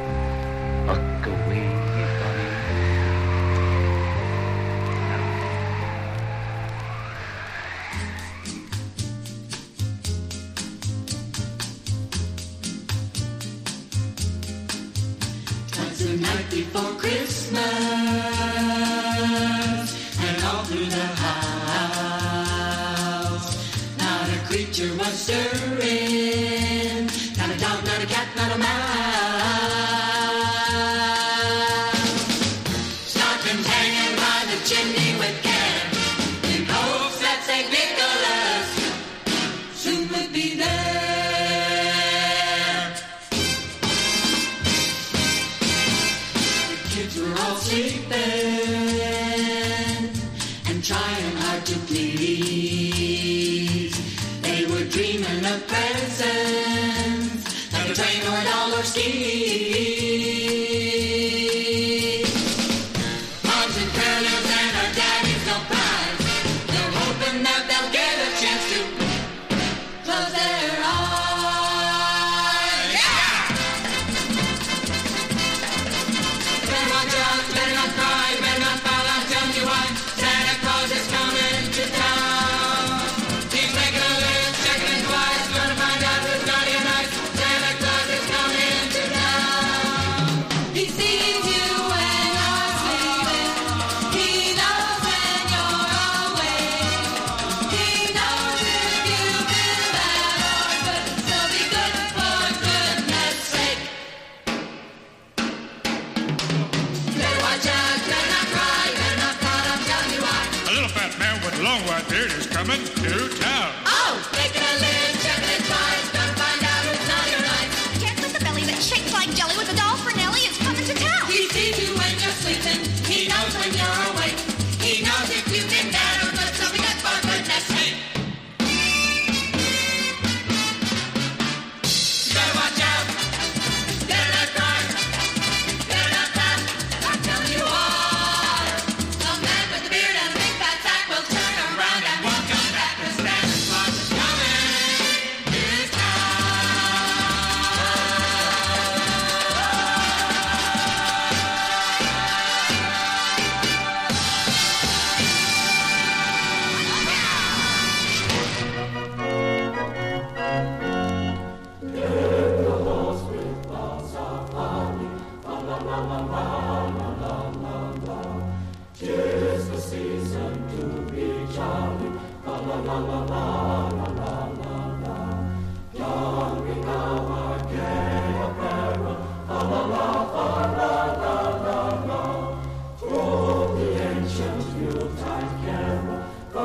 for 16.73 16.89
Christmas 16.97 17.61
and 20.25 20.43
all 20.43 20.63
through 20.63 20.85
the 20.85 21.07
house. 21.25 21.93
Not 23.99 24.27
a 24.35 24.39
creature 24.47 24.91
was 24.97 25.13
stirring, 25.13 27.05
not 27.37 27.49
a 27.55 27.57
dog, 27.59 27.85
not 27.85 28.03
a 28.03 28.07
cat, 28.07 28.27
not 28.35 28.55
a 28.55 28.57
mouse. 28.57 28.92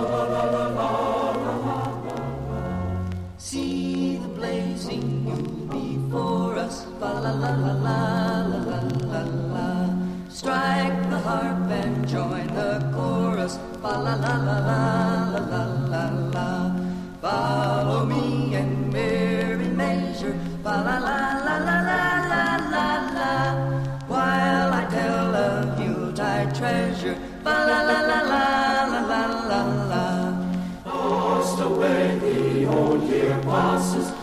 la 0.01 0.29
la 0.29 0.43
la 0.43 0.48
voices 33.79 34.18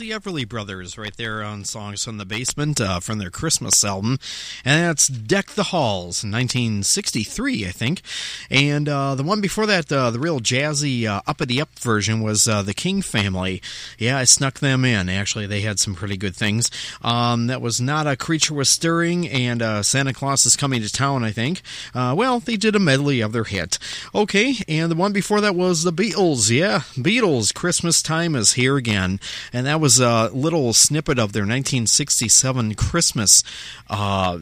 the 0.00 0.10
Everly 0.12 0.48
Brothers 0.48 0.96
right 0.96 1.14
there 1.14 1.42
on 1.42 1.62
Songs 1.62 2.02
from 2.02 2.16
the 2.16 2.24
Basement 2.24 2.80
uh, 2.80 3.00
from 3.00 3.18
their 3.18 3.28
Christmas 3.28 3.84
album. 3.84 4.18
And 4.64 4.86
that's 4.86 5.08
Deck 5.08 5.48
the 5.48 5.64
Halls, 5.64 6.24
1963, 6.24 7.66
I 7.66 7.70
think. 7.70 8.00
And 8.48 8.88
uh, 8.88 9.14
the 9.14 9.22
one 9.22 9.42
before 9.42 9.66
that, 9.66 9.92
uh, 9.92 10.10
the 10.10 10.18
real 10.18 10.40
jazzy, 10.40 11.04
uh, 11.04 11.20
uppity 11.26 11.60
up 11.60 11.78
version 11.78 12.22
was 12.22 12.48
uh, 12.48 12.62
the 12.62 12.72
King 12.72 13.02
Family. 13.02 13.60
Yeah, 13.98 14.16
I 14.16 14.24
snuck 14.24 14.60
them 14.60 14.86
in. 14.86 15.10
Actually, 15.10 15.46
they 15.46 15.60
had 15.60 15.78
some 15.78 15.94
pretty 15.94 16.16
good 16.16 16.34
things. 16.34 16.70
Um, 17.02 17.48
that 17.48 17.60
was 17.60 17.78
Not 17.78 18.06
a 18.06 18.16
Creature 18.16 18.54
Was 18.54 18.70
Stirring 18.70 19.28
and 19.28 19.60
uh, 19.60 19.82
Santa 19.82 20.14
Claus 20.14 20.46
is 20.46 20.56
Coming 20.56 20.80
to 20.80 20.90
Town, 20.90 21.24
I 21.24 21.30
think. 21.30 21.60
Well, 21.94 22.40
they 22.40 22.56
did 22.56 22.74
a 22.74 22.80
medley 22.80 23.20
of 23.20 23.32
their 23.32 23.44
hit. 23.44 23.78
Okay, 24.14 24.54
and 24.66 24.90
the 24.90 24.96
one 24.96 25.12
before 25.12 25.42
that 25.42 25.54
was 25.54 25.84
the 25.84 25.92
Beatles. 25.92 26.50
Yeah, 26.50 26.80
Beatles, 26.94 27.52
Christmas 27.52 28.00
Time 28.00 28.34
is 28.34 28.54
Here 28.54 28.78
Again. 28.78 29.20
And 29.52 29.66
that 29.66 29.78
was 29.78 29.89
a 29.98 30.30
little 30.32 30.72
snippet 30.72 31.18
of 31.18 31.32
their 31.32 31.42
1967 31.42 32.74
Christmas, 32.74 33.42
uh, 33.88 34.38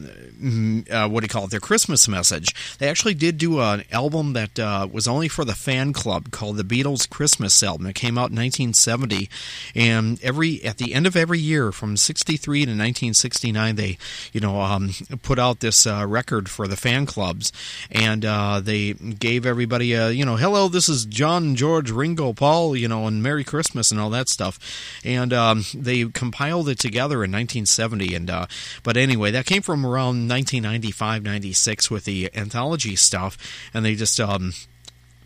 uh, 0.91 1.09
what 1.09 1.21
do 1.21 1.25
you 1.25 1.27
call 1.29 1.45
it, 1.45 1.51
their 1.51 1.59
Christmas 1.59 2.07
message. 2.07 2.77
They 2.77 2.89
actually 2.89 3.13
did 3.13 3.37
do 3.37 3.59
an 3.59 3.83
album 3.91 4.33
that 4.33 4.59
uh, 4.59 4.87
was 4.91 5.07
only 5.07 5.27
for 5.27 5.45
the 5.45 5.55
fan 5.55 5.93
club 5.93 6.31
called 6.31 6.57
the 6.57 6.63
Beatles 6.63 7.09
Christmas 7.09 7.63
album. 7.63 7.87
It 7.87 7.95
came 7.95 8.17
out 8.17 8.29
in 8.31 8.35
1970. 8.35 9.29
And 9.75 10.21
every 10.23 10.63
at 10.63 10.77
the 10.77 10.93
end 10.93 11.07
of 11.07 11.15
every 11.15 11.39
year 11.39 11.71
from 11.71 11.97
63 11.97 12.59
to 12.59 12.71
1969, 12.71 13.75
they, 13.75 13.97
you 14.33 14.41
know, 14.41 14.61
um, 14.61 14.91
put 15.21 15.39
out 15.39 15.59
this 15.59 15.87
uh, 15.87 16.05
record 16.07 16.49
for 16.49 16.67
the 16.67 16.77
fan 16.77 17.05
clubs. 17.05 17.51
And 17.91 18.25
uh, 18.25 18.59
they 18.59 18.93
gave 18.93 19.45
everybody 19.45 19.93
a, 19.93 20.09
you 20.11 20.25
know, 20.25 20.35
hello, 20.35 20.67
this 20.67 20.89
is 20.89 21.05
John, 21.05 21.55
George, 21.55 21.91
Ringo, 21.91 22.33
Paul, 22.33 22.75
you 22.75 22.87
know, 22.87 23.07
and 23.07 23.23
Merry 23.23 23.43
Christmas 23.43 23.91
and 23.91 23.99
all 23.99 24.09
that 24.11 24.29
stuff. 24.29 24.59
And 25.03 25.33
um, 25.39 25.63
they 25.73 26.05
compiled 26.05 26.69
it 26.69 26.79
together 26.79 27.23
in 27.23 27.31
1970. 27.31 28.13
And 28.15 28.29
uh, 28.29 28.45
but 28.83 28.97
anyway, 28.97 29.31
that 29.31 29.45
came 29.45 29.61
from 29.61 29.85
around 29.85 30.27
1995, 30.27 31.23
96 31.23 31.89
with 31.89 32.05
the 32.05 32.29
anthology 32.35 32.95
stuff, 32.95 33.37
and 33.73 33.85
they 33.85 33.95
just 33.95 34.19
um, 34.19 34.53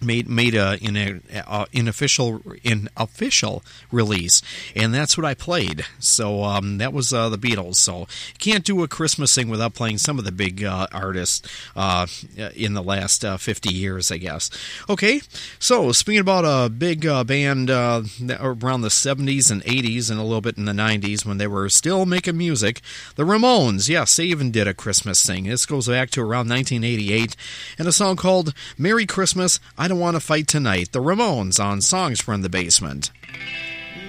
made 0.05 0.27
made 0.27 0.55
a 0.55 0.77
in 0.81 0.95
a 0.95 1.19
uh, 1.47 1.65
in 1.71 1.87
official 1.87 2.41
in 2.63 2.89
official 2.97 3.63
release, 3.91 4.41
and 4.75 4.93
that's 4.93 5.17
what 5.17 5.25
I 5.25 5.33
played. 5.33 5.85
So 5.99 6.43
um, 6.43 6.77
that 6.77 6.93
was 6.93 7.13
uh, 7.13 7.29
the 7.29 7.37
Beatles. 7.37 7.75
So 7.75 8.07
can't 8.39 8.63
do 8.63 8.83
a 8.83 8.87
Christmas 8.87 9.33
thing 9.33 9.49
without 9.49 9.73
playing 9.73 9.97
some 9.97 10.19
of 10.19 10.25
the 10.25 10.31
big 10.31 10.63
uh, 10.63 10.87
artists 10.91 11.47
uh, 11.75 12.07
in 12.55 12.73
the 12.73 12.83
last 12.83 13.23
uh, 13.23 13.37
fifty 13.37 13.73
years, 13.73 14.11
I 14.11 14.17
guess. 14.17 14.49
Okay, 14.89 15.21
so 15.59 15.91
speaking 15.91 16.21
about 16.21 16.45
a 16.45 16.69
big 16.69 17.05
uh, 17.05 17.23
band 17.23 17.69
uh, 17.69 18.03
around 18.39 18.81
the 18.81 18.89
seventies 18.89 19.49
and 19.51 19.63
eighties, 19.65 20.09
and 20.09 20.19
a 20.19 20.23
little 20.23 20.41
bit 20.41 20.57
in 20.57 20.65
the 20.65 20.73
nineties 20.73 21.25
when 21.25 21.37
they 21.37 21.47
were 21.47 21.69
still 21.69 22.05
making 22.05 22.37
music, 22.37 22.81
the 23.15 23.23
Ramones. 23.23 23.89
Yes, 23.89 24.15
they 24.15 24.25
even 24.25 24.51
did 24.51 24.67
a 24.67 24.73
Christmas 24.73 25.25
thing. 25.25 25.45
This 25.45 25.65
goes 25.65 25.87
back 25.87 26.09
to 26.11 26.21
around 26.21 26.49
1988, 26.49 27.35
and 27.77 27.87
a 27.87 27.91
song 27.91 28.15
called 28.15 28.53
"Merry 28.77 29.05
Christmas." 29.05 29.59
I 29.77 29.87
don't 29.87 29.92
want 29.93 30.15
to 30.15 30.19
fight 30.19 30.47
tonight. 30.47 30.91
The 30.91 30.99
Ramones 30.99 31.63
on 31.63 31.81
Songs 31.81 32.21
from 32.21 32.41
the 32.41 32.49
Basement. 32.49 33.11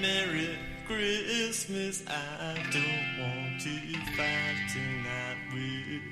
Merry 0.01 0.59
Christmas, 0.86 2.02
I 2.06 2.55
don't 2.70 3.19
want 3.20 3.61
to 3.62 3.70
fight 4.16 4.69
tonight 4.73 5.36
with. 5.52 6.02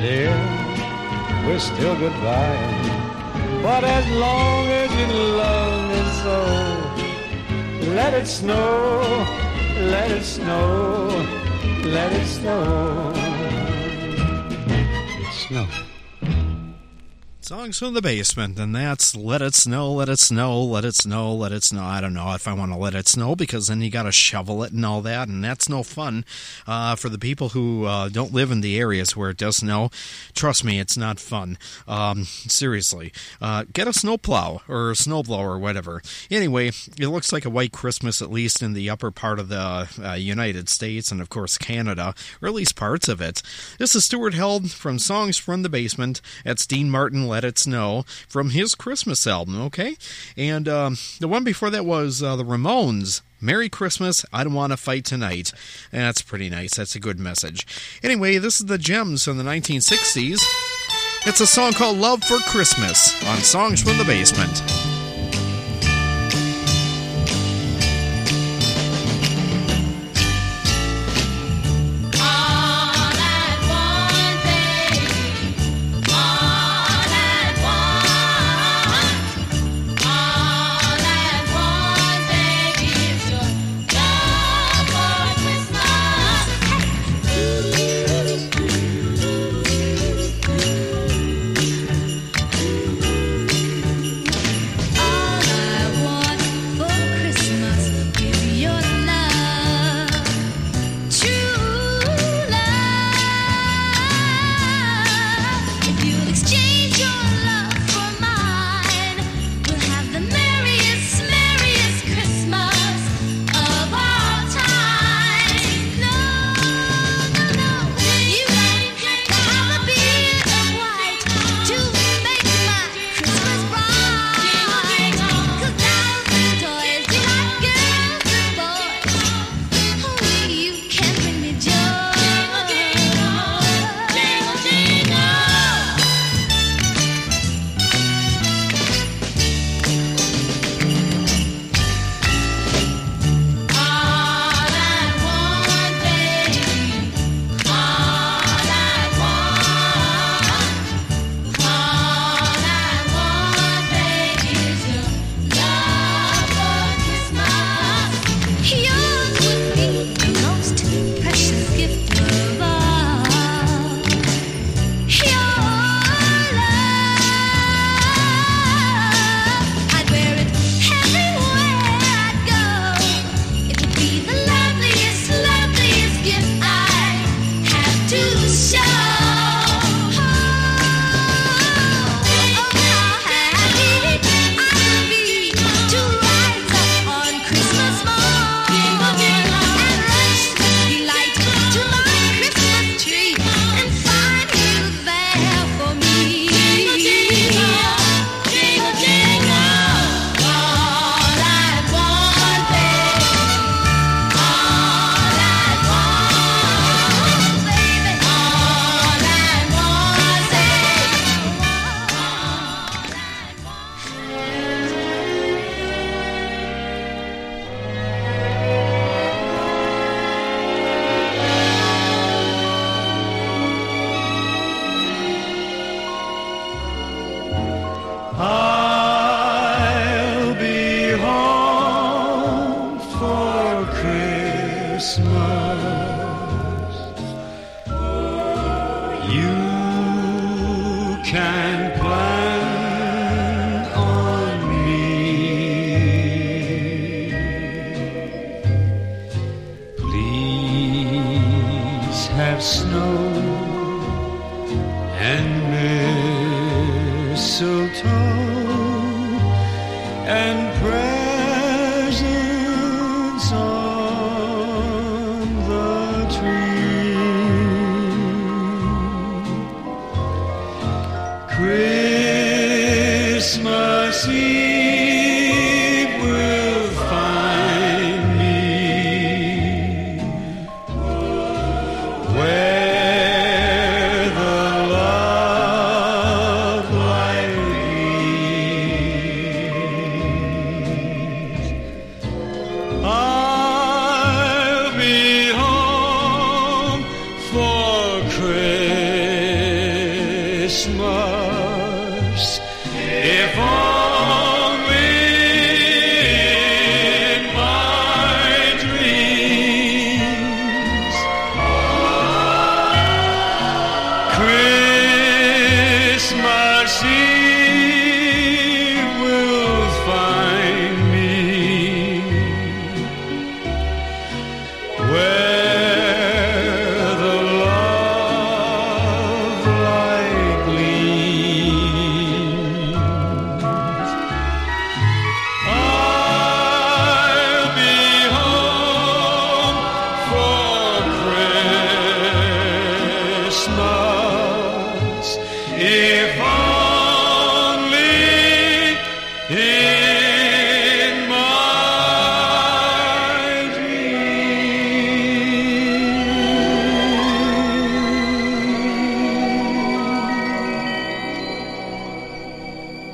Dear, 0.00 0.30
we're 1.46 1.58
still 1.58 1.96
goodbying. 1.96 3.62
But 3.62 3.84
as 3.84 4.06
long 4.10 4.66
as 4.66 4.90
you 5.00 5.06
love 5.42 5.90
me 5.90 6.00
so, 6.22 6.38
let 7.94 8.14
it 8.14 8.26
snow, 8.26 9.26
let 9.90 10.10
it 10.10 10.22
snow, 10.22 11.08
let 11.84 12.12
it 12.12 12.26
snow. 12.26 13.12
Snow. 15.32 15.97
Songs 17.48 17.78
from 17.78 17.94
the 17.94 18.02
basement, 18.02 18.58
and 18.58 18.74
that's 18.74 19.16
Let 19.16 19.40
It 19.40 19.54
Snow, 19.54 19.90
Let 19.90 20.10
It 20.10 20.18
Snow, 20.18 20.62
Let 20.62 20.84
It 20.84 20.94
Snow, 20.94 21.34
Let 21.34 21.50
It 21.50 21.64
Snow. 21.64 21.82
I 21.82 22.02
don't 22.02 22.12
know 22.12 22.34
if 22.34 22.46
I 22.46 22.52
want 22.52 22.72
to 22.72 22.78
let 22.78 22.94
it 22.94 23.08
snow 23.08 23.34
because 23.34 23.68
then 23.68 23.80
you 23.80 23.90
got 23.90 24.02
to 24.02 24.12
shovel 24.12 24.62
it 24.64 24.72
and 24.72 24.84
all 24.84 25.00
that, 25.00 25.28
and 25.28 25.42
that's 25.42 25.66
no 25.66 25.82
fun 25.82 26.26
uh, 26.66 26.94
for 26.94 27.08
the 27.08 27.18
people 27.18 27.48
who 27.48 27.86
uh, 27.86 28.10
don't 28.10 28.34
live 28.34 28.50
in 28.50 28.60
the 28.60 28.78
areas 28.78 29.16
where 29.16 29.30
it 29.30 29.38
does 29.38 29.56
snow. 29.56 29.88
Trust 30.34 30.62
me, 30.62 30.78
it's 30.78 30.98
not 30.98 31.18
fun. 31.18 31.56
Um, 31.86 32.24
seriously. 32.24 33.14
Uh, 33.40 33.64
get 33.72 33.88
a 33.88 33.94
snowplow 33.94 34.60
or 34.68 34.90
a 34.90 34.94
snowblower 34.94 35.48
or 35.48 35.58
whatever. 35.58 36.02
Anyway, 36.30 36.68
it 36.68 37.08
looks 37.08 37.32
like 37.32 37.46
a 37.46 37.50
white 37.50 37.72
Christmas, 37.72 38.20
at 38.20 38.30
least 38.30 38.62
in 38.62 38.74
the 38.74 38.90
upper 38.90 39.10
part 39.10 39.38
of 39.38 39.48
the 39.48 39.88
uh, 40.04 40.12
United 40.12 40.68
States 40.68 41.10
and, 41.10 41.18
of 41.18 41.30
course, 41.30 41.56
Canada, 41.56 42.14
or 42.42 42.48
at 42.48 42.54
least 42.54 42.76
parts 42.76 43.08
of 43.08 43.22
it. 43.22 43.40
This 43.78 43.94
is 43.94 44.04
Stuart 44.04 44.34
Held 44.34 44.70
from 44.70 44.98
Songs 44.98 45.38
from 45.38 45.62
the 45.62 45.70
Basement. 45.70 46.20
That's 46.44 46.66
Dean 46.66 46.90
Martin, 46.90 47.26
Let 47.38 47.44
It 47.44 47.58
Snow, 47.58 48.04
from 48.26 48.50
his 48.50 48.74
Christmas 48.74 49.24
album, 49.24 49.60
okay? 49.60 49.96
And 50.36 50.68
um, 50.68 50.96
the 51.20 51.28
one 51.28 51.44
before 51.44 51.70
that 51.70 51.86
was 51.86 52.20
uh, 52.20 52.34
the 52.34 52.42
Ramones. 52.42 53.20
Merry 53.40 53.68
Christmas, 53.68 54.26
I 54.32 54.42
don't 54.42 54.54
want 54.54 54.72
to 54.72 54.76
fight 54.76 55.04
tonight. 55.04 55.52
That's 55.92 56.20
pretty 56.20 56.50
nice. 56.50 56.74
That's 56.74 56.96
a 56.96 56.98
good 56.98 57.20
message. 57.20 57.64
Anyway, 58.02 58.38
this 58.38 58.58
is 58.58 58.66
the 58.66 58.76
Gems 58.76 59.22
from 59.22 59.38
the 59.38 59.44
1960s. 59.44 60.40
It's 61.26 61.40
a 61.40 61.46
song 61.46 61.74
called 61.74 61.98
Love 61.98 62.24
for 62.24 62.38
Christmas 62.38 63.14
on 63.26 63.38
Songs 63.38 63.84
from 63.84 63.98
the 63.98 64.04
Basement. 64.04 64.87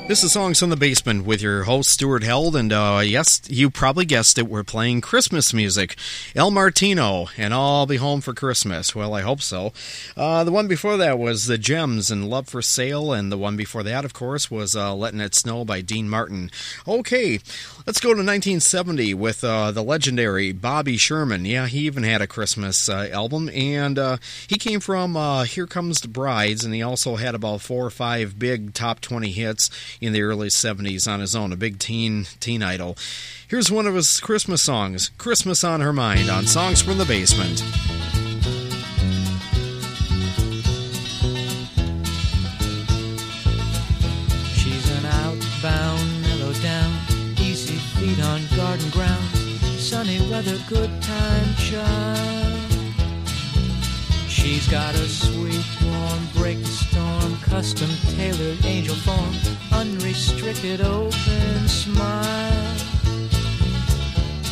This 0.07 0.23
is 0.23 0.33
Songs 0.33 0.59
from 0.59 0.69
the 0.69 0.75
Basement 0.75 1.25
with 1.25 1.41
your 1.41 1.63
host, 1.63 1.89
Stuart 1.89 2.21
Held. 2.21 2.55
And 2.55 2.71
uh, 2.71 3.01
yes, 3.03 3.41
you 3.47 3.71
probably 3.71 4.05
guessed 4.05 4.37
it, 4.37 4.47
we're 4.47 4.63
playing 4.63 5.01
Christmas 5.01 5.51
music. 5.51 5.95
Al 6.35 6.51
Martino 6.51 7.29
and 7.37 7.55
I'll 7.55 7.87
Be 7.87 7.95
Home 7.95 8.21
for 8.21 8.31
Christmas. 8.31 8.93
Well, 8.93 9.15
I 9.15 9.21
hope 9.21 9.41
so. 9.41 9.73
Uh, 10.15 10.43
the 10.43 10.51
one 10.51 10.67
before 10.67 10.95
that 10.97 11.17
was 11.17 11.47
The 11.47 11.57
Gems 11.57 12.11
and 12.11 12.29
Love 12.29 12.47
for 12.47 12.61
Sale. 12.61 13.13
And 13.13 13.31
the 13.31 13.37
one 13.37 13.57
before 13.57 13.81
that, 13.81 14.05
of 14.05 14.13
course, 14.13 14.51
was 14.51 14.75
uh, 14.75 14.93
Letting 14.93 15.21
It 15.21 15.33
Snow 15.33 15.65
by 15.65 15.81
Dean 15.81 16.07
Martin. 16.07 16.51
Okay, 16.87 17.39
let's 17.87 17.99
go 17.99 18.09
to 18.09 18.21
1970 18.21 19.15
with 19.15 19.43
uh, 19.43 19.71
the 19.71 19.83
legendary 19.83 20.51
Bobby 20.51 20.97
Sherman. 20.97 21.45
Yeah, 21.45 21.65
he 21.65 21.79
even 21.79 22.03
had 22.03 22.21
a 22.21 22.27
Christmas 22.27 22.87
uh, 22.87 23.09
album. 23.11 23.49
And 23.49 23.97
uh, 23.97 24.17
he 24.47 24.59
came 24.59 24.81
from 24.81 25.15
Here 25.45 25.65
Comes 25.65 26.01
the 26.01 26.07
Brides. 26.07 26.63
And 26.63 26.75
he 26.75 26.83
also 26.83 27.15
had 27.15 27.33
about 27.33 27.61
four 27.61 27.83
or 27.83 27.89
five 27.89 28.37
big 28.37 28.75
top 28.75 29.01
20 29.01 29.31
hits 29.31 29.71
in 30.05 30.13
the 30.13 30.21
early 30.21 30.49
70s 30.49 31.11
on 31.11 31.19
his 31.19 31.35
own, 31.35 31.51
a 31.51 31.55
big 31.55 31.79
teen 31.79 32.25
teen 32.39 32.61
idol. 32.61 32.97
Here's 33.47 33.71
one 33.71 33.87
of 33.87 33.95
his 33.95 34.19
Christmas 34.19 34.61
songs, 34.61 35.09
Christmas 35.17 35.63
on 35.63 35.81
Her 35.81 35.93
Mind, 35.93 36.29
on 36.29 36.45
Songs 36.45 36.81
from 36.81 36.97
the 36.97 37.05
Basement. 37.05 37.59
She's 44.53 44.89
an 44.97 45.05
outbound, 45.05 46.21
mellow 46.21 46.53
down, 46.53 46.93
easy 47.39 47.77
feet 47.97 48.23
on 48.23 48.41
garden 48.55 48.89
ground, 48.91 49.25
sunny 49.79 50.19
weather, 50.29 50.57
good 50.69 51.01
time 51.01 51.55
child. 51.55 52.44
She's 54.45 54.67
got 54.67 54.93
a 54.93 55.07
sweet, 55.07 55.65
warm, 55.83 56.27
break 56.35 56.59
the 56.59 56.67
storm, 56.67 57.35
custom 57.37 57.89
tailored 58.15 58.63
angel 58.63 58.93
form, 58.93 59.33
unrestricted, 59.71 60.81
open 60.81 61.67
smile. 61.67 62.75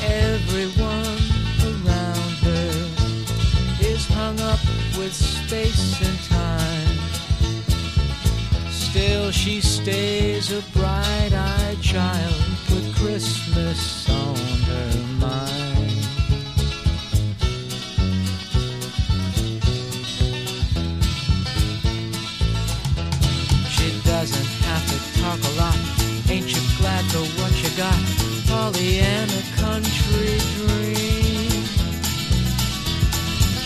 Everyone 0.01 1.21
around 1.61 2.33
her 2.41 2.89
is 3.81 4.07
hung 4.07 4.39
up 4.39 4.59
with 4.97 5.13
space 5.13 6.01
and 6.01 6.19
time. 6.23 6.97
Still, 8.71 9.29
she 9.29 9.61
stays 9.61 10.51
a 10.51 10.63
bright 10.75 11.33
eyed 11.33 11.79
child 11.83 12.33
with 12.71 12.95
Christmas 12.95 14.09
on 14.09 14.37
her 14.37 14.97
mind. 15.19 15.72
A 25.45 25.51
lot. 25.61 25.77
Ain't 26.29 26.49
you 26.53 26.61
glad 26.79 27.03
for 27.11 27.25
what 27.39 27.53
you 27.63 27.69
got? 27.77 27.99
Pollyanna 28.47 29.41
country 29.57 30.37
dream. 30.55 31.63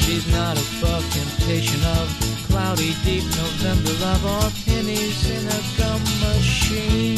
She's 0.02 0.26
not 0.32 0.56
above 0.58 1.04
temptation 1.14 1.82
of 1.98 2.06
cloudy, 2.48 2.94
deep 3.04 3.24
November 3.36 3.94
love 4.06 4.24
or 4.26 4.49
pennies 4.66 5.20
in 5.30 5.44
a 5.48 5.62
gum 5.78 6.02
machine. 6.26 7.18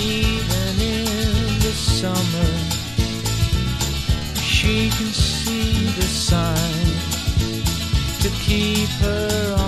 Even 0.00 0.74
in 0.80 1.44
the 1.64 1.74
summer, 2.00 2.50
she 4.42 4.90
can 4.90 5.12
see 5.12 5.86
the 5.98 6.08
sign 6.28 6.86
to 8.22 8.30
keep 8.40 8.88
her 9.00 9.54
on 9.58 9.63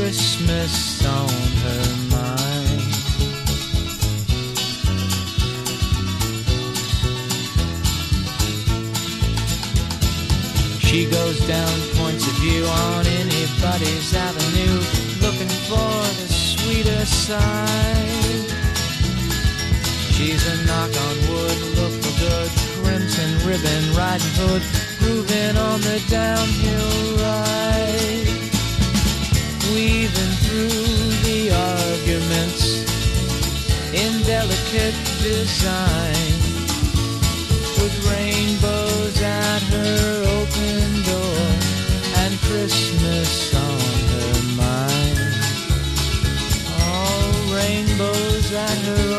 Christmas 0.00 1.04
on 1.04 1.28
her 1.28 1.86
mind. 2.08 2.92
She 10.80 11.04
goes 11.04 11.38
down 11.46 11.74
points 11.96 12.26
of 12.26 12.32
view 12.40 12.64
on 12.64 13.06
anybody's 13.06 14.14
avenue, 14.14 14.80
looking 15.20 15.52
for 15.68 15.92
the 16.16 16.28
sweeter 16.32 17.04
side. 17.04 18.48
She's 20.16 20.42
a 20.48 20.64
knock 20.64 20.92
on 21.06 21.16
wood, 21.28 21.58
look 21.76 21.92
for 22.02 22.14
good, 22.20 22.50
crimson 22.82 23.30
ribbon, 23.46 23.94
riding 23.94 24.34
hood, 24.40 24.62
grooving 24.98 25.58
on 25.58 25.80
the 25.82 26.02
downhill 26.08 27.16
ride. 27.22 28.39
Weaving 29.72 30.34
through 30.42 30.68
the 31.22 31.52
arguments 31.52 32.82
in 33.94 34.20
delicate 34.22 34.98
design, 35.22 36.32
with 37.78 37.94
rainbows 38.10 39.22
at 39.22 39.62
her 39.62 40.24
open 40.38 41.02
door 41.06 41.46
and 42.22 42.36
Christmas 42.48 43.54
on 43.54 43.80
her 44.14 44.34
mind. 44.58 45.18
All 46.82 47.30
rainbows 47.54 48.52
at 48.52 48.78
her 48.90 49.09